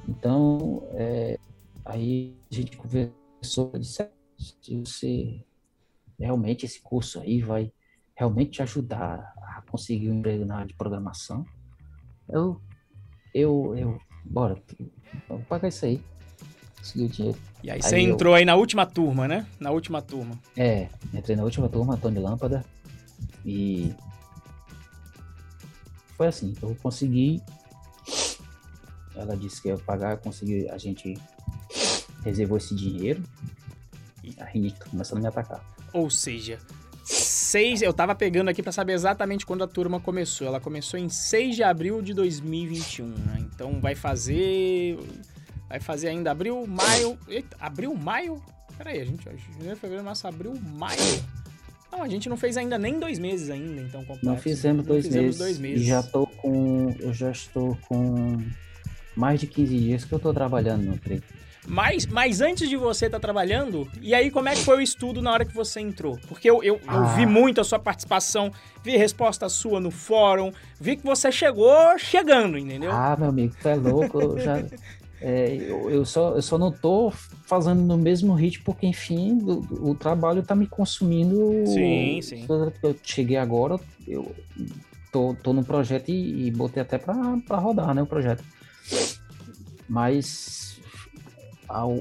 Então, 0.08 0.82
é, 0.92 1.38
aí 1.84 2.34
a 2.50 2.54
gente 2.54 2.76
conversou, 2.78 3.72
disse, 3.78 4.08
se 4.38 4.76
você 4.80 5.44
realmente 6.18 6.64
esse 6.64 6.80
curso 6.80 7.20
aí 7.20 7.40
vai 7.40 7.70
realmente 8.20 8.50
te 8.50 8.62
ajudar 8.62 9.32
a 9.38 9.62
conseguir 9.70 10.10
um 10.10 10.18
emprego 10.18 10.44
na 10.44 10.56
área 10.56 10.66
de 10.66 10.74
programação, 10.74 11.42
eu, 12.28 12.60
eu, 13.32 13.74
eu, 13.74 14.00
bora, 14.22 14.62
vamos 15.26 15.46
pagar 15.46 15.68
isso 15.68 15.86
aí. 15.86 16.02
Conseguir 16.76 17.04
o 17.04 17.08
dinheiro. 17.08 17.38
E 17.64 17.70
aí, 17.70 17.76
aí 17.76 17.82
você 17.82 17.94
eu, 17.96 18.00
entrou 18.00 18.34
aí 18.34 18.44
na 18.44 18.56
última 18.56 18.84
turma, 18.84 19.26
né? 19.26 19.46
Na 19.58 19.70
última 19.70 20.02
turma. 20.02 20.38
É, 20.54 20.90
entrei 21.14 21.34
na 21.34 21.44
última 21.44 21.66
turma, 21.70 21.94
Antônio 21.94 22.22
Lâmpada, 22.22 22.62
e 23.42 23.94
foi 26.18 26.26
assim, 26.26 26.54
eu 26.60 26.76
consegui 26.82 27.42
ela 29.16 29.36
disse 29.36 29.60
que 29.60 29.68
ia 29.68 29.78
pagar, 29.78 30.18
consegui, 30.18 30.68
a 30.68 30.78
gente 30.78 31.18
reservou 32.22 32.58
esse 32.58 32.74
dinheiro. 32.74 33.22
E 34.22 34.34
aí 34.38 34.74
começando 34.90 35.18
a 35.18 35.20
me 35.22 35.26
atacar. 35.26 35.64
Ou 35.92 36.10
seja, 36.10 36.58
seis, 37.50 37.82
eu 37.82 37.92
tava 37.92 38.14
pegando 38.14 38.48
aqui 38.48 38.62
para 38.62 38.70
saber 38.70 38.92
exatamente 38.92 39.44
quando 39.44 39.64
a 39.64 39.66
turma 39.66 39.98
começou. 39.98 40.46
Ela 40.46 40.60
começou 40.60 40.98
em 40.98 41.08
6 41.08 41.56
de 41.56 41.62
abril 41.62 42.00
de 42.00 42.14
2021, 42.14 43.06
né? 43.06 43.38
Então 43.40 43.80
vai 43.80 43.94
fazer 43.94 44.98
vai 45.68 45.80
fazer 45.80 46.08
ainda 46.08 46.30
abril, 46.30 46.66
maio, 46.66 47.18
eita, 47.28 47.56
abril, 47.60 47.94
maio? 47.94 48.40
Pera 48.76 48.90
aí, 48.90 49.00
a 49.00 49.04
gente, 49.04 49.24
janeiro, 49.24 49.76
fevereiro, 49.76 50.04
março, 50.04 50.26
abril, 50.26 50.54
maio. 50.78 50.98
Não, 51.92 52.02
a 52.02 52.08
gente 52.08 52.28
não 52.28 52.36
fez 52.36 52.56
ainda 52.56 52.78
nem 52.78 52.98
dois 52.98 53.18
meses 53.18 53.50
ainda, 53.50 53.80
então. 53.82 54.04
Não 54.22 54.36
fizemos, 54.36 54.86
dois, 54.86 55.04
não 55.04 55.10
fizemos 55.10 55.26
meses, 55.26 55.38
dois 55.38 55.58
meses. 55.58 55.82
E 55.82 55.88
já 55.88 56.02
tô 56.02 56.26
com, 56.26 56.94
eu 57.00 57.12
já 57.12 57.30
estou 57.30 57.76
com 57.88 58.38
mais 59.16 59.40
de 59.40 59.46
15 59.48 59.76
dias 59.76 60.04
que 60.04 60.12
eu 60.12 60.18
tô 60.18 60.32
trabalhando 60.32 60.84
no 60.84 60.96
treino. 60.96 61.22
Mas, 61.66 62.06
mas 62.06 62.40
antes 62.40 62.68
de 62.68 62.76
você 62.76 63.06
estar 63.06 63.18
tá 63.18 63.20
trabalhando, 63.20 63.88
e 64.00 64.14
aí 64.14 64.30
como 64.30 64.48
é 64.48 64.54
que 64.54 64.64
foi 64.64 64.78
o 64.78 64.80
estudo 64.80 65.20
na 65.20 65.32
hora 65.32 65.44
que 65.44 65.54
você 65.54 65.80
entrou? 65.80 66.18
Porque 66.26 66.48
eu, 66.48 66.62
eu, 66.62 66.80
ah. 66.86 66.96
eu 66.96 67.06
vi 67.16 67.26
muito 67.26 67.60
a 67.60 67.64
sua 67.64 67.78
participação, 67.78 68.50
vi 68.82 68.96
resposta 68.96 69.48
sua 69.48 69.78
no 69.78 69.90
fórum, 69.90 70.52
vi 70.80 70.96
que 70.96 71.04
você 71.04 71.30
chegou 71.30 71.98
chegando, 71.98 72.56
entendeu? 72.56 72.90
Ah, 72.92 73.16
meu 73.18 73.28
amigo, 73.28 73.54
tu 73.60 73.68
é 73.68 73.74
louco, 73.74 74.20
eu 74.20 74.38
já... 74.38 74.62
É, 75.22 75.54
eu, 75.54 75.90
eu, 75.90 76.04
só, 76.06 76.34
eu 76.34 76.40
só 76.40 76.56
não 76.56 76.72
tô 76.72 77.10
fazendo 77.44 77.82
no 77.82 77.98
mesmo 77.98 78.32
ritmo, 78.32 78.64
porque, 78.64 78.86
enfim, 78.86 79.38
o, 79.42 79.90
o 79.90 79.94
trabalho 79.94 80.42
tá 80.42 80.56
me 80.56 80.66
consumindo. 80.66 81.66
Sim, 81.66 82.22
sim. 82.22 82.46
Eu 82.82 82.96
cheguei 83.02 83.36
agora, 83.36 83.78
eu 84.08 84.34
tô, 85.12 85.36
tô 85.42 85.52
no 85.52 85.62
projeto 85.62 86.08
e, 86.08 86.46
e 86.46 86.50
botei 86.50 86.82
até 86.82 86.96
para 86.96 87.58
rodar, 87.58 87.94
né, 87.94 88.00
o 88.00 88.06
projeto. 88.06 88.42
Mas 89.86 90.69
o, 91.84 91.98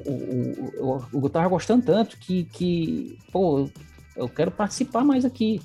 o, 0.79 1.01
eu 1.13 1.29
tava 1.29 1.47
gostando 1.47 1.85
tanto 1.85 2.17
que, 2.17 2.45
que, 2.45 3.17
pô, 3.31 3.69
eu 4.15 4.27
quero 4.27 4.51
participar 4.51 5.03
mais 5.03 5.25
aqui. 5.25 5.61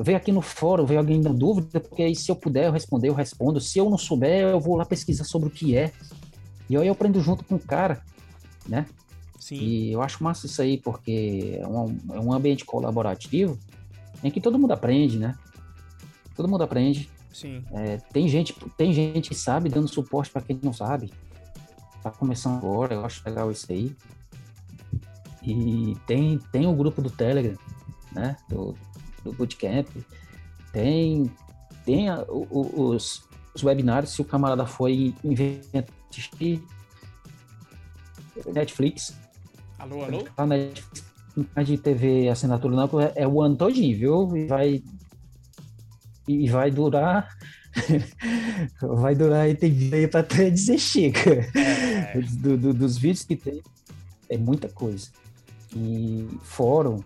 Ver 0.00 0.14
aqui 0.14 0.30
no 0.30 0.40
fórum, 0.40 0.86
ver 0.86 0.96
alguém 0.96 1.20
na 1.20 1.32
dúvida, 1.32 1.80
porque 1.80 2.04
aí 2.04 2.14
se 2.14 2.30
eu 2.30 2.36
puder 2.36 2.66
eu 2.66 2.72
responder, 2.72 3.08
eu 3.08 3.14
respondo. 3.14 3.60
Se 3.60 3.80
eu 3.80 3.90
não 3.90 3.98
souber, 3.98 4.42
eu 4.42 4.60
vou 4.60 4.76
lá 4.76 4.84
pesquisar 4.84 5.24
sobre 5.24 5.48
o 5.48 5.50
que 5.50 5.76
é. 5.76 5.92
E 6.70 6.76
aí 6.76 6.86
eu 6.86 6.92
aprendo 6.92 7.20
junto 7.20 7.42
com 7.44 7.56
o 7.56 7.58
cara, 7.58 8.00
né? 8.68 8.86
Sim. 9.40 9.56
E 9.56 9.92
eu 9.92 10.00
acho 10.02 10.22
massa 10.22 10.46
isso 10.46 10.62
aí, 10.62 10.78
porque 10.78 11.58
é 11.60 11.66
um, 11.66 11.98
é 12.12 12.20
um 12.20 12.32
ambiente 12.32 12.64
colaborativo 12.64 13.58
em 14.22 14.30
que 14.30 14.40
todo 14.40 14.58
mundo 14.58 14.72
aprende, 14.72 15.18
né? 15.18 15.34
Todo 16.36 16.48
mundo 16.48 16.62
aprende. 16.62 17.10
Sim. 17.32 17.64
É, 17.72 17.96
tem, 18.12 18.28
gente, 18.28 18.54
tem 18.76 18.92
gente 18.92 19.30
que 19.30 19.34
sabe 19.34 19.68
dando 19.68 19.88
suporte 19.88 20.30
para 20.30 20.42
quem 20.42 20.58
não 20.62 20.72
sabe. 20.72 21.10
Tá 22.02 22.10
começando 22.10 22.58
agora, 22.58 22.94
eu 22.94 23.04
acho 23.04 23.22
legal 23.24 23.50
isso 23.50 23.70
aí. 23.70 23.94
E 25.42 25.96
tem, 26.06 26.38
tem 26.52 26.66
o 26.66 26.74
grupo 26.74 27.00
do 27.00 27.10
Telegram, 27.10 27.56
né? 28.12 28.36
Do, 28.48 28.74
do 29.24 29.32
Bootcamp. 29.32 29.88
Tem, 30.72 31.30
tem 31.84 32.08
a, 32.08 32.22
o, 32.28 32.90
os, 32.90 33.26
os 33.54 33.62
webinários, 33.62 34.12
se 34.12 34.20
o 34.20 34.24
camarada 34.24 34.66
foi 34.66 35.14
assistir 36.10 36.62
Netflix. 38.46 39.16
Alô, 39.78 40.04
alô? 40.04 40.24
A 40.36 40.46
Netflix, 40.46 41.04
de 41.64 41.78
TV 41.78 42.28
assinatura 42.28 42.74
não, 42.74 42.88
é 43.14 43.26
o 43.26 43.40
ano 43.40 43.56
todinho, 43.56 43.96
viu? 43.96 44.36
E 44.36 44.46
vai, 44.46 44.82
e 46.26 46.48
vai 46.48 46.70
durar 46.70 47.28
vai 48.80 49.14
durar 49.14 49.48
e 49.48 49.54
tem 49.54 49.70
vídeo 49.70 50.08
para 50.08 50.20
até 50.20 50.50
dizer 50.50 50.78
chega. 50.78 51.18
É. 51.54 52.20
Do, 52.20 52.56
do, 52.56 52.74
dos 52.74 52.96
vídeos 52.96 53.24
que 53.24 53.36
tem, 53.36 53.62
é 54.28 54.36
muita 54.36 54.68
coisa. 54.68 55.08
E 55.74 56.26
fórum. 56.42 57.02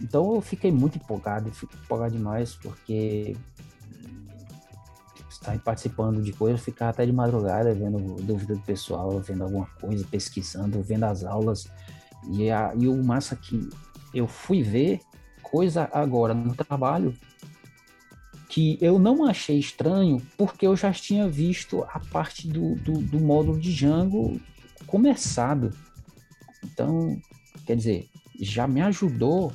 Então 0.00 0.34
eu 0.34 0.40
fiquei 0.40 0.72
muito 0.72 0.96
empolgado, 0.96 1.50
fico 1.50 1.72
empolgado 1.84 2.16
demais, 2.16 2.54
porque 2.54 3.36
estar 5.28 5.58
participando 5.58 6.22
de 6.22 6.32
coisas, 6.32 6.60
ficar 6.60 6.90
até 6.90 7.04
de 7.06 7.12
madrugada 7.12 7.74
vendo 7.74 7.98
dúvida 8.22 8.54
do 8.54 8.60
pessoal, 8.60 9.20
vendo 9.20 9.44
alguma 9.44 9.66
coisa, 9.80 10.06
pesquisando, 10.10 10.82
vendo 10.82 11.04
as 11.04 11.24
aulas. 11.24 11.66
E, 12.30 12.50
a, 12.50 12.72
e 12.76 12.86
o 12.86 13.02
massa 13.02 13.34
que 13.34 13.68
eu 14.14 14.26
fui 14.26 14.62
ver 14.62 15.00
coisa 15.42 15.88
agora 15.92 16.34
no 16.34 16.54
trabalho 16.54 17.14
que 18.50 18.76
eu 18.80 18.98
não 18.98 19.24
achei 19.24 19.60
estranho 19.60 20.20
porque 20.36 20.66
eu 20.66 20.74
já 20.76 20.92
tinha 20.92 21.28
visto 21.28 21.84
a 21.84 22.00
parte 22.00 22.48
do, 22.48 22.74
do, 22.74 22.94
do 22.94 23.20
módulo 23.20 23.58
de 23.58 23.72
Django 23.72 24.40
começado. 24.88 25.72
Então, 26.64 27.16
quer 27.64 27.76
dizer, 27.76 28.08
já 28.40 28.66
me 28.66 28.82
ajudou 28.82 29.52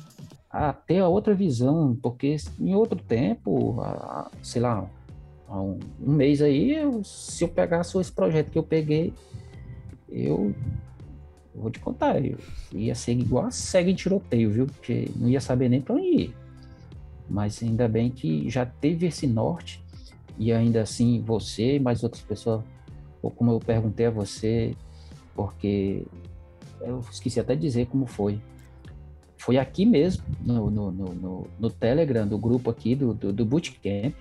a 0.48 0.72
ter 0.72 1.00
a 1.00 1.08
outra 1.08 1.34
visão, 1.34 1.94
porque 2.02 2.36
em 2.58 2.74
outro 2.74 2.98
tempo, 2.98 3.78
a, 3.82 4.30
sei 4.42 4.62
lá, 4.62 4.88
um, 5.46 5.78
um 6.00 6.12
mês 6.12 6.40
aí, 6.40 6.74
eu, 6.74 7.04
se 7.04 7.44
eu 7.44 7.48
pegasse 7.48 7.98
esse 7.98 8.10
projeto 8.10 8.50
que 8.50 8.58
eu 8.58 8.62
peguei, 8.62 9.12
eu, 10.08 10.54
eu 11.54 11.60
vou 11.60 11.70
te 11.70 11.80
contar, 11.80 12.24
eu 12.24 12.38
ia 12.72 12.94
ser 12.94 13.12
igual 13.12 13.44
a 13.44 13.50
cega 13.50 13.90
em 13.90 13.94
tiroteio, 13.94 14.50
viu? 14.50 14.66
Porque 14.66 15.10
não 15.14 15.28
ia 15.28 15.40
saber 15.40 15.68
nem 15.68 15.82
para 15.82 15.96
onde 15.96 16.06
ir. 16.06 16.45
Mas 17.28 17.62
ainda 17.62 17.88
bem 17.88 18.10
que 18.10 18.48
já 18.48 18.64
teve 18.64 19.06
esse 19.06 19.26
norte 19.26 19.82
e 20.38 20.52
ainda 20.52 20.82
assim 20.82 21.20
você 21.22 21.76
e 21.76 21.80
mais 21.80 22.02
outras 22.02 22.22
pessoas, 22.22 22.62
ou 23.22 23.30
como 23.30 23.52
eu 23.52 23.58
perguntei 23.58 24.06
a 24.06 24.10
você, 24.10 24.74
porque 25.34 26.04
eu 26.80 27.04
esqueci 27.10 27.40
até 27.40 27.54
de 27.54 27.62
dizer 27.62 27.86
como 27.86 28.06
foi. 28.06 28.40
Foi 29.38 29.58
aqui 29.58 29.84
mesmo, 29.84 30.24
no, 30.40 30.70
no, 30.70 30.90
no, 30.90 31.46
no 31.58 31.70
Telegram, 31.70 32.26
do 32.26 32.38
grupo 32.38 32.70
aqui 32.70 32.94
do, 32.94 33.12
do, 33.12 33.32
do 33.32 33.44
Bootcamp, 33.44 34.14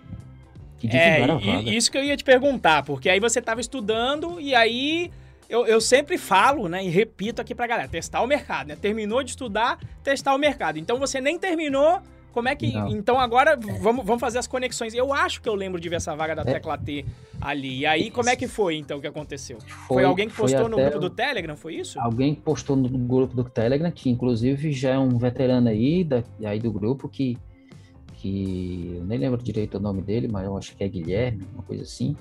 que 0.77 0.87
é, 0.87 1.25
isso 1.63 1.89
que 1.89 1.97
eu 1.97 2.03
ia 2.03 2.17
te 2.17 2.23
perguntar, 2.23 2.83
porque 2.83 3.09
aí 3.09 3.19
você 3.19 3.39
estava 3.39 3.61
estudando 3.61 4.39
e 4.39 4.53
aí 4.53 5.09
eu, 5.47 5.65
eu 5.65 5.79
sempre 5.79 6.17
falo, 6.17 6.67
né, 6.67 6.83
e 6.83 6.89
repito 6.89 7.41
aqui 7.41 7.55
pra 7.55 7.67
galera, 7.67 7.87
testar 7.87 8.21
o 8.21 8.27
mercado, 8.27 8.67
né? 8.67 8.75
Terminou 8.75 9.23
de 9.23 9.31
estudar, 9.31 9.79
testar 10.03 10.33
o 10.33 10.37
mercado. 10.37 10.77
Então 10.77 10.99
você 10.99 11.21
nem 11.21 11.37
terminou, 11.39 12.01
como 12.35 12.49
é 12.49 12.55
que. 12.55 12.73
Não. 12.73 12.89
Então 12.89 13.17
agora 13.17 13.55
vamos, 13.55 14.05
vamos 14.05 14.19
fazer 14.19 14.37
as 14.37 14.45
conexões. 14.45 14.93
Eu 14.93 15.13
acho 15.13 15.41
que 15.41 15.47
eu 15.47 15.55
lembro 15.55 15.79
de 15.79 15.87
ver 15.87 15.95
essa 15.95 16.13
vaga 16.13 16.35
da 16.35 16.41
é. 16.41 16.45
tecla 16.45 16.77
T 16.77 17.05
ali. 17.39 17.79
E 17.79 17.85
aí, 17.85 18.11
como 18.11 18.29
é 18.29 18.35
que 18.35 18.45
foi 18.45 18.75
então 18.75 18.99
que 18.99 19.07
aconteceu? 19.07 19.57
Foi, 19.61 19.95
foi 19.95 20.03
alguém 20.03 20.27
que 20.27 20.35
postou 20.35 20.67
no 20.67 20.75
grupo 20.75 20.99
do 20.99 21.09
Telegram, 21.09 21.55
foi 21.55 21.75
isso? 21.75 21.97
Alguém 21.97 22.35
postou 22.35 22.75
no 22.75 22.89
grupo 22.89 23.33
do 23.33 23.45
Telegram, 23.45 23.89
que 23.89 24.09
inclusive 24.09 24.73
já 24.73 24.91
é 24.91 24.99
um 24.99 25.17
veterano 25.17 25.69
aí, 25.69 26.03
da, 26.03 26.21
aí 26.43 26.59
do 26.59 26.71
grupo, 26.73 27.07
que 27.07 27.37
que 28.17 28.95
eu 28.97 29.05
nem 29.05 29.19
lembro 29.19 29.41
direito 29.41 29.77
o 29.77 29.79
nome 29.79 30.01
dele, 30.01 30.27
mas 30.27 30.45
eu 30.45 30.57
acho 30.57 30.75
que 30.75 30.83
é 30.83 30.87
Guilherme, 30.89 31.47
uma 31.53 31.63
coisa 31.63 31.83
assim. 31.83 32.17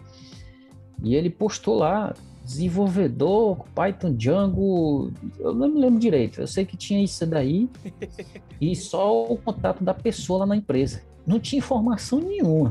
E 1.02 1.16
ele 1.16 1.30
postou 1.30 1.76
lá, 1.76 2.14
desenvolvedor, 2.44 3.64
Python 3.74 4.14
Django, 4.14 5.12
eu 5.38 5.54
não 5.54 5.68
me 5.68 5.80
lembro 5.80 5.98
direito, 5.98 6.40
eu 6.40 6.46
sei 6.46 6.64
que 6.64 6.76
tinha 6.76 7.02
isso 7.02 7.26
daí, 7.26 7.68
e 8.60 8.76
só 8.76 9.24
o 9.24 9.36
contato 9.36 9.82
da 9.82 9.94
pessoa 9.94 10.40
lá 10.40 10.46
na 10.46 10.56
empresa. 10.56 11.02
Não 11.26 11.40
tinha 11.40 11.58
informação 11.58 12.20
nenhuma. 12.20 12.70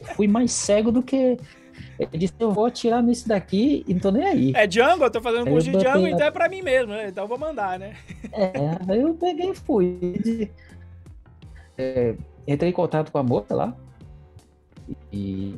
Eu 0.00 0.06
fui 0.16 0.26
mais 0.26 0.50
cego 0.50 0.90
do 0.90 1.00
que. 1.00 1.38
Ele 1.96 2.18
disse: 2.18 2.34
Eu 2.40 2.50
vou 2.50 2.66
atirar 2.66 3.00
nesse 3.00 3.28
daqui 3.28 3.84
e 3.86 3.94
não 3.94 4.00
tô 4.00 4.10
nem 4.10 4.24
aí. 4.24 4.52
É 4.52 4.66
Django, 4.66 5.04
eu 5.04 5.10
tô 5.10 5.20
fazendo 5.20 5.48
curso 5.48 5.70
de 5.70 5.78
Django, 5.78 6.08
então 6.08 6.26
é 6.26 6.30
pra 6.32 6.48
mim 6.48 6.60
mesmo, 6.60 6.92
né? 6.92 7.08
Então 7.08 7.22
eu 7.22 7.28
vou 7.28 7.38
mandar, 7.38 7.78
né? 7.78 7.94
É, 8.32 9.00
eu 9.00 9.14
peguei 9.14 9.50
e 9.50 9.54
fui 9.54 10.50
é, 11.78 12.14
entrei 12.46 12.70
em 12.70 12.74
contato 12.74 13.12
com 13.12 13.18
a 13.18 13.22
moça 13.22 13.54
lá 13.54 13.76
e, 15.12 15.54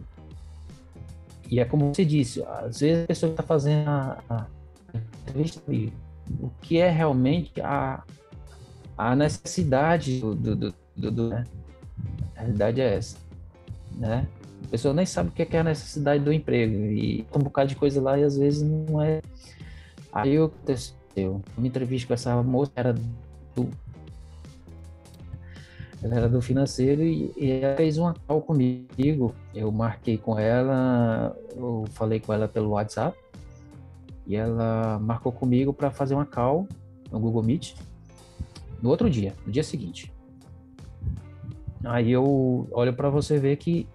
e 1.48 1.60
é 1.60 1.64
como 1.64 1.94
você 1.94 2.04
disse, 2.04 2.42
às 2.44 2.80
vezes 2.80 3.04
a 3.04 3.06
pessoa 3.06 3.30
está 3.30 3.42
fazendo 3.42 3.88
a, 3.88 4.18
a 4.28 4.46
entrevista 5.22 5.62
o 6.40 6.50
que 6.60 6.78
é 6.78 6.90
realmente 6.90 7.58
a, 7.62 8.02
a 8.96 9.16
necessidade 9.16 10.20
do, 10.20 10.34
do, 10.34 10.74
do, 10.94 11.10
do 11.10 11.28
né? 11.30 11.44
A 12.36 12.40
realidade 12.40 12.80
é 12.80 12.94
essa, 12.96 13.16
né? 13.96 14.28
A 14.66 14.68
pessoa 14.70 14.92
nem 14.92 15.06
sabe 15.06 15.30
o 15.30 15.32
que 15.32 15.56
é 15.56 15.60
a 15.60 15.64
necessidade 15.64 16.22
do 16.22 16.32
emprego 16.32 16.74
e 16.74 17.26
um 17.34 17.38
bocado 17.38 17.70
de 17.70 17.76
coisa 17.76 18.00
lá 18.00 18.18
e 18.18 18.24
às 18.24 18.36
vezes 18.36 18.62
não 18.62 19.00
é. 19.00 19.22
Aí 20.12 20.38
o 20.38 20.48
que 20.48 20.54
aconteceu? 20.56 21.42
Uma 21.56 21.66
entrevista 21.66 22.08
com 22.08 22.14
essa 22.14 22.42
moça 22.42 22.72
era 22.76 22.92
do 22.92 23.70
ela 26.02 26.16
era 26.16 26.28
do 26.28 26.40
financeiro 26.40 27.02
e, 27.02 27.32
e 27.36 27.50
ela 27.50 27.76
fez 27.76 27.98
uma 27.98 28.14
call 28.26 28.40
comigo. 28.40 29.34
Eu 29.54 29.72
marquei 29.72 30.16
com 30.16 30.38
ela, 30.38 31.36
eu 31.56 31.84
falei 31.90 32.20
com 32.20 32.32
ela 32.32 32.46
pelo 32.46 32.70
WhatsApp 32.70 33.16
e 34.26 34.36
ela 34.36 34.98
marcou 35.00 35.32
comigo 35.32 35.72
para 35.72 35.90
fazer 35.90 36.14
uma 36.14 36.26
call 36.26 36.68
no 37.10 37.18
Google 37.18 37.42
Meet 37.42 37.74
no 38.80 38.90
outro 38.90 39.10
dia, 39.10 39.34
no 39.44 39.52
dia 39.52 39.64
seguinte. 39.64 40.12
Aí 41.84 42.10
eu 42.10 42.68
olho 42.70 42.92
para 42.92 43.08
você 43.08 43.38
ver 43.38 43.56
que 43.56 43.88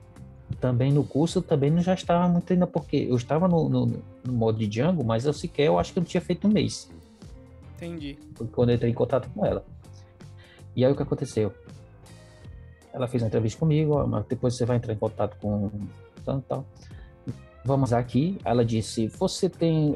também 0.60 0.92
no 0.92 1.04
curso, 1.04 1.40
eu 1.40 1.44
também 1.44 1.72
não 1.72 1.82
já 1.82 1.94
estava 1.94 2.28
muito 2.28 2.52
ainda, 2.52 2.68
porque 2.68 2.98
eu 3.10 3.16
estava 3.16 3.48
no, 3.48 3.68
no, 3.68 3.86
no, 3.86 4.34
modo 4.34 4.58
de 4.58 4.68
Django, 4.68 5.04
mas 5.04 5.26
eu 5.26 5.34
sequer, 5.34 5.68
eu 5.68 5.80
acho 5.80 5.92
que 5.92 6.00
eu 6.00 6.02
não 6.02 6.08
tinha 6.08 6.22
feito 6.22 6.48
um 6.48 6.52
mês. 6.52 6.90
Entendi. 7.76 8.18
Quando 8.52 8.70
eu 8.70 8.76
entrei 8.76 8.92
em 8.92 8.94
contato 8.94 9.30
com 9.30 9.46
ela. 9.46 9.66
E 10.76 10.86
aí 10.86 10.92
o 10.92 10.96
que 10.96 11.04
aconteceu? 11.04 11.54
Ela 12.94 13.08
fez 13.08 13.24
uma 13.24 13.28
entrevista 13.28 13.60
comigo, 13.60 13.94
ó, 13.94 14.06
mas 14.06 14.26
depois 14.26 14.56
você 14.56 14.66
vai 14.66 14.78
entrar 14.78 14.94
em 14.94 14.98
contato 14.98 15.36
com 15.42 15.70
tal, 16.24 16.42
tal. 16.42 16.66
Vamos 17.66 17.94
aqui. 17.94 18.38
Ela 18.44 18.64
disse: 18.64 19.08
Você 19.08 19.50
tem. 19.50 19.96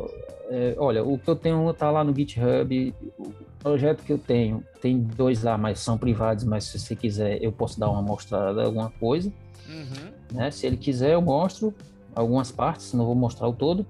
É, 0.50 0.76
olha, 0.78 1.04
o 1.04 1.20
que 1.20 1.30
eu 1.30 1.36
tenho 1.36 1.72
tá 1.74 1.92
lá 1.92 2.04
no 2.04 2.16
GitHub. 2.16 2.94
O 3.20 3.34
projeto 3.60 4.04
que 4.04 4.14
eu 4.14 4.18
tenho, 4.18 4.64
tem 4.82 4.98
dois 5.00 5.44
lá, 5.44 5.58
mas 5.58 5.80
são 5.80 5.98
privados. 5.98 6.44
Mas 6.44 6.64
se 6.66 6.80
você 6.80 6.96
quiser, 6.96 7.44
eu 7.44 7.52
posso 7.52 7.80
dar 7.80 7.90
uma 7.90 8.02
mostrada, 8.02 8.64
alguma 8.64 8.90
coisa. 8.92 9.32
Uhum. 9.68 10.12
Né? 10.32 10.50
Se 10.52 10.66
ele 10.66 10.78
quiser, 10.78 11.14
eu 11.14 11.22
mostro 11.22 11.74
algumas 12.16 12.52
partes, 12.52 12.94
não 12.94 13.06
vou 13.06 13.16
mostrar 13.16 13.48
o 13.48 13.54
todo. 13.54 13.86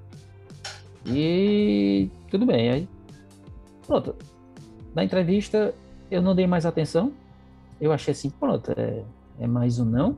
E 1.05 2.10
tudo 2.30 2.45
bem. 2.45 2.72
Aí, 2.72 2.89
pronto. 3.86 4.16
Na 4.95 5.03
entrevista, 5.03 5.74
eu 6.10 6.22
não 6.22 6.34
dei 6.34 6.47
mais 6.47 6.66
atenção. 6.66 7.14
Eu 7.80 7.91
achei 7.91 8.11
assim, 8.11 8.30
pronto, 8.30 8.71
é, 8.71 9.03
é 9.39 9.47
mais 9.47 9.80
um 9.80 9.86
não. 9.86 10.17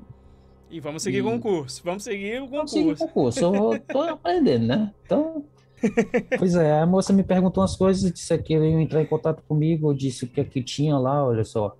E 0.69 0.79
vamos 0.79 1.03
seguir 1.03 1.19
e... 1.19 1.23
com 1.23 1.35
o 1.35 1.39
curso. 1.39 1.81
Vamos 1.83 2.03
seguir 2.03 2.41
o 2.41 2.47
concurso. 2.47 2.75
Vamos 2.75 2.99
seguir 2.99 3.03
o 3.03 3.13
curso. 3.13 3.39
Eu 3.39 3.79
tô 3.79 4.01
aprendendo, 4.09 4.67
né? 4.67 4.93
Então. 5.05 5.43
Pois 6.37 6.55
é, 6.55 6.79
a 6.79 6.85
moça 6.85 7.13
me 7.13 7.23
perguntou 7.23 7.61
umas 7.61 7.75
coisas, 7.75 8.11
disse 8.11 8.37
que 8.39 8.53
ia 8.53 8.81
entrar 8.81 9.01
em 9.01 9.05
contato 9.05 9.41
comigo, 9.43 9.93
disse 9.93 10.25
o 10.25 10.27
que 10.27 10.41
aqui 10.41 10.61
tinha 10.61 10.97
lá, 10.97 11.25
olha 11.25 11.43
só. 11.45 11.75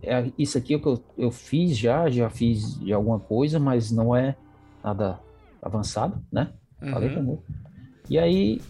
É, 0.00 0.30
isso 0.38 0.56
aqui 0.56 0.74
é 0.74 0.76
o 0.76 0.80
que 0.80 0.86
eu, 0.86 1.04
eu 1.18 1.30
fiz 1.30 1.76
já, 1.76 2.08
já 2.08 2.30
fiz 2.30 2.78
de 2.78 2.92
alguma 2.92 3.18
coisa, 3.18 3.58
mas 3.58 3.90
não 3.90 4.14
é 4.14 4.36
nada 4.82 5.18
avançado, 5.60 6.22
né? 6.30 6.52
Uhum. 6.80 6.90
Falei 6.90 7.14
com 7.14 7.38
E 8.08 8.18
aí, 8.18 8.60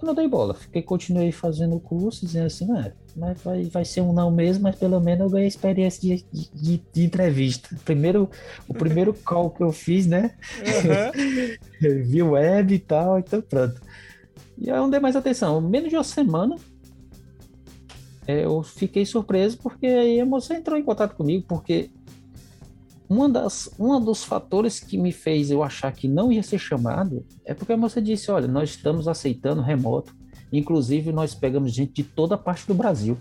eu 0.00 0.06
não 0.06 0.14
dei 0.14 0.26
bola. 0.26 0.54
Fiquei, 0.54 0.82
continuei 0.82 1.30
fazendo 1.30 1.76
o 1.76 1.80
curso, 1.80 2.26
dizendo 2.26 2.46
assim, 2.46 2.66
né? 2.66 2.94
Mas 3.16 3.40
vai, 3.42 3.64
vai 3.64 3.84
ser 3.84 4.00
um 4.00 4.12
não 4.12 4.30
mesmo, 4.30 4.64
mas 4.64 4.76
pelo 4.76 5.00
menos 5.00 5.20
eu 5.20 5.30
ganhei 5.30 5.48
experiência 5.48 6.00
de, 6.00 6.24
de, 6.52 6.82
de 6.92 7.04
entrevista. 7.04 7.68
Primeiro, 7.84 8.28
o 8.68 8.74
primeiro 8.74 9.14
call 9.24 9.50
que 9.50 9.62
eu 9.62 9.72
fiz, 9.72 10.06
né? 10.06 10.34
Uhum. 10.60 12.02
Vi 12.04 12.22
web 12.22 12.74
e 12.74 12.78
tal, 12.78 13.18
então 13.18 13.40
pronto. 13.40 13.80
E 14.58 14.70
aí 14.70 14.76
eu 14.76 14.82
não 14.82 14.90
dei 14.90 15.00
mais 15.00 15.16
atenção. 15.16 15.60
Menos 15.60 15.88
de 15.88 15.96
uma 15.96 16.04
semana, 16.04 16.56
é, 18.26 18.44
eu 18.44 18.62
fiquei 18.62 19.04
surpreso 19.04 19.58
porque 19.58 19.86
aí 19.86 20.20
a 20.20 20.26
moça 20.26 20.54
entrou 20.54 20.78
em 20.78 20.84
contato 20.84 21.16
comigo, 21.16 21.44
porque 21.48 21.90
uma 23.08 23.28
das, 23.28 23.68
um 23.76 24.00
dos 24.00 24.22
fatores 24.22 24.78
que 24.78 24.96
me 24.96 25.10
fez 25.10 25.50
eu 25.50 25.64
achar 25.64 25.90
que 25.92 26.06
não 26.06 26.30
ia 26.30 26.44
ser 26.44 26.58
chamado 26.58 27.26
é 27.44 27.52
porque 27.52 27.72
a 27.72 27.76
moça 27.76 28.00
disse, 28.00 28.30
olha, 28.30 28.46
nós 28.46 28.70
estamos 28.70 29.08
aceitando 29.08 29.62
remoto 29.62 30.14
Inclusive, 30.52 31.12
nós 31.12 31.34
pegamos 31.34 31.72
gente 31.72 31.92
de 31.92 32.04
toda 32.04 32.36
parte 32.36 32.66
do 32.66 32.74
Brasil. 32.74 33.16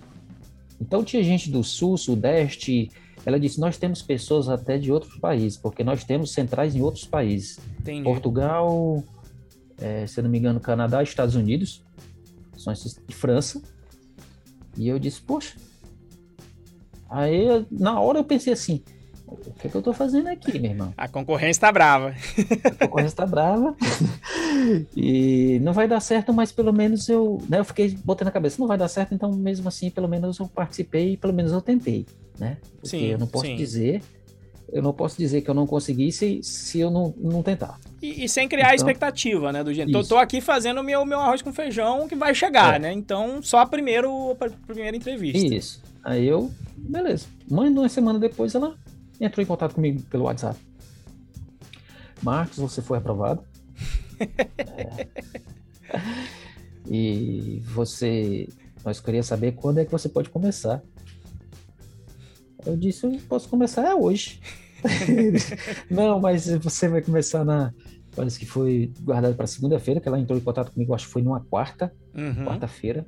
Então, 0.82 1.04
tinha 1.04 1.24
gente 1.24 1.50
do 1.50 1.64
Sul, 1.64 1.98
Sudeste. 1.98 2.92
Ela 3.26 3.40
disse: 3.40 3.60
Nós 3.60 3.78
temos 3.78 4.02
pessoas 4.02 4.50
até 4.50 4.78
de 4.78 4.92
outros 4.92 5.18
países, 5.18 5.58
porque 5.58 5.84
nós 5.84 6.04
temos 6.04 6.32
centrais 6.32 6.76
em 6.76 6.82
outros 6.82 7.06
países. 7.06 7.60
Entendi. 7.80 8.04
Portugal, 8.04 9.04
é, 9.78 10.08
se 10.08 10.22
não 10.22 10.30
me 10.30 10.40
engano, 10.40 10.60
Canadá, 10.60 11.04
Estados 11.04 11.36
Unidos, 11.36 11.84
são 12.58 12.74
esses, 12.74 13.00
e 13.08 13.14
França. 13.14 13.62
E 14.78 14.88
eu 14.88 14.98
disse: 14.98 15.22
Poxa. 15.22 15.56
Aí, 17.10 17.66
na 17.72 18.00
hora, 18.00 18.20
eu 18.20 18.24
pensei 18.24 18.54
assim: 18.54 18.84
o 19.32 19.54
que, 19.54 19.68
é 19.68 19.70
que 19.70 19.76
eu 19.76 19.82
tô 19.82 19.94
fazendo 19.94 20.28
aqui, 20.28 20.58
meu 20.60 20.72
irmão? 20.72 20.94
A 20.98 21.08
concorrência 21.08 21.62
tá 21.62 21.72
brava. 21.72 22.14
A 22.64 22.88
concorrência 22.88 23.16
tá 23.16 23.26
brava. 23.26 23.76
e 24.96 25.60
não 25.62 25.74
vai 25.74 25.88
dar 25.88 26.00
certo, 26.00 26.34
mas 26.34 26.52
pelo 26.52 26.74
menos 26.74 27.08
eu, 27.08 27.42
né, 27.48 27.60
eu 27.60 27.66
fiquei 27.66 27.98
botando 28.04 28.28
na 28.28 28.32
cabeça, 28.32 28.60
não 28.60 28.68
vai 28.68 28.78
dar 28.78 28.88
certo, 28.88 29.14
então 29.14 29.32
mesmo 29.32 29.68
assim, 29.68 29.90
pelo 29.90 30.08
menos 30.08 30.40
eu 30.40 30.48
participei, 30.48 31.18
pelo 31.18 31.34
menos 31.34 31.52
eu 31.52 31.62
tentei, 31.62 32.06
né? 32.40 32.58
Porque 32.76 32.88
sim, 32.88 33.06
eu 33.06 33.18
não 33.18 33.28
posso 33.28 33.46
sim. 33.46 33.56
dizer, 33.56 34.02
eu 34.72 34.82
não 34.82 34.94
posso 34.94 35.18
dizer 35.18 35.42
que 35.42 35.50
eu 35.50 35.54
não 35.54 35.68
consegui 35.68 36.12
se, 36.12 36.42
se 36.44 36.80
eu 36.80 36.90
não, 36.90 37.14
não 37.18 37.44
tentar. 37.44 37.80
E, 38.02 38.24
e 38.24 38.30
sem 38.30 38.48
criar 38.48 38.74
então, 38.74 38.76
expectativa, 38.76 39.52
né, 39.52 39.64
do 39.64 39.74
jeito. 39.74 39.92
Tô, 39.92 40.04
tô, 40.04 40.18
aqui 40.18 40.42
fazendo 40.42 40.80
o 40.80 40.84
meu, 40.84 41.06
meu 41.06 41.20
arroz 41.20 41.42
com 41.42 41.54
feijão 41.54 42.08
que 42.08 42.16
vai 42.16 42.34
chegar, 42.34 42.76
é. 42.76 42.80
né? 42.80 42.94
Então, 42.94 43.42
só 43.42 43.60
a, 43.60 43.66
primeiro, 43.66 44.32
a 44.32 44.50
primeira 44.66 44.96
entrevista. 44.96 45.54
Isso. 45.54 45.82
Aí 46.04 46.28
eu, 46.28 46.50
beleza. 46.78 47.28
Mãe, 47.50 47.70
uma 47.70 47.90
semana 47.90 48.20
depois, 48.20 48.56
ela 48.56 48.76
entrou 49.20 49.44
em 49.44 49.48
contato 49.48 49.76
comigo 49.76 50.02
pelo 50.04 50.26
WhatsApp. 50.26 50.60
Marcos, 52.22 52.58
você 52.58 52.82
foi 52.82 52.98
aprovado. 52.98 53.44
é. 54.60 55.08
E 56.90 57.62
você. 57.66 58.48
Nós 58.84 59.00
queríamos 59.00 59.28
saber 59.28 59.54
quando 59.54 59.80
é 59.80 59.86
que 59.86 59.92
você 59.92 60.10
pode 60.10 60.30
começar. 60.30 60.82
Eu 62.66 62.76
disse, 62.76 63.06
eu 63.06 63.20
posso 63.28 63.48
começar 63.48 63.86
é 63.86 63.94
hoje. 63.94 64.42
Não, 65.90 66.20
mas 66.20 66.48
você 66.48 66.88
vai 66.88 67.02
começar 67.02 67.46
na. 67.46 67.74
Parece 68.16 68.40
que 68.40 68.46
foi 68.46 68.92
guardado 69.02 69.36
para 69.36 69.48
segunda-feira, 69.48 70.02
que 70.02 70.08
ela 70.08 70.20
entrou 70.20 70.38
em 70.38 70.42
contato 70.42 70.72
comigo, 70.72 70.94
acho 70.94 71.06
que 71.06 71.12
foi 71.12 71.22
numa 71.22 71.42
quarta, 71.42 71.94
uhum. 72.14 72.46
quarta-feira. 72.46 73.06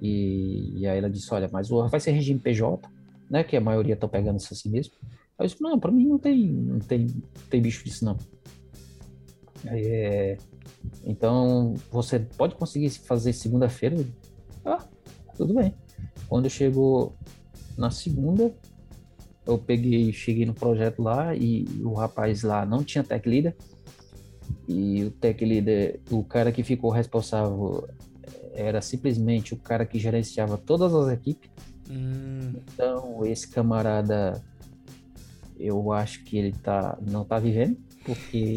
E, 0.00 0.80
e, 0.80 0.86
aí 0.86 0.98
ela 0.98 1.10
disse: 1.10 1.32
Olha, 1.32 1.48
mas 1.52 1.68
vai 1.68 2.00
ser 2.00 2.12
regime 2.12 2.38
PJ, 2.38 2.88
né? 3.30 3.42
Que 3.42 3.56
a 3.56 3.60
maioria 3.60 3.94
estão 3.94 4.08
pegando 4.08 4.38
isso 4.38 4.52
assim 4.52 4.70
mesmo. 4.70 4.94
Aí 5.40 5.46
eu 5.46 5.48
disse, 5.48 5.62
não, 5.62 5.80
pra 5.80 5.90
mim 5.90 6.06
não 6.06 6.18
tem, 6.18 6.52
não 6.52 6.78
tem, 6.78 7.06
não 7.06 7.46
tem 7.48 7.62
bicho 7.62 7.82
disso 7.82 8.04
não. 8.04 8.18
É, 9.64 10.36
então, 11.02 11.74
você 11.90 12.18
pode 12.18 12.54
conseguir 12.54 12.90
fazer 12.90 13.32
segunda-feira? 13.32 13.96
Ah, 14.62 14.86
tudo 15.34 15.54
bem. 15.54 15.74
Quando 16.28 16.50
chegou 16.50 17.16
na 17.78 17.90
segunda, 17.90 18.54
eu 19.46 19.56
peguei, 19.56 20.12
cheguei 20.12 20.44
no 20.44 20.52
projeto 20.52 21.02
lá 21.02 21.34
e 21.34 21.64
o 21.82 21.94
rapaz 21.94 22.42
lá 22.42 22.66
não 22.66 22.84
tinha 22.84 23.02
tech 23.02 23.26
leader. 23.26 23.56
E 24.68 25.04
o 25.04 25.10
tech 25.10 25.42
leader, 25.42 26.00
o 26.10 26.22
cara 26.22 26.52
que 26.52 26.62
ficou 26.62 26.90
responsável 26.90 27.88
era 28.52 28.82
simplesmente 28.82 29.54
o 29.54 29.56
cara 29.56 29.86
que 29.86 29.98
gerenciava 29.98 30.58
todas 30.58 30.94
as 30.94 31.10
equipes. 31.14 31.50
Hum. 31.90 32.52
Então, 32.74 33.24
esse 33.24 33.48
camarada 33.48 34.44
eu 35.60 35.92
acho 35.92 36.24
que 36.24 36.38
ele 36.38 36.52
tá, 36.52 36.98
não 37.00 37.24
tá 37.24 37.38
vivendo, 37.38 37.76
porque 38.04 38.56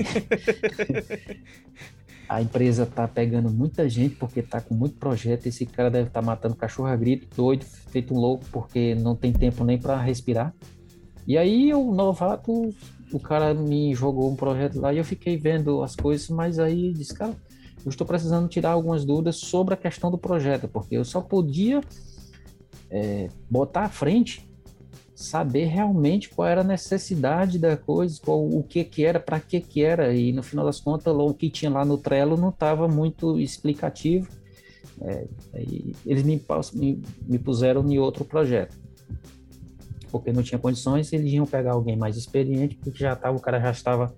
a 2.30 2.42
empresa 2.42 2.86
tá 2.86 3.08
pegando 3.08 3.52
muita 3.52 3.88
gente, 3.90 4.16
porque 4.16 4.42
tá 4.42 4.62
com 4.62 4.74
muito 4.74 4.96
projeto. 4.96 5.46
Esse 5.46 5.66
cara 5.66 5.92
deve 5.92 6.08
estar 6.08 6.22
tá 6.22 6.26
matando 6.26 6.56
cachorro 6.56 6.88
a 6.88 6.96
grito, 6.96 7.28
doido, 7.36 7.66
feito 7.66 8.14
um 8.14 8.18
louco, 8.18 8.46
porque 8.52 8.96
não 8.96 9.16
tem 9.16 9.34
tempo 9.34 9.64
nem 9.64 9.78
para 9.78 10.02
respirar. 10.02 10.54
E 11.28 11.38
aí, 11.38 11.74
o 11.74 11.94
novato, 11.94 12.74
o 13.12 13.20
cara 13.20 13.54
me 13.54 13.94
jogou 13.94 14.32
um 14.32 14.36
projeto 14.36 14.80
lá 14.80 14.94
e 14.94 14.98
eu 14.98 15.06
fiquei 15.06 15.38
vendo 15.38 15.84
as 15.84 15.96
coisas, 15.96 16.30
mas 16.30 16.58
aí 16.58 16.94
disse, 16.94 17.14
cara, 17.14 17.36
eu 17.86 17.90
estou 17.90 18.08
precisando 18.08 18.48
tirar 18.48 18.72
algumas 18.72 19.04
dúvidas 19.04 19.38
sobre 19.38 19.74
a 19.74 19.78
questão 19.78 20.10
do 20.10 20.18
projeto, 20.18 20.68
porque 20.68 20.96
eu 20.96 21.04
só 21.04 21.22
podia 21.22 21.82
é, 22.90 23.28
botar 23.50 23.84
à 23.84 23.90
frente 23.90 24.53
saber 25.16 25.66
realmente 25.66 26.30
qual 26.30 26.48
era 26.48 26.62
a 26.62 26.64
necessidade 26.64 27.60
da 27.60 27.78
coisa, 27.78 28.20
qual, 28.24 28.46
o 28.46 28.64
que 28.64 28.84
que 28.84 29.06
era, 29.06 29.20
para 29.20 29.40
que 29.40 29.62
que 29.62 29.84
era, 29.84 30.14
e 30.14 30.32
no 30.32 30.42
final 30.42 30.66
das 30.66 30.80
contas 30.80 31.14
o 31.16 31.34
que 31.34 31.50
tinha 31.50 31.72
lá 31.72 31.86
no 31.86 31.98
Trello 31.98 32.36
não 32.36 32.50
estava 32.50 32.88
muito 32.88 33.40
explicativo, 33.40 34.28
é, 35.02 35.28
eles 36.06 36.24
me, 36.24 36.42
me, 36.74 37.02
me, 37.28 37.40
puseram 37.40 37.88
em 37.92 38.00
outro 38.00 38.26
projeto, 38.26 38.78
porque 40.12 40.32
não 40.32 40.42
tinha 40.42 40.60
condições, 40.60 41.12
eles 41.14 41.32
iam 41.34 41.46
pegar 41.46 41.74
alguém 41.74 41.96
mais 41.96 42.18
experiente, 42.18 42.76
porque 42.76 43.00
já 43.00 43.16
tava, 43.16 43.38
o 43.38 43.42
cara 43.42 43.60
já 43.60 43.72
estava 43.72 44.14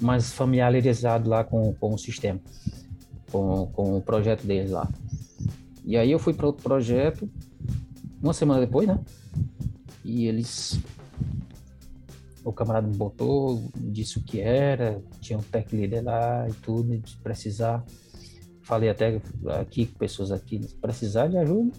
mais 0.00 0.32
familiarizado 0.32 1.28
lá 1.28 1.44
com, 1.44 1.72
com 1.74 1.94
o 1.94 1.98
sistema, 1.98 2.40
com, 3.30 3.66
com 3.72 3.96
o 3.96 4.02
projeto 4.02 4.46
deles 4.46 4.70
lá. 4.70 4.88
E 5.84 5.96
aí 5.96 6.10
eu 6.10 6.18
fui 6.18 6.34
para 6.34 6.46
outro 6.46 6.62
projeto, 6.62 7.30
uma 8.22 8.32
semana 8.32 8.60
depois, 8.60 8.86
né? 8.88 8.98
E 10.06 10.26
eles. 10.26 10.80
O 12.44 12.52
camarada 12.52 12.86
botou, 12.86 13.68
disse 13.74 14.18
o 14.18 14.22
que 14.22 14.40
era, 14.40 15.02
tinha 15.20 15.36
um 15.36 15.42
tech 15.42 15.74
leader 15.74 16.04
lá 16.04 16.48
e 16.48 16.52
tudo, 16.52 16.96
de 16.96 17.16
precisar. 17.16 17.84
Falei 18.62 18.88
até 18.88 19.20
aqui 19.60 19.86
com 19.86 19.98
pessoas 19.98 20.30
aqui, 20.30 20.60
precisar 20.80 21.26
de 21.26 21.36
ajuda, 21.36 21.76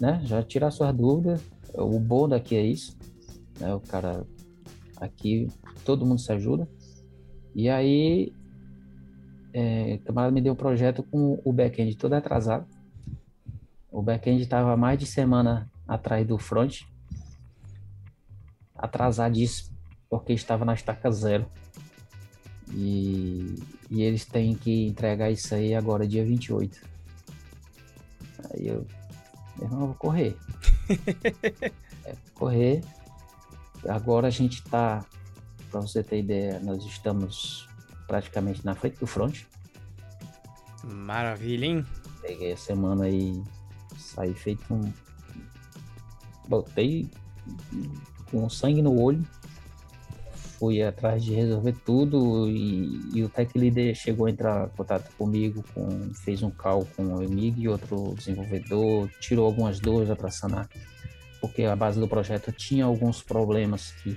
né? 0.00 0.20
Já 0.24 0.42
tirar 0.42 0.72
suas 0.72 0.92
dúvidas. 0.92 1.40
O 1.74 2.00
bom 2.00 2.28
daqui 2.28 2.56
é 2.56 2.66
isso, 2.66 2.98
né? 3.60 3.72
O 3.72 3.78
cara 3.78 4.26
aqui, 4.96 5.46
todo 5.84 6.04
mundo 6.04 6.20
se 6.20 6.32
ajuda. 6.32 6.68
E 7.54 7.68
aí, 7.68 8.32
é, 9.54 9.94
o 9.94 10.04
camarada 10.06 10.34
me 10.34 10.40
deu 10.40 10.54
um 10.54 10.56
projeto 10.56 11.04
com 11.04 11.40
o 11.44 11.52
back-end 11.52 11.96
todo 11.96 12.14
atrasado. 12.14 12.66
O 13.92 14.02
back-end 14.02 14.42
estava 14.42 14.76
mais 14.76 14.98
de 14.98 15.06
semana 15.06 15.70
atrás 15.86 16.26
do 16.26 16.36
front 16.36 16.82
atrasadíssimo. 18.82 19.72
porque 20.10 20.34
estava 20.34 20.64
na 20.64 20.74
estaca 20.74 21.10
zero. 21.10 21.50
E, 22.74 23.54
e 23.90 24.02
eles 24.02 24.26
têm 24.26 24.54
que 24.54 24.86
entregar 24.86 25.30
isso 25.30 25.54
aí 25.54 25.74
agora, 25.74 26.06
dia 26.06 26.24
28. 26.24 26.80
Aí 28.50 28.68
eu, 28.68 28.86
meu 29.56 29.66
irmão, 29.66 29.80
eu 29.80 29.86
vou 29.86 29.94
correr. 29.94 30.36
é, 32.04 32.14
correr. 32.34 32.82
Agora 33.88 34.26
a 34.28 34.30
gente 34.30 34.62
está, 34.62 35.04
para 35.70 35.80
você 35.80 36.02
ter 36.02 36.18
ideia, 36.18 36.60
nós 36.60 36.84
estamos 36.84 37.68
praticamente 38.06 38.64
na 38.64 38.74
frente 38.74 38.98
do 38.98 39.06
front. 39.06 39.44
Maravilha, 40.84 41.66
hein? 41.66 41.86
Peguei 42.20 42.52
a 42.52 42.56
semana 42.56 43.04
aí, 43.04 43.42
saí 43.96 44.34
feito 44.34 44.74
um. 44.74 44.92
Botei 46.48 47.08
com 48.32 48.48
sangue 48.48 48.82
no 48.82 48.98
olho, 48.98 49.22
fui 50.58 50.82
atrás 50.82 51.22
de 51.22 51.34
resolver 51.34 51.74
tudo 51.84 52.48
e, 52.48 53.00
e 53.14 53.22
o 53.22 53.28
tech 53.28 53.56
leader 53.56 53.94
chegou 53.94 54.26
a 54.26 54.30
entrar 54.30 54.66
em 54.66 54.76
contato 54.76 55.12
comigo, 55.16 55.62
com, 55.74 56.12
fez 56.14 56.42
um 56.42 56.50
call 56.50 56.86
com 56.96 57.14
o 57.14 57.24
amigo 57.24 57.60
e 57.60 57.68
outro 57.68 58.14
desenvolvedor, 58.16 59.08
tirou 59.20 59.46
algumas 59.46 59.78
dúvidas 59.78 60.16
para 60.16 60.30
sanar, 60.30 60.68
porque 61.40 61.64
a 61.64 61.76
base 61.76 62.00
do 62.00 62.08
projeto 62.08 62.50
tinha 62.50 62.84
alguns 62.84 63.22
problemas 63.22 63.92
que 64.02 64.16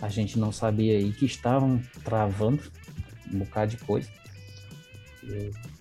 a 0.00 0.08
gente 0.08 0.38
não 0.38 0.50
sabia 0.50 0.98
e 0.98 1.12
que 1.12 1.26
estavam 1.26 1.82
travando 2.02 2.62
um 3.32 3.40
bocado 3.40 3.72
de 3.72 3.76
coisa. 3.78 4.08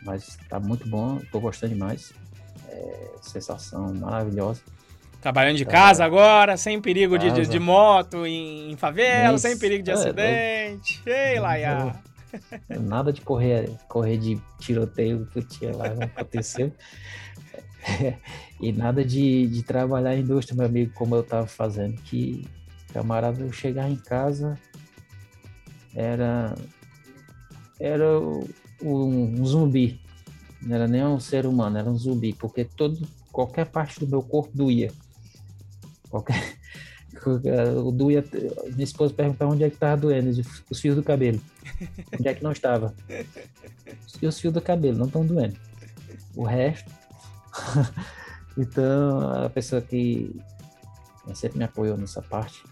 Mas 0.04 0.38
tá 0.50 0.60
muito 0.60 0.88
bom, 0.89 1.20
tô 1.32 1.39
gostando 1.39 1.74
demais. 1.74 2.14
É, 2.68 3.12
sensação 3.22 3.93
maravilhosa. 3.93 4.62
Trabalhando 5.22 5.57
de 5.57 5.65
tá. 5.65 5.72
casa 5.72 6.05
agora, 6.05 6.55
sem 6.57 6.80
perigo 6.80 7.18
de, 7.18 7.32
de, 7.32 7.47
de, 7.47 7.59
moto 7.59 8.26
em, 8.26 8.72
em 8.72 8.78
favela, 8.78 9.38
sem 9.38 9.57
perigo 9.57 9.84
de 9.84 9.91
é, 9.91 9.93
acidente. 9.93 11.01
É, 11.05 11.34
Ei, 11.34 11.39
Laia! 11.39 11.95
Nada 12.70 13.11
de 13.11 13.22
correr, 13.22 13.70
correr 13.88 14.18
de 14.18 14.39
tiroteio 14.59 15.26
que 15.28 15.41
tinha 15.41 15.76
lá, 15.76 15.89
não 15.89 16.03
aconteceu. 16.03 16.72
e 18.61 18.72
nada 18.72 19.03
de, 19.03 19.47
de 19.47 19.63
trabalhar 19.63 20.15
em 20.15 20.22
indústria, 20.22 20.55
meu 20.55 20.65
amigo, 20.65 20.93
como 20.93 21.15
eu 21.15 21.24
tava 21.24 21.47
fazendo. 21.47 21.99
Que 22.01 22.47
camarada, 22.93 23.41
eu 23.41 23.51
chegar 23.51 23.89
em 23.89 23.95
casa 23.95 24.57
era 25.95 26.53
era 27.80 28.20
um, 28.20 28.45
um 28.84 29.45
zumbi. 29.45 29.99
Não 30.61 30.76
era 30.76 30.88
nem 30.88 31.05
um 31.05 31.20
ser 31.20 31.45
humano, 31.45 31.78
era 31.78 31.89
um 31.89 31.95
zumbi, 31.95 32.34
porque 32.34 32.65
todo, 32.65 33.07
qualquer 33.32 33.68
parte 33.68 33.99
do 33.99 34.07
meu 34.07 34.22
corpo 34.22 34.51
doía. 34.53 34.91
Qualquer, 36.10 36.58
doía. 37.93 38.24
Minha 38.74 38.84
esposa 38.84 39.14
perguntava 39.14 39.51
onde 39.51 39.64
é 39.64 39.70
que 39.70 39.76
estava 39.76 39.97
doendo, 39.97 40.41
os 40.70 40.80
fios 40.80 40.95
do 40.95 41.03
cabelo. 41.03 41.41
Onde 42.18 42.28
é 42.28 42.34
que 42.34 42.43
não 42.43 42.51
estava? 42.51 42.93
E 44.22 44.28
os 44.28 44.39
fios 44.39 44.53
do 44.53 44.62
cabelo 44.62 44.97
não 44.97 45.08
estão 45.08 45.26
doendo. 45.26 45.58
O 46.36 46.43
resto. 46.43 46.91
então, 48.58 49.45
a 49.45 49.49
pessoa 49.49 49.82
que 49.82 50.36
sempre 51.34 51.58
me 51.58 51.66
apoiou 51.66 51.97
nessa 51.97 52.22
parte. 52.22 52.64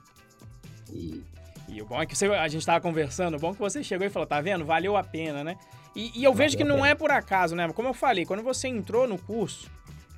E 0.91 1.23
e 1.67 1.81
o 1.81 1.85
bom 1.85 2.01
é 2.01 2.05
que 2.05 2.15
você, 2.15 2.27
a 2.27 2.47
gente 2.47 2.61
estava 2.61 2.79
conversando, 2.79 3.35
o 3.35 3.39
bom 3.39 3.51
é 3.51 3.53
que 3.53 3.59
você 3.59 3.83
chegou 3.83 4.05
e 4.05 4.09
falou, 4.09 4.27
tá 4.27 4.39
vendo? 4.39 4.63
Valeu 4.63 4.95
a 4.95 5.03
pena, 5.03 5.43
né? 5.43 5.57
E, 5.95 6.11
e 6.19 6.23
eu 6.23 6.31
Valeu 6.31 6.33
vejo 6.33 6.57
que 6.57 6.63
não 6.63 6.85
é 6.85 6.93
por 6.93 7.11
acaso, 7.11 7.55
né? 7.55 7.67
Como 7.73 7.87
eu 7.87 7.93
falei, 7.93 8.25
quando 8.25 8.43
você 8.43 8.67
entrou 8.67 9.07
no 9.07 9.17
curso, 9.17 9.69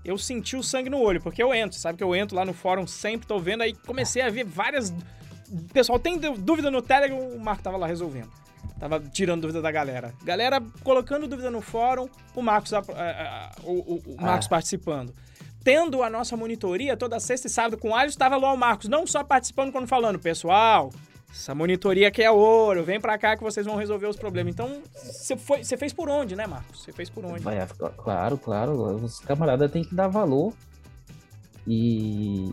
eu 0.07 0.17
senti 0.17 0.55
o 0.55 0.63
sangue 0.63 0.89
no 0.89 0.99
olho, 0.99 1.21
porque 1.21 1.43
eu 1.43 1.53
entro, 1.53 1.77
sabe 1.77 1.97
que 1.97 2.03
eu 2.03 2.15
entro 2.15 2.35
lá 2.35 2.45
no 2.45 2.53
fórum 2.53 2.87
sempre, 2.87 3.27
tô 3.27 3.37
vendo, 3.37 3.61
aí 3.61 3.73
comecei 3.73 4.21
a 4.21 4.29
ver 4.29 4.45
várias... 4.45 4.93
Pessoal, 5.73 5.99
tem 5.99 6.17
dúvida 6.17 6.71
no 6.71 6.81
Telegram, 6.81 7.19
o 7.19 7.39
Marco 7.39 7.61
tava 7.61 7.77
lá 7.77 7.85
resolvendo. 7.85 8.31
Tava 8.79 8.99
tirando 8.99 9.41
dúvida 9.41 9.61
da 9.61 9.71
galera. 9.71 10.13
Galera 10.23 10.61
colocando 10.83 11.27
dúvida 11.27 11.51
no 11.51 11.61
fórum, 11.61 12.07
o 12.33 12.41
Marcos, 12.41 12.73
a, 12.73 12.79
a, 12.79 12.81
a, 12.81 13.51
o, 13.63 14.01
o, 14.05 14.21
Marcos 14.21 14.47
ah. 14.47 14.49
participando 14.49 15.13
tendo 15.63 16.01
a 16.01 16.09
nossa 16.09 16.37
monitoria 16.37 16.95
toda 16.95 17.19
sexta 17.19 17.47
e 17.47 17.49
sábado 17.49 17.77
com 17.77 17.89
o 17.89 17.95
Alice, 17.95 18.15
estava 18.15 18.37
lá 18.37 18.53
o 18.53 18.57
Marcos, 18.57 18.87
não 18.87 19.05
só 19.05 19.21
participando 19.21 19.69
quando 19.69 19.85
falando, 19.85 20.17
pessoal, 20.17 20.93
essa 21.29 21.53
monitoria 21.53 22.07
aqui 22.07 22.23
é 22.23 22.31
ouro, 22.31 22.83
vem 22.83 22.99
pra 22.99 23.17
cá 23.17 23.35
que 23.35 23.43
vocês 23.43 23.65
vão 23.65 23.75
resolver 23.75 24.07
os 24.07 24.15
problemas. 24.15 24.53
Então, 24.53 24.81
você 24.93 25.77
fez 25.77 25.93
por 25.93 26.09
onde, 26.09 26.35
né, 26.35 26.47
Marcos? 26.47 26.83
Você 26.83 26.91
fez 26.91 27.09
por 27.09 27.25
onde? 27.25 27.41
Vai, 27.41 27.57
claro, 27.97 28.37
claro. 28.37 28.95
Os 28.95 29.19
camaradas 29.19 29.71
têm 29.71 29.83
que 29.83 29.93
dar 29.93 30.07
valor. 30.07 30.53
E, 31.67 32.49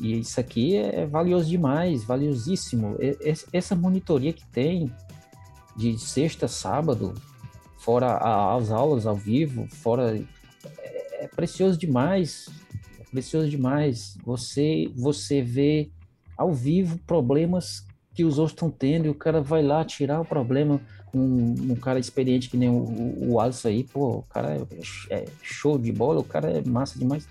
e 0.00 0.18
isso 0.18 0.40
aqui 0.40 0.76
é 0.76 1.06
valioso 1.06 1.48
demais, 1.48 2.04
valiosíssimo. 2.04 2.96
Essa 3.52 3.76
monitoria 3.76 4.32
que 4.32 4.44
tem 4.46 4.92
de 5.76 5.96
sexta, 5.98 6.48
sábado, 6.48 7.14
fora 7.78 8.16
as 8.56 8.70
aulas 8.72 9.06
ao 9.06 9.14
vivo, 9.14 9.68
fora 9.68 10.18
é, 10.78 11.24
é 11.24 11.28
precioso 11.28 11.78
demais. 11.78 12.48
É 12.98 13.04
precioso 13.04 13.48
demais. 13.48 14.18
Você 14.24 14.90
você 14.96 15.40
vê 15.40 15.90
ao 16.38 16.52
vivo 16.52 16.98
problemas 17.06 17.84
que 18.14 18.24
os 18.24 18.38
outros 18.38 18.54
estão 18.54 18.70
tendo 18.70 19.06
e 19.06 19.08
o 19.08 19.14
cara 19.14 19.40
vai 19.40 19.62
lá 19.62 19.84
tirar 19.84 20.20
o 20.20 20.24
problema. 20.24 20.80
Um, 21.12 21.72
um 21.72 21.74
cara 21.74 21.98
experiente 21.98 22.50
que 22.50 22.56
nem 22.56 22.68
o, 22.68 23.32
o 23.32 23.40
Alisson 23.40 23.68
aí, 23.68 23.82
pô, 23.82 24.18
o 24.18 24.22
cara 24.22 24.56
é, 25.10 25.14
é, 25.14 25.24
show 25.42 25.78
de 25.78 25.90
bola, 25.90 26.20
o 26.20 26.24
cara 26.24 26.50
é 26.50 26.62
massa 26.62 26.98
demais. 26.98 27.28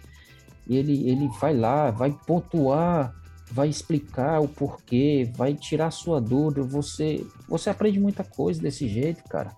E 0.68 0.76
ele, 0.76 1.10
ele 1.10 1.30
vai 1.40 1.56
lá, 1.56 1.92
vai 1.92 2.12
pontuar, 2.26 3.16
vai 3.52 3.70
explicar 3.70 4.42
o 4.42 4.48
porquê, 4.48 5.30
vai 5.36 5.54
tirar 5.54 5.92
sua 5.92 6.20
dúvida. 6.20 6.64
Você, 6.64 7.26
você 7.48 7.70
aprende 7.70 8.00
muita 8.00 8.24
coisa 8.24 8.62
desse 8.62 8.88
jeito, 8.88 9.24
cara, 9.30 9.56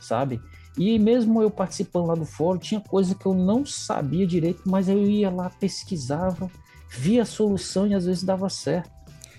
sabe? 0.00 0.40
E 0.78 0.98
mesmo 0.98 1.40
eu 1.42 1.50
participando 1.50 2.06
lá 2.06 2.14
do 2.14 2.26
fórum, 2.26 2.58
tinha 2.58 2.80
coisa 2.80 3.14
que 3.14 3.26
eu 3.26 3.34
não 3.34 3.64
sabia 3.64 4.26
direito, 4.26 4.62
mas 4.66 4.88
eu 4.88 5.02
ia 5.02 5.30
lá, 5.30 5.50
pesquisava, 5.50 6.50
via 6.98 7.22
a 7.22 7.26
solução 7.26 7.86
e 7.86 7.94
às 7.94 8.06
vezes 8.06 8.22
dava 8.22 8.48
certo. 8.48 8.90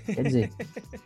Quer 0.06 0.24
dizer, 0.24 0.52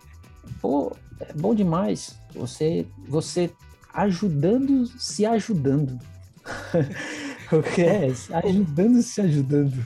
pô, 0.61 0.95
é 1.19 1.33
bom 1.33 1.55
demais 1.55 2.15
você, 2.33 2.85
você 3.07 3.51
ajudando, 3.93 4.87
se 4.99 5.25
ajudando. 5.25 5.99
o 7.51 7.61
que 7.61 7.81
é? 7.81 8.07
Ajudando, 8.45 9.01
se 9.01 9.21
ajudando. 9.21 9.85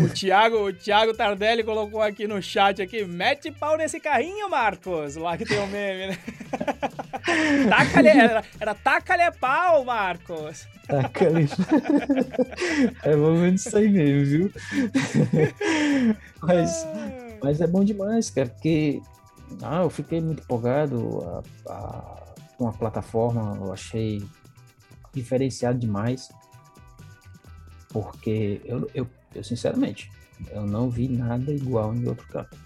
O, 0.00 0.04
o, 0.04 0.08
Thiago, 0.08 0.68
o 0.68 0.72
Thiago 0.72 1.14
Tardelli 1.14 1.62
colocou 1.62 2.00
aqui 2.00 2.26
no 2.26 2.40
chat 2.42 2.80
aqui, 2.80 3.04
mete 3.04 3.50
pau 3.50 3.76
nesse 3.76 4.00
carrinho, 4.00 4.48
Marcos. 4.48 5.16
Lá 5.16 5.36
que 5.36 5.44
tem 5.44 5.58
o 5.58 5.62
um 5.62 5.66
meme, 5.66 6.08
né? 6.08 6.18
taca 7.68 8.00
era, 8.00 8.44
era 8.58 8.74
taca-lhe 8.74 9.30
pau, 9.38 9.84
Marcos. 9.84 10.66
Taca-lhe 10.86 11.48
É 13.02 13.16
mais 13.16 13.60
isso 13.60 13.76
aí 13.76 13.88
mesmo, 13.88 14.26
viu? 14.26 14.52
Mas, 16.42 16.86
mas 17.42 17.60
é 17.60 17.66
bom 17.66 17.84
demais, 17.84 18.30
cara, 18.30 18.48
porque 18.48 19.00
ah, 19.62 19.82
eu 19.82 19.90
fiquei 19.90 20.20
muito 20.20 20.42
empolgado 20.42 21.42
a, 21.68 22.32
com 22.56 22.68
a 22.68 22.72
plataforma, 22.72 23.56
eu 23.60 23.72
achei 23.72 24.22
diferenciado 25.12 25.78
demais, 25.78 26.30
porque 27.88 28.60
eu, 28.64 28.88
eu, 28.94 29.06
eu 29.34 29.44
sinceramente, 29.44 30.10
eu 30.50 30.66
não 30.66 30.88
vi 30.88 31.08
nada 31.08 31.52
igual 31.52 31.94
em 31.94 32.06
outro 32.08 32.26
canto. 32.28 32.56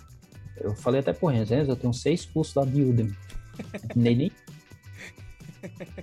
Eu 0.57 0.75
falei 0.75 1.01
até 1.01 1.13
por 1.13 1.29
Renzo, 1.33 1.55
eu 1.55 1.77
tenho 1.77 1.93
seis 1.93 2.25
cursos 2.25 2.55
lá 2.55 2.65
de 2.65 2.83
Udemy. 2.83 3.17
Nem, 3.95 4.17
nem, 4.17 4.33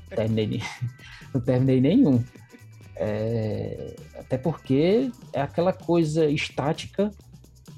terminei, 0.10 0.62
não 1.34 1.42
terminei 1.42 1.82
nenhum. 1.82 2.24
É, 2.96 3.96
até 4.16 4.38
porque 4.38 5.12
é 5.34 5.42
aquela 5.42 5.74
coisa 5.74 6.26
estática 6.28 7.12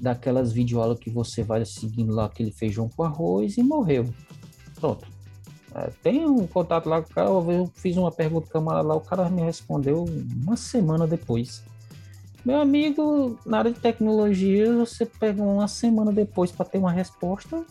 daquelas 0.00 0.52
videoaulas 0.52 0.98
que 0.98 1.08
você 1.08 1.42
vai 1.42 1.64
seguindo 1.64 2.12
lá 2.12 2.26
aquele 2.26 2.50
feijão 2.50 2.88
com 2.88 3.02
arroz 3.02 3.56
e 3.56 3.62
morreu. 3.62 4.12
Pronto. 4.74 5.06
É, 5.74 5.90
tem 6.02 6.26
um 6.26 6.46
contato 6.46 6.88
lá 6.88 7.02
com 7.02 7.10
o 7.10 7.14
cara, 7.14 7.28
eu 7.28 7.70
fiz 7.74 7.96
uma 7.96 8.12
pergunta 8.12 8.48
camarada 8.48 8.86
lá, 8.86 8.94
o 8.94 9.00
cara 9.00 9.28
me 9.28 9.42
respondeu 9.42 10.04
uma 10.04 10.56
semana 10.56 11.06
depois. 11.06 11.64
Meu 12.44 12.60
amigo, 12.60 13.38
na 13.46 13.58
área 13.58 13.72
de 13.72 13.80
tecnologia, 13.80 14.72
você 14.76 15.06
pega 15.06 15.42
uma 15.42 15.66
semana 15.66 16.12
depois 16.12 16.52
para 16.52 16.66
ter 16.66 16.78
uma 16.78 16.92
resposta. 16.92 17.64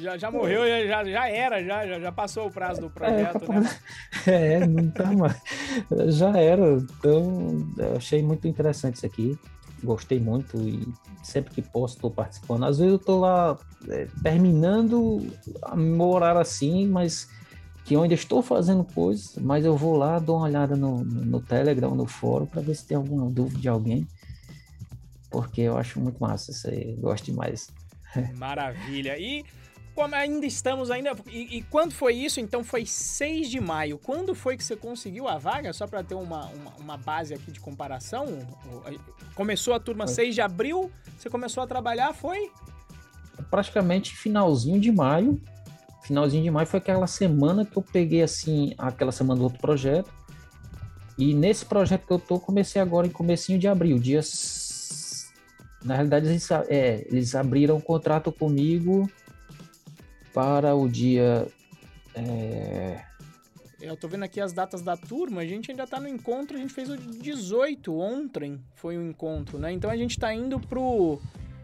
Já, 0.00 0.16
já 0.16 0.30
morreu, 0.30 0.62
já, 0.86 1.04
já 1.04 1.28
era, 1.28 1.64
já, 1.64 2.00
já, 2.00 2.12
passou 2.12 2.46
o 2.46 2.50
prazo 2.50 2.82
do 2.82 2.90
projeto, 2.90 3.44
é, 3.50 3.60
né? 3.60 3.78
É, 4.26 4.66
não 4.66 4.90
tá 4.90 5.12
mais. 5.12 5.40
Já 6.16 6.36
era. 6.38 6.74
Então, 6.74 7.72
eu 7.76 7.96
achei 7.96 8.22
muito 8.22 8.46
interessante 8.46 8.96
isso 8.96 9.06
aqui. 9.06 9.38
Gostei 9.82 10.18
muito 10.18 10.56
e 10.58 10.86
sempre 11.22 11.54
que 11.54 11.62
posso 11.62 11.96
estou 11.96 12.10
participando. 12.10 12.64
Às 12.64 12.78
vezes 12.78 12.92
eu 12.92 12.96
estou 12.96 13.20
lá 13.20 13.56
é, 13.88 14.06
terminando 14.22 15.26
a 15.62 15.76
morar 15.76 16.36
assim, 16.36 16.86
mas 16.86 17.28
que 17.84 17.94
eu 17.94 18.02
ainda 18.02 18.14
estou 18.14 18.42
fazendo 18.42 18.84
coisas, 18.84 19.36
mas 19.36 19.64
eu 19.64 19.76
vou 19.76 19.96
lá, 19.96 20.18
dou 20.18 20.36
uma 20.36 20.44
olhada 20.44 20.76
no, 20.76 21.02
no 21.04 21.40
Telegram, 21.40 21.94
no 21.94 22.06
fórum, 22.06 22.44
para 22.44 22.60
ver 22.60 22.74
se 22.74 22.86
tem 22.86 22.96
alguma 22.96 23.30
dúvida 23.30 23.58
de 23.58 23.68
alguém, 23.68 24.06
porque 25.30 25.62
eu 25.62 25.78
acho 25.78 25.98
muito 25.98 26.18
massa 26.18 26.50
isso 26.50 26.68
aí, 26.68 26.94
gosto 26.96 27.24
demais. 27.24 27.70
Maravilha. 28.36 29.18
E 29.18 29.44
como 29.98 30.14
ainda 30.14 30.46
estamos 30.46 30.92
ainda. 30.92 31.10
E, 31.26 31.58
e, 31.58 31.62
quando 31.62 31.92
foi 31.92 32.14
isso? 32.14 32.38
Então 32.38 32.62
foi 32.62 32.86
6 32.86 33.50
de 33.50 33.60
maio. 33.60 33.98
Quando 33.98 34.32
foi 34.32 34.56
que 34.56 34.62
você 34.62 34.76
conseguiu 34.76 35.26
a 35.26 35.38
vaga? 35.38 35.72
Só 35.72 35.88
para 35.88 36.04
ter 36.04 36.14
uma, 36.14 36.46
uma, 36.46 36.70
uma, 36.78 36.96
base 36.96 37.34
aqui 37.34 37.50
de 37.50 37.58
comparação. 37.58 38.26
Começou 39.34 39.74
a 39.74 39.80
turma 39.80 40.06
foi. 40.06 40.14
6 40.14 40.36
de 40.36 40.40
abril, 40.40 40.88
você 41.18 41.28
começou 41.28 41.64
a 41.64 41.66
trabalhar, 41.66 42.14
foi? 42.14 42.48
Praticamente 43.50 44.14
finalzinho 44.14 44.80
de 44.80 44.92
maio. 44.92 45.42
Finalzinho 46.04 46.44
de 46.44 46.50
maio 46.52 46.68
foi 46.68 46.78
aquela 46.78 47.08
semana 47.08 47.64
que 47.64 47.76
eu 47.76 47.82
peguei 47.82 48.22
assim, 48.22 48.74
aquela 48.78 49.10
semana 49.10 49.40
do 49.40 49.44
outro 49.44 49.58
projeto. 49.58 50.12
E 51.18 51.34
nesse 51.34 51.66
projeto 51.66 52.06
que 52.06 52.12
eu 52.12 52.20
tô, 52.20 52.38
comecei 52.38 52.80
agora 52.80 53.04
em 53.04 53.10
comecinho 53.10 53.58
de 53.58 53.66
abril, 53.66 53.98
dias. 53.98 55.26
Na 55.82 55.94
realidade, 55.94 56.28
eles, 56.28 56.48
é, 56.68 57.04
eles 57.10 57.34
abriram 57.34 57.74
o 57.74 57.78
um 57.78 57.80
contrato 57.80 58.30
comigo 58.30 59.10
para 60.32 60.74
o 60.74 60.88
dia. 60.88 61.46
É... 62.14 63.00
Eu 63.80 63.96
tô 63.96 64.08
vendo 64.08 64.24
aqui 64.24 64.40
as 64.40 64.52
datas 64.52 64.82
da 64.82 64.96
turma, 64.96 65.42
a 65.42 65.46
gente 65.46 65.70
ainda 65.70 65.86
tá 65.86 66.00
no 66.00 66.08
encontro, 66.08 66.56
a 66.56 66.60
gente 66.60 66.72
fez 66.72 66.90
o 66.90 66.96
18 66.96 67.96
ontem, 67.96 68.60
foi 68.74 68.98
o 68.98 69.02
encontro, 69.02 69.56
né? 69.56 69.72
Então 69.72 69.88
a 69.88 69.96
gente 69.96 70.18
tá 70.18 70.34
indo 70.34 70.58
pro. 70.58 71.20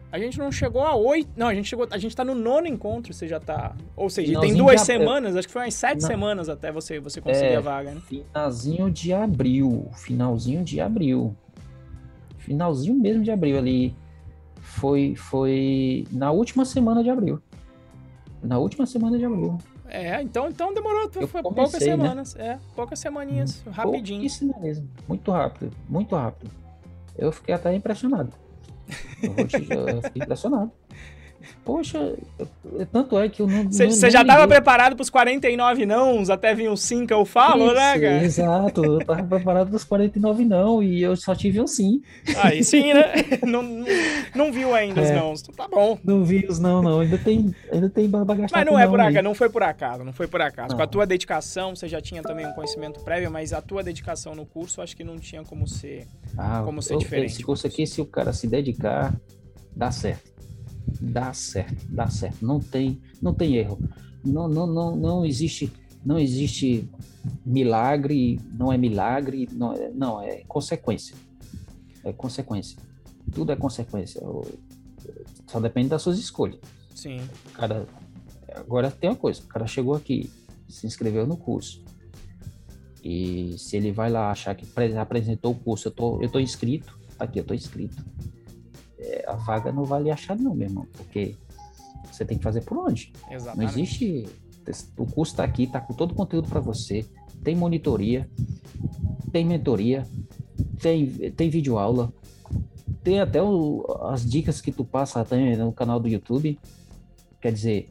A 0.09 0.17
gente 0.17 0.39
não 0.39 0.49
chegou 0.49 0.81
a 0.81 0.95
oito. 0.95 1.29
Não, 1.35 1.47
a 1.47 1.53
gente 1.53 1.67
chegou. 1.67 1.85
A 1.91 1.97
gente 1.97 2.15
tá 2.15 2.23
no 2.23 2.33
nono 2.33 2.67
encontro, 2.67 3.13
você 3.13 3.27
já 3.27 3.37
tá. 3.37 3.75
Ou 3.97 4.09
seja, 4.09 4.29
finalzinho 4.29 4.55
tem 4.55 4.63
duas 4.63 4.81
semanas, 4.81 5.35
acho 5.35 5.45
que 5.45 5.51
foi 5.51 5.63
umas 5.63 5.73
sete 5.73 6.01
não. 6.01 6.07
semanas 6.07 6.47
até 6.47 6.71
você, 6.71 7.01
você 7.01 7.19
conseguir 7.19 7.47
é, 7.47 7.55
a 7.57 7.61
vaga, 7.61 7.91
né? 7.91 8.01
Finalzinho 8.07 8.89
de 8.89 9.11
abril. 9.11 9.89
Finalzinho 9.97 10.63
de 10.63 10.79
abril. 10.79 11.35
Finalzinho 12.37 12.95
mesmo 12.95 13.23
de 13.23 13.31
abril 13.31 13.57
ali. 13.57 13.93
Foi, 14.61 15.15
foi 15.15 16.07
na 16.11 16.31
última 16.31 16.63
semana 16.63 17.03
de 17.03 17.09
abril 17.09 17.41
na 18.45 18.57
última 18.57 18.85
semana 18.85 19.17
de 19.17 19.25
abril. 19.25 19.57
É, 19.87 20.21
então, 20.21 20.47
então 20.49 20.73
demorou, 20.73 21.09
eu 21.15 21.27
foi 21.27 21.43
comecei, 21.43 21.63
poucas 21.63 21.73
né? 21.73 21.79
semanas. 21.79 22.35
Né? 22.35 22.47
É, 22.47 22.59
poucas 22.75 22.99
semaninhas, 22.99 23.63
hum, 23.65 23.71
rapidinho. 23.71 24.19
Pouquíssimo 24.19 24.61
mesmo, 24.61 24.89
muito 25.07 25.31
rápido, 25.31 25.71
muito 25.87 26.15
rápido. 26.15 26.51
Eu 27.17 27.31
fiquei 27.31 27.53
até 27.53 27.73
impressionado. 27.73 28.31
Eu, 29.21 29.47
te, 29.47 29.55
eu 29.71 30.01
fiquei 30.01 30.21
impressionado. 30.21 30.71
Poxa, 31.65 32.15
tanto 32.91 33.17
é 33.17 33.27
que 33.27 33.41
eu 33.41 33.47
não. 33.47 33.71
Você 33.71 34.11
já 34.11 34.21
estava 34.21 34.47
preparado 34.47 34.95
para 34.95 35.01
os 35.01 35.09
49 35.09 35.83
nãos 35.85 36.29
até 36.29 36.53
vir 36.53 36.69
um 36.69 36.75
sim 36.75 37.07
que 37.07 37.13
eu 37.13 37.25
falo, 37.25 37.73
né, 37.73 37.73
Isso, 37.73 37.75
né, 37.75 37.99
cara? 37.99 38.23
Exato, 38.23 38.85
eu 38.85 38.99
estava 38.99 39.23
preparado 39.25 39.67
para 39.69 39.75
os 39.75 39.83
49 39.83 40.45
não 40.45 40.83
e 40.83 41.01
eu 41.01 41.15
só 41.15 41.33
tive 41.33 41.59
um 41.59 41.65
sim. 41.65 42.03
Aí 42.37 42.63
sim, 42.63 42.93
né? 42.93 43.13
não, 43.41 43.63
não, 43.63 43.85
não 44.35 44.51
viu 44.53 44.75
ainda 44.75 45.01
é, 45.01 45.05
os 45.05 45.41
não. 45.41 45.53
Tá 45.55 45.67
bom. 45.67 45.97
Não 46.03 46.23
vi 46.23 46.45
os 46.47 46.59
não, 46.59 46.83
não. 46.83 46.99
Ainda 46.99 47.17
tem, 47.17 47.55
ainda 47.71 47.89
tem 47.89 48.07
bagagem. 48.07 48.45
Mas 48.51 48.65
não 48.65 48.77
é 48.77 48.87
por 48.87 48.99
acaso, 48.99 49.23
não 49.23 49.33
foi 49.33 49.49
por 49.49 49.63
acaso, 49.63 50.03
não 50.03 50.13
foi 50.13 50.27
por 50.27 50.41
acaso. 50.41 50.69
Não. 50.69 50.77
Com 50.77 50.83
a 50.83 50.87
tua 50.87 51.07
dedicação, 51.07 51.75
você 51.75 51.87
já 51.87 51.99
tinha 51.99 52.21
também 52.21 52.45
um 52.45 52.53
conhecimento 52.53 52.99
prévio, 52.99 53.31
mas 53.31 53.53
a 53.53 53.61
tua 53.61 53.81
dedicação 53.81 54.35
no 54.35 54.45
curso, 54.45 54.83
acho 54.83 54.95
que 54.95 55.03
não 55.03 55.17
tinha 55.17 55.43
como 55.43 55.67
ser, 55.67 56.05
ah, 56.37 56.61
como 56.63 56.79
ser 56.79 56.93
eu, 56.93 56.99
diferente. 56.99 57.31
Esse 57.33 57.43
curso 57.43 57.65
aqui, 57.65 57.87
se 57.87 57.99
o 57.99 58.05
cara 58.05 58.31
se 58.31 58.45
dedicar, 58.45 59.15
dá 59.75 59.89
certo 59.89 60.34
dá 61.01 61.33
certo, 61.33 61.85
dá 61.89 62.07
certo. 62.07 62.45
Não 62.45 62.59
tem, 62.59 63.01
não 63.21 63.33
tem 63.33 63.55
erro. 63.55 63.79
Não, 64.23 64.47
não, 64.47 64.65
não, 64.67 64.95
não 64.95 65.25
existe, 65.25 65.71
não 66.03 66.17
existe 66.17 66.89
milagre, 67.45 68.39
não 68.53 68.71
é 68.71 68.77
milagre, 68.77 69.47
não 69.51 69.73
é, 69.73 69.91
não 69.91 70.21
é 70.21 70.43
consequência. 70.47 71.15
É 72.03 72.11
consequência. 72.13 72.77
Tudo 73.31 73.51
é 73.51 73.55
consequência. 73.55 74.21
Só 75.47 75.59
depende 75.59 75.89
das 75.89 76.01
suas 76.01 76.19
escolhas. 76.19 76.59
Sim. 76.93 77.19
Cara, 77.53 77.85
agora 78.55 78.89
tem 78.89 79.09
uma 79.09 79.15
coisa. 79.15 79.41
O 79.41 79.47
cara 79.47 79.67
chegou 79.67 79.95
aqui, 79.95 80.31
se 80.67 80.87
inscreveu 80.87 81.25
no 81.25 81.37
curso. 81.37 81.83
E 83.03 83.55
se 83.59 83.77
ele 83.77 83.91
vai 83.91 84.09
lá 84.09 84.31
achar 84.31 84.55
que 84.55 84.65
apresentou 84.97 85.51
o 85.51 85.55
curso, 85.55 85.87
eu 85.87 85.91
tô, 85.91 86.21
eu 86.21 86.29
tô 86.29 86.39
inscrito, 86.39 86.99
aqui 87.19 87.39
eu 87.39 87.43
tô 87.43 87.53
inscrito 87.53 88.03
a 89.27 89.33
vaga 89.33 89.71
não 89.71 89.83
vale 89.83 90.11
achar 90.11 90.37
não, 90.37 90.55
meu 90.55 90.67
irmão, 90.67 90.87
porque 90.93 91.35
você 92.11 92.25
tem 92.25 92.37
que 92.37 92.43
fazer 92.43 92.61
por 92.61 92.77
onde. 92.77 93.11
Exatamente. 93.29 93.57
Não 93.57 93.83
existe... 93.83 94.27
O 94.97 95.05
curso 95.05 95.33
está 95.33 95.43
aqui, 95.43 95.63
está 95.63 95.79
com 95.79 95.93
todo 95.93 96.11
o 96.11 96.15
conteúdo 96.15 96.49
para 96.49 96.59
você, 96.59 97.05
tem 97.43 97.55
monitoria, 97.55 98.27
tem 99.31 99.45
mentoria, 99.45 100.07
tem, 100.81 101.07
tem 101.31 101.49
vídeo 101.49 101.77
aula, 101.77 102.11
tem 103.03 103.19
até 103.19 103.41
o, 103.41 103.85
as 104.09 104.27
dicas 104.27 104.59
que 104.61 104.71
tu 104.71 104.83
passa 104.83 105.23
também 105.23 105.55
no 105.55 105.71
canal 105.71 105.99
do 105.99 106.07
YouTube. 106.07 106.59
Quer 107.39 107.53
dizer, 107.53 107.89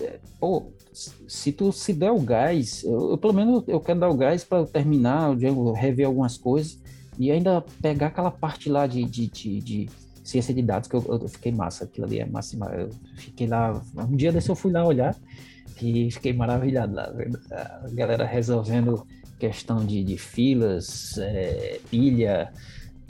é, 0.00 0.20
pô, 0.38 0.70
se 0.92 1.50
tu 1.50 1.72
se 1.72 1.92
der 1.92 2.12
o 2.12 2.20
gás, 2.20 2.84
eu, 2.84 3.10
eu 3.10 3.18
pelo 3.18 3.32
menos 3.32 3.64
eu 3.66 3.80
quero 3.80 3.98
dar 3.98 4.08
o 4.08 4.16
gás 4.16 4.44
para 4.44 4.64
terminar, 4.64 5.36
eu 5.42 5.72
rever 5.72 6.06
algumas 6.06 6.38
coisas 6.38 6.78
e 7.18 7.32
ainda 7.32 7.64
pegar 7.82 8.08
aquela 8.08 8.30
parte 8.30 8.68
lá 8.68 8.86
de, 8.86 9.02
de, 9.04 9.26
de, 9.26 9.60
de 9.60 9.90
ciência 10.26 10.52
de 10.52 10.60
dados, 10.60 10.88
que 10.88 10.96
eu, 10.96 11.04
eu 11.08 11.28
fiquei 11.28 11.52
massa, 11.52 11.84
aquilo 11.84 12.06
ali 12.06 12.18
é 12.18 12.26
massa. 12.26 12.56
Eu 12.74 12.90
fiquei 13.16 13.46
lá, 13.46 13.80
um 13.96 14.16
dia 14.16 14.32
desse 14.32 14.50
eu 14.50 14.56
fui 14.56 14.72
lá 14.72 14.84
olhar 14.84 15.16
e 15.80 16.10
fiquei 16.10 16.32
maravilhado 16.32 16.94
lá, 16.94 17.12
a 17.50 17.88
galera 17.92 18.24
resolvendo 18.24 19.06
questão 19.38 19.84
de, 19.84 20.02
de 20.02 20.18
filas, 20.18 21.16
é, 21.18 21.78
pilha. 21.90 22.52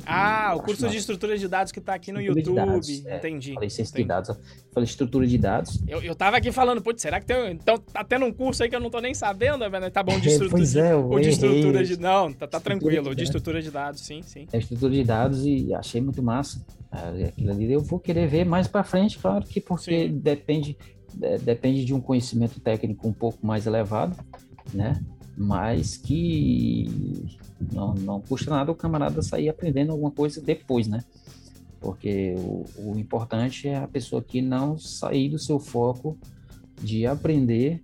Ah, 0.04 0.54
o 0.54 0.62
curso 0.62 0.88
de 0.88 0.96
estrutura 0.98 1.38
de 1.38 1.48
dados 1.48 1.72
que 1.72 1.78
está 1.78 1.94
aqui 1.94 2.12
no 2.12 2.20
YouTube. 2.20 2.54
Dados, 2.54 3.06
é, 3.06 3.16
entendi. 3.16 3.54
Falei 3.54 3.70
ciência 3.70 3.92
entendi. 3.92 4.04
de 4.04 4.08
dados. 4.08 4.36
Falei 4.72 4.84
estrutura 4.84 5.26
de 5.26 5.38
dados. 5.38 5.80
Eu, 5.88 6.02
eu 6.02 6.14
tava 6.14 6.36
aqui 6.36 6.52
falando, 6.52 6.82
putz, 6.82 7.00
será 7.00 7.18
que 7.18 7.26
tem. 7.26 7.52
Então 7.52 7.78
tá 7.78 8.04
tendo 8.04 8.26
um 8.26 8.32
curso 8.32 8.62
aí 8.62 8.68
que 8.68 8.76
eu 8.76 8.80
não 8.80 8.90
tô 8.90 9.00
nem 9.00 9.14
sabendo, 9.14 9.68
né? 9.68 9.90
Tá 9.90 10.02
bom 10.02 10.18
de 10.20 10.28
estrutura. 10.28 10.58
pois 10.58 10.76
é, 10.76 10.94
o 10.94 11.18
de 11.18 11.30
estrutura 11.30 11.82
de. 11.82 11.98
Não, 11.98 12.32
tá, 12.32 12.46
tá 12.46 12.60
tranquilo. 12.60 13.10
De, 13.10 13.16
de 13.16 13.24
estrutura 13.24 13.62
de 13.62 13.70
dados, 13.70 14.02
sim, 14.02 14.22
sim. 14.22 14.46
É 14.52 14.58
estrutura 14.58 14.92
de 14.92 15.02
dados 15.02 15.46
e 15.46 15.72
achei 15.74 16.00
muito 16.00 16.22
massa. 16.22 16.60
Aquilo 16.91 17.51
ali 17.51 17.72
eu 17.72 17.80
vou 17.80 17.99
querer 17.99 18.26
ver 18.26 18.45
mais 18.45 18.68
para 18.68 18.84
frente, 18.84 19.18
claro 19.18 19.45
que 19.45 19.61
porque 19.61 20.09
sim. 20.09 20.18
depende, 20.18 20.76
depende 21.43 21.84
de 21.84 21.93
um 21.93 22.01
conhecimento 22.01 22.61
técnico 22.61 23.07
um 23.09 23.12
pouco 23.12 23.45
mais 23.47 23.66
elevado, 23.66 24.16
né? 24.72 25.03
Mas 25.37 25.97
que 25.97 26.89
não, 27.72 27.95
não 27.95 28.20
custa 28.20 28.51
nada 28.51 28.72
o 28.72 28.74
camarada 28.74 29.20
sair 29.22 29.49
aprendendo 29.49 29.93
alguma 29.93 30.11
coisa 30.11 30.41
depois, 30.41 30.87
né? 30.89 31.05
Porque 31.80 32.34
o, 32.39 32.64
o 32.78 32.99
importante 32.99 33.68
é 33.68 33.76
a 33.76 33.87
pessoa 33.87 34.22
que 34.22 34.41
não 34.41 34.78
sair 34.78 35.28
do 35.28 35.39
seu 35.39 35.59
foco 35.59 36.16
de 36.82 37.07
aprender 37.07 37.82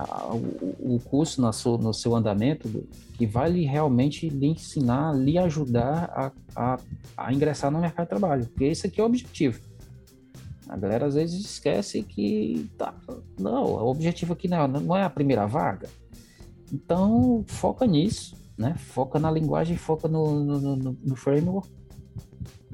o, 0.00 0.94
o, 0.94 1.00
curso 1.00 1.40
no 1.40 1.52
seu, 1.52 1.76
no 1.76 1.92
seu 1.92 2.16
andamento 2.16 2.68
que 3.14 3.26
vai 3.26 3.50
lhe, 3.50 3.64
realmente 3.64 4.28
lhe 4.28 4.46
ensinar, 4.46 5.14
lhe 5.14 5.36
ajudar 5.36 6.10
a, 6.14 6.32
a, 6.56 6.78
a, 7.16 7.32
ingressar 7.32 7.70
no 7.70 7.80
mercado 7.80 8.06
de 8.06 8.10
trabalho, 8.10 8.46
porque 8.46 8.64
esse 8.64 8.86
aqui 8.86 9.00
é 9.00 9.02
o 9.02 9.06
objetivo. 9.06 9.60
A 10.68 10.76
galera 10.76 11.06
às 11.06 11.14
vezes 11.14 11.44
esquece 11.44 12.02
que 12.02 12.70
tá, 12.78 12.94
não, 13.38 13.64
o 13.64 13.90
objetivo 13.90 14.32
aqui 14.32 14.48
não, 14.48 14.66
não 14.66 14.96
é 14.96 15.02
a 15.02 15.10
primeira 15.10 15.46
vaga. 15.46 15.88
Então 16.72 17.44
foca 17.46 17.86
nisso, 17.86 18.34
né? 18.56 18.74
Foca 18.78 19.18
na 19.18 19.30
linguagem, 19.30 19.76
foca 19.76 20.08
no, 20.08 20.42
no, 20.42 20.76
no, 20.76 20.98
no 21.02 21.16
framework 21.16 21.68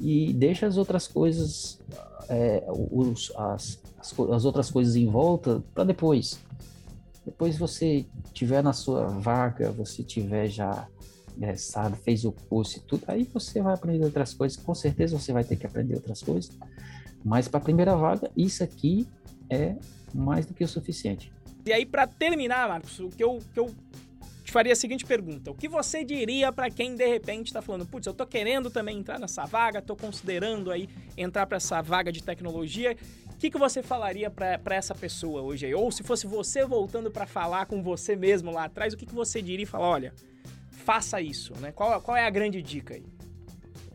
e 0.00 0.32
deixa 0.32 0.66
as 0.66 0.76
outras 0.76 1.08
coisas, 1.08 1.80
é, 2.28 2.64
os, 2.68 3.32
as, 3.36 3.82
as, 3.98 4.18
as, 4.30 4.44
outras 4.44 4.70
coisas 4.70 4.94
em 4.94 5.06
volta 5.06 5.62
para 5.74 5.84
depois. 5.84 6.40
Depois 7.28 7.58
você 7.58 8.06
tiver 8.32 8.62
na 8.62 8.72
sua 8.72 9.06
vaga, 9.06 9.70
você 9.70 10.02
tiver 10.02 10.48
já 10.48 10.88
ingressado, 11.36 11.94
fez 11.96 12.24
o 12.24 12.32
curso 12.32 12.78
e 12.78 12.80
tudo, 12.80 13.04
aí 13.06 13.24
você 13.24 13.60
vai 13.60 13.74
aprender 13.74 14.02
outras 14.02 14.32
coisas. 14.32 14.56
Com 14.56 14.74
certeza 14.74 15.18
você 15.18 15.30
vai 15.30 15.44
ter 15.44 15.56
que 15.56 15.66
aprender 15.66 15.94
outras 15.94 16.22
coisas. 16.22 16.58
Mas 17.22 17.46
para 17.46 17.58
a 17.58 17.62
primeira 17.62 17.94
vaga, 17.94 18.30
isso 18.34 18.64
aqui 18.64 19.06
é 19.50 19.76
mais 20.14 20.46
do 20.46 20.54
que 20.54 20.64
o 20.64 20.68
suficiente. 20.68 21.30
E 21.66 21.72
aí, 21.72 21.84
para 21.84 22.06
terminar, 22.06 22.66
Marcos, 22.66 22.98
o 22.98 23.10
que 23.10 23.22
eu, 23.22 23.40
que 23.52 23.60
eu 23.60 23.74
te 24.42 24.50
faria 24.50 24.72
a 24.72 24.76
seguinte 24.76 25.04
pergunta: 25.04 25.50
O 25.50 25.54
que 25.54 25.68
você 25.68 26.02
diria 26.02 26.50
para 26.50 26.70
quem 26.70 26.94
de 26.94 27.06
repente 27.06 27.48
está 27.48 27.60
falando, 27.60 27.84
putz, 27.84 28.06
eu 28.06 28.14
tô 28.14 28.26
querendo 28.26 28.70
também 28.70 28.98
entrar 28.98 29.18
nessa 29.18 29.44
vaga, 29.44 29.82
tô 29.82 29.94
considerando 29.94 30.70
aí 30.70 30.88
entrar 31.14 31.46
para 31.46 31.58
essa 31.58 31.82
vaga 31.82 32.10
de 32.10 32.22
tecnologia? 32.22 32.96
O 33.38 33.40
que, 33.40 33.50
que 33.52 33.58
você 33.58 33.84
falaria 33.84 34.28
para 34.28 34.74
essa 34.74 34.96
pessoa 34.96 35.42
hoje 35.42 35.64
aí? 35.64 35.72
Ou 35.72 35.92
se 35.92 36.02
fosse 36.02 36.26
você 36.26 36.66
voltando 36.66 37.08
para 37.08 37.24
falar 37.24 37.66
com 37.66 37.80
você 37.80 38.16
mesmo 38.16 38.50
lá 38.50 38.64
atrás, 38.64 38.92
o 38.92 38.96
que, 38.96 39.06
que 39.06 39.14
você 39.14 39.40
diria 39.40 39.62
e 39.62 39.66
falar, 39.66 39.86
olha, 39.86 40.14
faça 40.72 41.22
isso, 41.22 41.52
né? 41.60 41.70
Qual, 41.70 42.02
qual 42.02 42.16
é 42.16 42.26
a 42.26 42.30
grande 42.30 42.60
dica 42.60 42.94
aí? 42.94 43.04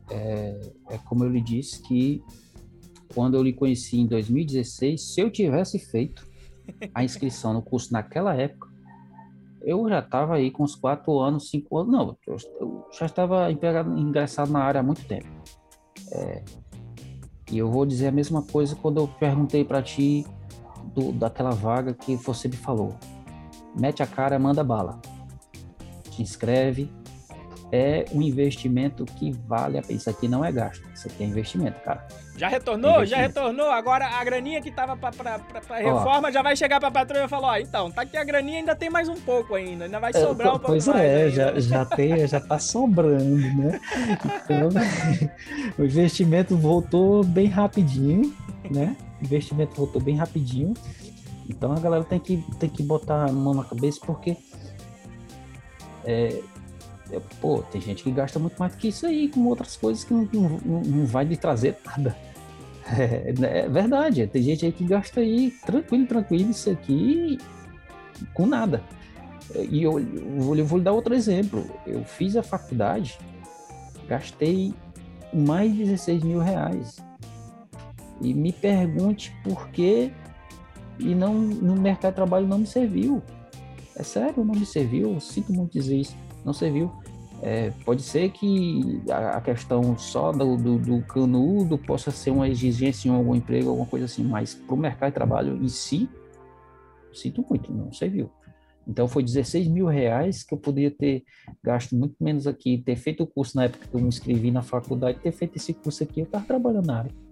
É, 0.09 0.71
é 0.91 0.97
como 0.99 1.25
eu 1.25 1.29
lhe 1.29 1.41
disse 1.41 1.81
que 1.81 2.23
quando 3.13 3.35
eu 3.35 3.43
lhe 3.43 3.51
conheci 3.51 3.99
em 3.99 4.07
2016, 4.07 5.13
se 5.13 5.19
eu 5.19 5.29
tivesse 5.29 5.77
feito 5.77 6.25
a 6.95 7.03
inscrição 7.03 7.51
no 7.51 7.61
curso 7.61 7.91
naquela 7.91 8.33
época, 8.33 8.69
eu 9.61 9.89
já 9.89 9.99
estava 9.99 10.35
aí 10.35 10.51
com 10.51 10.63
uns 10.63 10.73
quatro 10.75 11.19
anos, 11.19 11.49
cinco 11.49 11.79
anos, 11.79 11.91
não, 11.91 12.17
eu 12.25 12.37
já 12.97 13.07
estava 13.07 13.51
ingressado 13.51 14.53
na 14.53 14.63
área 14.63 14.79
há 14.79 14.83
muito 14.83 15.05
tempo. 15.05 15.27
É, 16.13 16.45
E 17.53 17.59
eu 17.59 17.69
vou 17.69 17.85
dizer 17.85 18.07
a 18.07 18.11
mesma 18.11 18.41
coisa 18.41 18.75
quando 18.75 18.97
eu 18.97 19.07
perguntei 19.07 19.63
para 19.63 19.79
ti 19.79 20.25
do, 20.95 21.11
daquela 21.11 21.51
vaga 21.51 21.93
que 21.93 22.15
você 22.15 22.47
me 22.47 22.55
falou. 22.55 22.95
Mete 23.79 24.01
a 24.01 24.07
cara, 24.07 24.39
manda 24.39 24.63
bala. 24.63 24.99
Te 26.09 26.23
inscreve. 26.23 26.89
É 27.75 28.05
um 28.11 28.21
investimento 28.21 29.03
que 29.03 29.31
vale 29.47 29.79
a 29.79 29.81
pena. 29.81 29.97
Isso 29.97 30.07
aqui 30.07 30.27
não 30.27 30.45
é 30.45 30.51
gasto, 30.51 30.87
isso 30.93 31.07
aqui 31.07 31.23
é 31.23 31.25
investimento, 31.25 31.79
cara. 31.79 32.07
Já 32.37 32.47
retornou? 32.47 33.03
Já 33.03 33.17
retornou. 33.17 33.71
Agora 33.71 34.05
a 34.05 34.23
graninha 34.23 34.61
que 34.61 34.69
tava 34.69 34.95
pra, 34.95 35.09
pra, 35.09 35.39
pra, 35.39 35.59
pra 35.59 35.77
reforma 35.77 36.27
ó, 36.27 36.31
já 36.31 36.43
vai 36.43 36.55
chegar 36.55 36.79
pra 36.79 36.91
patroa 36.91 37.25
e 37.25 37.27
falar: 37.27 37.53
ó, 37.53 37.57
então, 37.57 37.89
tá 37.89 38.03
aqui 38.03 38.15
a 38.15 38.23
graninha, 38.23 38.59
ainda 38.59 38.75
tem 38.75 38.91
mais 38.91 39.09
um 39.09 39.15
pouco 39.15 39.55
ainda, 39.55 39.85
ainda 39.85 39.99
vai 39.99 40.11
é, 40.11 40.13
sobrar 40.13 40.49
é, 40.49 40.51
um 40.51 40.53
pouco 40.53 40.67
pois 40.67 40.87
mais. 40.87 40.99
Pois 40.99 41.09
é, 41.09 41.29
já, 41.31 41.59
já, 41.59 41.85
tem, 41.85 42.27
já 42.27 42.39
tá 42.39 42.59
sobrando, 42.59 43.37
né? 43.37 43.81
Então, 44.23 44.69
o 45.79 45.83
investimento 45.83 46.55
voltou 46.55 47.23
bem 47.23 47.47
rapidinho, 47.47 48.35
né? 48.69 48.95
O 49.19 49.25
investimento 49.25 49.75
voltou 49.75 49.99
bem 49.99 50.15
rapidinho. 50.15 50.75
Então 51.49 51.71
a 51.73 51.79
galera 51.79 52.03
tem 52.03 52.19
que, 52.19 52.37
tem 52.59 52.69
que 52.69 52.83
botar 52.83 53.25
a 53.25 53.31
mão 53.31 53.55
na 53.55 53.63
cabeça 53.63 53.99
porque. 54.05 54.37
É, 56.05 56.39
é, 57.13 57.21
pô, 57.39 57.61
tem 57.63 57.79
gente 57.79 58.03
que 58.03 58.11
gasta 58.11 58.39
muito 58.39 58.57
mais 58.57 58.73
do 58.73 58.77
que 58.77 58.87
isso 58.87 59.05
aí, 59.05 59.29
com 59.29 59.45
outras 59.45 59.75
coisas 59.75 60.03
que 60.03 60.13
não, 60.13 60.27
não, 60.33 60.81
não 60.81 61.05
vai 61.05 61.25
lhe 61.25 61.37
trazer 61.37 61.77
nada. 61.85 62.15
É, 62.85 63.33
é, 63.41 63.69
verdade, 63.69 64.27
tem 64.27 64.43
gente 64.43 64.65
aí 64.65 64.71
que 64.73 64.83
gasta 64.83 65.21
aí 65.21 65.51
tranquilo, 65.65 66.05
tranquilo, 66.05 66.51
isso 66.51 66.69
aqui 66.69 67.39
com 68.33 68.45
nada. 68.45 68.83
E 69.55 69.83
eu, 69.83 69.99
eu 69.99 70.65
vou 70.65 70.77
lhe 70.77 70.83
dar 70.83 70.91
outro 70.91 71.15
exemplo. 71.15 71.65
Eu 71.87 72.03
fiz 72.03 72.35
a 72.35 72.43
faculdade, 72.43 73.17
gastei 74.05 74.73
mais 75.33 75.71
de 75.71 75.85
16 75.85 76.23
mil 76.23 76.39
reais. 76.39 76.97
E 78.21 78.33
me 78.33 78.51
pergunte 78.51 79.33
por 79.45 79.69
que 79.69 80.11
e 80.99 81.15
não 81.15 81.33
no 81.33 81.75
mercado 81.75 82.11
de 82.11 82.15
trabalho 82.15 82.47
não 82.47 82.59
me 82.59 82.67
serviu. 82.67 83.21
É 83.95 84.03
sério, 84.03 84.43
não 84.43 84.55
me 84.55 84.65
serviu. 84.65 85.19
Sinto 85.19 85.53
muito 85.53 85.71
dizer 85.71 85.97
isso. 85.97 86.15
Não 86.43 86.53
serviu. 86.53 86.91
É, 87.45 87.71
pode 87.83 88.01
ser 88.01 88.31
que 88.31 89.01
a, 89.11 89.41
questão 89.41 89.97
só 89.97 90.31
do, 90.31 90.55
do, 90.55 90.79
do, 90.79 91.01
canudo 91.01 91.77
possa 91.77 92.09
ser 92.09 92.31
uma 92.31 92.47
exigência 92.47 93.09
em 93.09 93.11
algum 93.11 93.35
emprego, 93.35 93.67
alguma 93.67 93.85
coisa 93.85 94.05
assim, 94.05 94.23
mas 94.23 94.55
para 94.55 94.73
o 94.73 94.77
mercado 94.77 95.09
de 95.09 95.15
trabalho 95.15 95.61
em 95.61 95.67
si, 95.67 96.09
sinto 97.11 97.45
muito, 97.49 97.69
não 97.69 97.91
serviu. 97.91 98.31
Então 98.87 99.09
foi 99.09 99.23
16 99.23 99.67
mil 99.67 99.87
reais 99.87 100.41
que 100.41 100.53
eu 100.53 100.57
poderia 100.57 100.89
ter 100.89 101.25
gasto 101.61 101.93
muito 101.97 102.15
menos 102.17 102.47
aqui, 102.47 102.77
ter 102.77 102.95
feito 102.95 103.23
o 103.23 103.27
curso 103.27 103.57
na 103.57 103.65
época 103.65 103.87
que 103.89 103.93
eu 103.93 103.99
me 103.99 104.07
inscrevi 104.07 104.49
na 104.49 104.61
faculdade, 104.61 105.19
ter 105.19 105.33
feito 105.33 105.57
esse 105.57 105.73
curso 105.73 106.01
aqui, 106.01 106.21
eu 106.21 106.25
estava 106.25 106.45
trabalhando 106.45 106.87
na 106.87 106.99
área. 106.99 107.11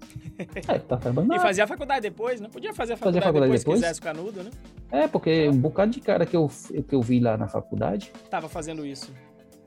É, 0.67 0.77
tá 0.77 0.97
trabalhando. 0.97 1.33
e 1.35 1.39
fazia 1.39 1.63
a 1.63 1.67
faculdade 1.67 2.01
depois, 2.01 2.41
não 2.41 2.49
podia 2.49 2.73
fazer 2.73 2.93
a 2.93 2.97
faculdade, 2.97 3.23
fazer 3.23 3.29
a 3.29 3.33
faculdade 3.33 3.51
depois, 3.51 3.61
depois 3.61 3.79
se 3.79 3.85
quisesse 3.85 4.01
canudo, 4.01 4.43
né? 4.43 4.49
É, 4.91 5.07
porque 5.07 5.47
um 5.47 5.57
bocado 5.57 5.91
de 5.91 6.01
cara 6.01 6.25
que 6.25 6.35
eu, 6.35 6.51
que 6.85 6.93
eu 6.93 7.01
vi 7.01 7.21
lá 7.21 7.37
na 7.37 7.47
faculdade. 7.47 8.11
Tava 8.29 8.49
fazendo 8.49 8.85
isso. 8.85 9.13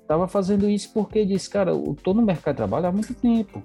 Tava 0.07 0.28
fazendo 0.28 0.68
isso 0.68 0.92
porque 0.92 1.24
disse, 1.24 1.48
cara, 1.48 1.70
eu 1.70 1.96
tô 2.02 2.12
no 2.12 2.22
mercado 2.22 2.55
de 2.55 2.59
trabalho 2.59 2.86
há 2.86 2.92
muito 2.92 3.14
tempo. 3.14 3.62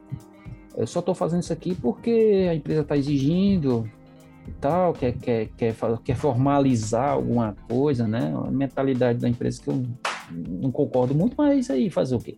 Eu 0.76 0.88
só 0.88 1.02
tô 1.02 1.14
fazendo 1.14 1.42
isso 1.42 1.52
aqui 1.52 1.76
porque 1.76 2.48
a 2.50 2.56
empresa 2.56 2.84
tá 2.84 2.96
exigindo 2.96 3.90
e 4.48 4.52
tal, 4.54 4.94
quer, 4.94 5.14
quer, 5.18 5.50
quer, 5.58 5.76
quer 6.04 6.16
formalizar 6.16 7.12
alguma 7.12 7.56
coisa, 7.68 8.08
né? 8.08 8.34
A 8.46 8.50
mentalidade 8.50 9.20
da 9.20 9.28
empresa 9.28 9.62
que 9.62 9.70
eu 9.70 9.84
não 10.32 10.72
concordo 10.72 11.14
muito, 11.14 11.36
mas 11.38 11.70
aí 11.70 11.90
fazer 11.90 12.16
o 12.16 12.20
quê? 12.20 12.38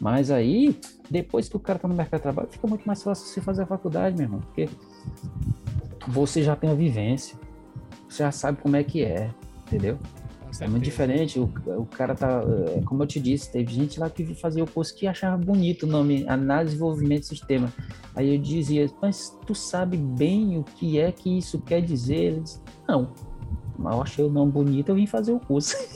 Mas 0.00 0.30
aí, 0.30 0.78
depois 1.10 1.48
que 1.48 1.56
o 1.56 1.60
cara 1.60 1.78
tá 1.78 1.88
no 1.88 1.94
mercado 1.94 2.20
de 2.20 2.22
trabalho, 2.22 2.48
fica 2.50 2.66
muito 2.66 2.84
mais 2.84 3.02
fácil 3.02 3.26
você 3.26 3.40
fazer 3.40 3.62
a 3.62 3.66
faculdade, 3.66 4.16
meu 4.16 4.24
irmão, 4.24 4.40
porque 4.40 4.68
você 6.08 6.42
já 6.42 6.54
tem 6.56 6.70
a 6.70 6.74
vivência, 6.74 7.38
você 8.08 8.22
já 8.22 8.30
sabe 8.30 8.60
como 8.60 8.76
é 8.76 8.84
que 8.84 9.04
é, 9.04 9.30
entendeu? 9.66 9.98
É 10.60 10.68
muito 10.68 10.84
diferente. 10.84 11.38
O, 11.38 11.50
o 11.78 11.86
cara 11.86 12.14
tá. 12.14 12.42
É, 12.68 12.80
como 12.82 13.02
eu 13.02 13.06
te 13.06 13.20
disse, 13.20 13.50
teve 13.50 13.72
gente 13.72 14.00
lá 14.00 14.08
que 14.08 14.34
fazia 14.34 14.64
o 14.64 14.70
curso 14.70 14.94
que 14.94 15.06
achava 15.06 15.36
bonito 15.36 15.84
o 15.84 15.86
nome, 15.86 16.24
Análise 16.28 16.74
e 16.74 16.76
Desenvolvimento 16.76 17.20
de 17.22 17.26
Sistema. 17.26 17.72
Aí 18.14 18.34
eu 18.34 18.40
dizia, 18.40 18.90
mas 19.00 19.36
tu 19.46 19.54
sabe 19.54 19.96
bem 19.96 20.58
o 20.58 20.64
que 20.64 20.98
é 20.98 21.12
que 21.12 21.38
isso 21.38 21.60
quer 21.60 21.82
dizer? 21.82 22.16
Eles, 22.16 22.62
não. 22.88 23.12
Mas 23.78 23.94
eu 23.94 24.02
achei 24.02 24.24
o 24.24 24.30
nome 24.30 24.52
bonito, 24.52 24.88
eu 24.88 24.94
vim 24.94 25.06
fazer 25.06 25.32
o 25.32 25.40
curso. 25.40 25.76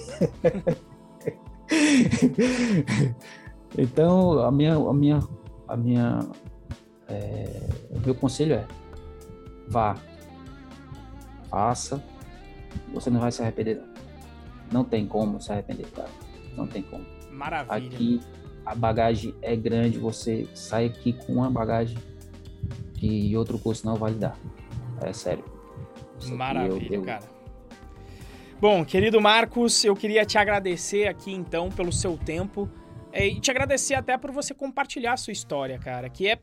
Então, 3.78 4.40
a 4.40 4.50
minha, 4.50 4.74
a 4.74 4.92
minha, 4.92 5.20
a 5.68 5.76
minha, 5.76 6.18
é, 7.08 7.68
o 7.90 8.00
meu 8.00 8.14
conselho 8.14 8.54
é: 8.54 8.66
vá, 9.68 9.96
faça, 11.48 12.02
você 12.92 13.10
não 13.10 13.20
vai 13.20 13.30
se 13.30 13.42
arrepender. 13.42 13.76
Não, 13.76 13.89
não 14.72 14.84
tem 14.84 15.06
como 15.06 15.40
se 15.40 15.52
arrepender, 15.52 15.86
cara. 15.90 16.10
Não 16.56 16.66
tem 16.66 16.82
como. 16.82 17.04
Maravilha. 17.30 17.88
Aqui 17.88 18.20
a 18.64 18.74
bagagem 18.74 19.34
é 19.42 19.56
grande, 19.56 19.98
você 19.98 20.46
sai 20.54 20.86
aqui 20.86 21.12
com 21.12 21.34
uma 21.34 21.50
bagagem 21.50 21.98
que 22.94 23.34
outro 23.36 23.58
curso 23.58 23.86
não 23.86 23.96
vai 23.96 24.12
dar. 24.12 24.36
É 25.02 25.12
sério. 25.12 25.44
Isso 26.18 26.34
Maravilha, 26.36 26.94
eu, 26.94 27.00
eu... 27.00 27.02
cara. 27.02 27.24
Bom, 28.60 28.84
querido 28.84 29.20
Marcos, 29.20 29.84
eu 29.84 29.96
queria 29.96 30.24
te 30.26 30.36
agradecer 30.36 31.08
aqui 31.08 31.32
então 31.32 31.70
pelo 31.70 31.90
seu 31.90 32.18
tempo. 32.18 32.68
É, 33.12 33.26
e 33.26 33.40
te 33.40 33.50
agradecer 33.50 33.94
até 33.94 34.16
por 34.16 34.30
você 34.30 34.54
compartilhar 34.54 35.14
a 35.14 35.16
sua 35.16 35.32
história, 35.32 35.78
cara, 35.78 36.08
que 36.08 36.28
é 36.28 36.38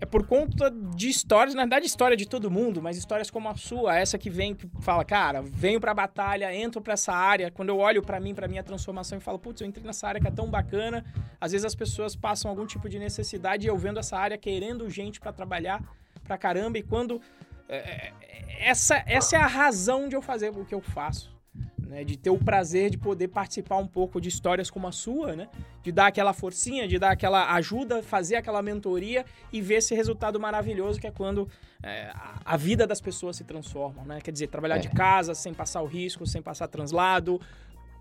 é 0.00 0.06
por 0.06 0.26
conta 0.26 0.70
de 0.70 1.08
histórias, 1.08 1.54
na 1.54 1.62
verdade, 1.62 1.86
história 1.86 2.16
de 2.16 2.26
todo 2.26 2.48
mundo, 2.50 2.80
mas 2.80 2.96
histórias 2.96 3.30
como 3.30 3.48
a 3.48 3.56
sua, 3.56 3.98
essa 3.98 4.16
que 4.16 4.30
vem, 4.30 4.54
que 4.54 4.68
fala, 4.80 5.04
cara, 5.04 5.42
venho 5.42 5.80
pra 5.80 5.92
batalha, 5.92 6.54
entro 6.54 6.80
pra 6.80 6.92
essa 6.92 7.12
área. 7.12 7.50
Quando 7.50 7.70
eu 7.70 7.78
olho 7.78 8.00
para 8.00 8.20
mim, 8.20 8.32
pra 8.32 8.46
minha 8.46 8.62
transformação 8.62 9.18
e 9.18 9.20
falo, 9.20 9.40
putz, 9.40 9.60
eu 9.60 9.66
entrei 9.66 9.84
nessa 9.84 10.06
área 10.06 10.20
que 10.20 10.28
é 10.28 10.30
tão 10.30 10.48
bacana. 10.48 11.04
Às 11.40 11.50
vezes 11.50 11.64
as 11.64 11.74
pessoas 11.74 12.14
passam 12.14 12.48
algum 12.48 12.64
tipo 12.64 12.88
de 12.88 12.98
necessidade 12.98 13.66
e 13.66 13.68
eu 13.68 13.76
vendo 13.76 13.98
essa 13.98 14.16
área 14.16 14.38
querendo 14.38 14.88
gente 14.88 15.18
para 15.18 15.32
trabalhar 15.32 15.82
pra 16.22 16.38
caramba. 16.38 16.78
E 16.78 16.82
quando. 16.82 17.20
É, 17.68 17.76
é, 17.76 18.12
essa, 18.60 19.02
essa 19.06 19.36
é 19.36 19.40
a 19.40 19.46
razão 19.46 20.08
de 20.08 20.16
eu 20.16 20.22
fazer 20.22 20.50
o 20.50 20.64
que 20.64 20.74
eu 20.74 20.80
faço 20.80 21.37
né? 21.88 22.04
De 22.04 22.16
ter 22.16 22.30
o 22.30 22.38
prazer 22.38 22.90
de 22.90 22.98
poder 22.98 23.28
participar 23.28 23.78
um 23.78 23.86
pouco 23.86 24.20
de 24.20 24.28
histórias 24.28 24.70
como 24.70 24.86
a 24.86 24.92
sua, 24.92 25.34
né? 25.34 25.48
De 25.82 25.90
dar 25.90 26.06
aquela 26.06 26.32
forcinha, 26.32 26.86
de 26.86 26.98
dar 26.98 27.10
aquela 27.10 27.54
ajuda, 27.54 28.02
fazer 28.02 28.36
aquela 28.36 28.62
mentoria 28.62 29.24
e 29.52 29.60
ver 29.60 29.76
esse 29.76 29.94
resultado 29.94 30.38
maravilhoso 30.38 31.00
que 31.00 31.06
é 31.06 31.10
quando 31.10 31.48
é, 31.82 32.12
a 32.44 32.56
vida 32.56 32.86
das 32.86 33.00
pessoas 33.00 33.36
se 33.36 33.44
transforma, 33.44 34.04
né? 34.04 34.20
Quer 34.20 34.30
dizer, 34.30 34.48
trabalhar 34.48 34.76
é. 34.76 34.80
de 34.80 34.90
casa 34.90 35.34
sem 35.34 35.54
passar 35.54 35.80
o 35.80 35.86
risco, 35.86 36.26
sem 36.26 36.42
passar 36.42 36.68
translado, 36.68 37.40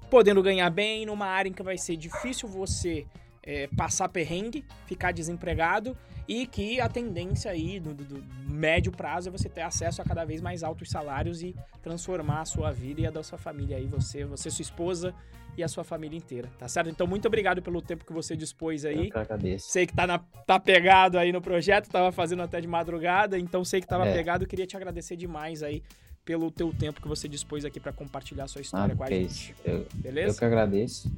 podendo 0.09 0.43
ganhar 0.43 0.69
bem 0.69 1.05
numa 1.05 1.25
área 1.25 1.49
em 1.49 1.53
que 1.53 1.63
vai 1.63 1.77
ser 1.77 1.95
difícil 1.95 2.47
você 2.49 3.05
é, 3.47 3.67
passar 3.77 4.09
perrengue, 4.09 4.65
ficar 4.85 5.13
desempregado 5.13 5.97
e 6.27 6.45
que 6.45 6.81
a 6.81 6.89
tendência 6.89 7.49
aí 7.49 7.79
do, 7.79 7.93
do, 7.93 8.03
do, 8.03 8.23
médio 8.43 8.91
prazo 8.91 9.29
é 9.29 9.31
você 9.31 9.47
ter 9.47 9.61
acesso 9.61 10.01
a 10.01 10.05
cada 10.05 10.25
vez 10.25 10.41
mais 10.41 10.63
altos 10.63 10.89
salários 10.89 11.41
e 11.41 11.55
transformar 11.81 12.41
a 12.41 12.45
sua 12.45 12.71
vida 12.71 12.99
e 12.99 13.07
a 13.07 13.11
da 13.11 13.23
sua 13.23 13.37
família 13.37 13.77
aí, 13.77 13.85
você, 13.85 14.25
você, 14.25 14.51
sua 14.51 14.61
esposa 14.61 15.15
e 15.55 15.63
a 15.63 15.67
sua 15.69 15.85
família 15.85 16.17
inteira, 16.17 16.51
tá 16.59 16.67
certo? 16.67 16.89
Então, 16.89 17.07
muito 17.07 17.25
obrigado 17.25 17.61
pelo 17.61 17.81
tempo 17.81 18.05
que 18.05 18.11
você 18.11 18.35
dispôs 18.35 18.83
aí. 18.83 19.09
Eu 19.13 19.21
agradeço. 19.21 19.69
Sei 19.69 19.87
que 19.87 19.95
tá, 19.95 20.05
na, 20.05 20.19
tá 20.19 20.59
pegado 20.59 21.17
aí 21.17 21.31
no 21.31 21.41
projeto, 21.41 21.89
tava 21.89 22.11
fazendo 22.11 22.43
até 22.43 22.59
de 22.59 22.67
madrugada, 22.67 23.39
então 23.39 23.63
sei 23.63 23.79
que 23.79 23.87
tava 23.87 24.05
é. 24.07 24.13
pegado, 24.13 24.45
queria 24.45 24.67
te 24.67 24.75
agradecer 24.75 25.15
demais 25.15 25.63
aí 25.63 25.81
pelo 26.25 26.51
teu 26.51 26.73
tempo 26.73 27.01
que 27.01 27.07
você 27.07 27.29
dispôs 27.29 27.63
aqui 27.63 27.79
para 27.79 27.93
compartilhar 27.93 28.43
a 28.43 28.47
sua 28.47 28.61
história 28.61 28.93
ah, 28.93 28.97
com 28.97 29.03
a 29.05 29.07
gente. 29.07 29.55
Eu, 29.63 29.87
Beleza? 29.93 30.35
Eu 30.35 30.39
que 30.39 30.45
agradeço, 30.45 31.09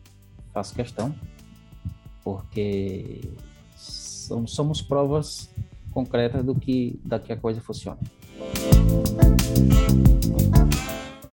faço 0.54 0.76
questão, 0.76 1.14
porque 2.24 3.22
somos 3.78 4.82
provas 4.82 5.49
concretas 5.91 6.43
do 6.43 6.55
que, 6.55 6.99
da 7.03 7.20
que 7.20 7.34
a 7.34 7.38
coisa 7.38 7.61
funciona. 7.61 7.99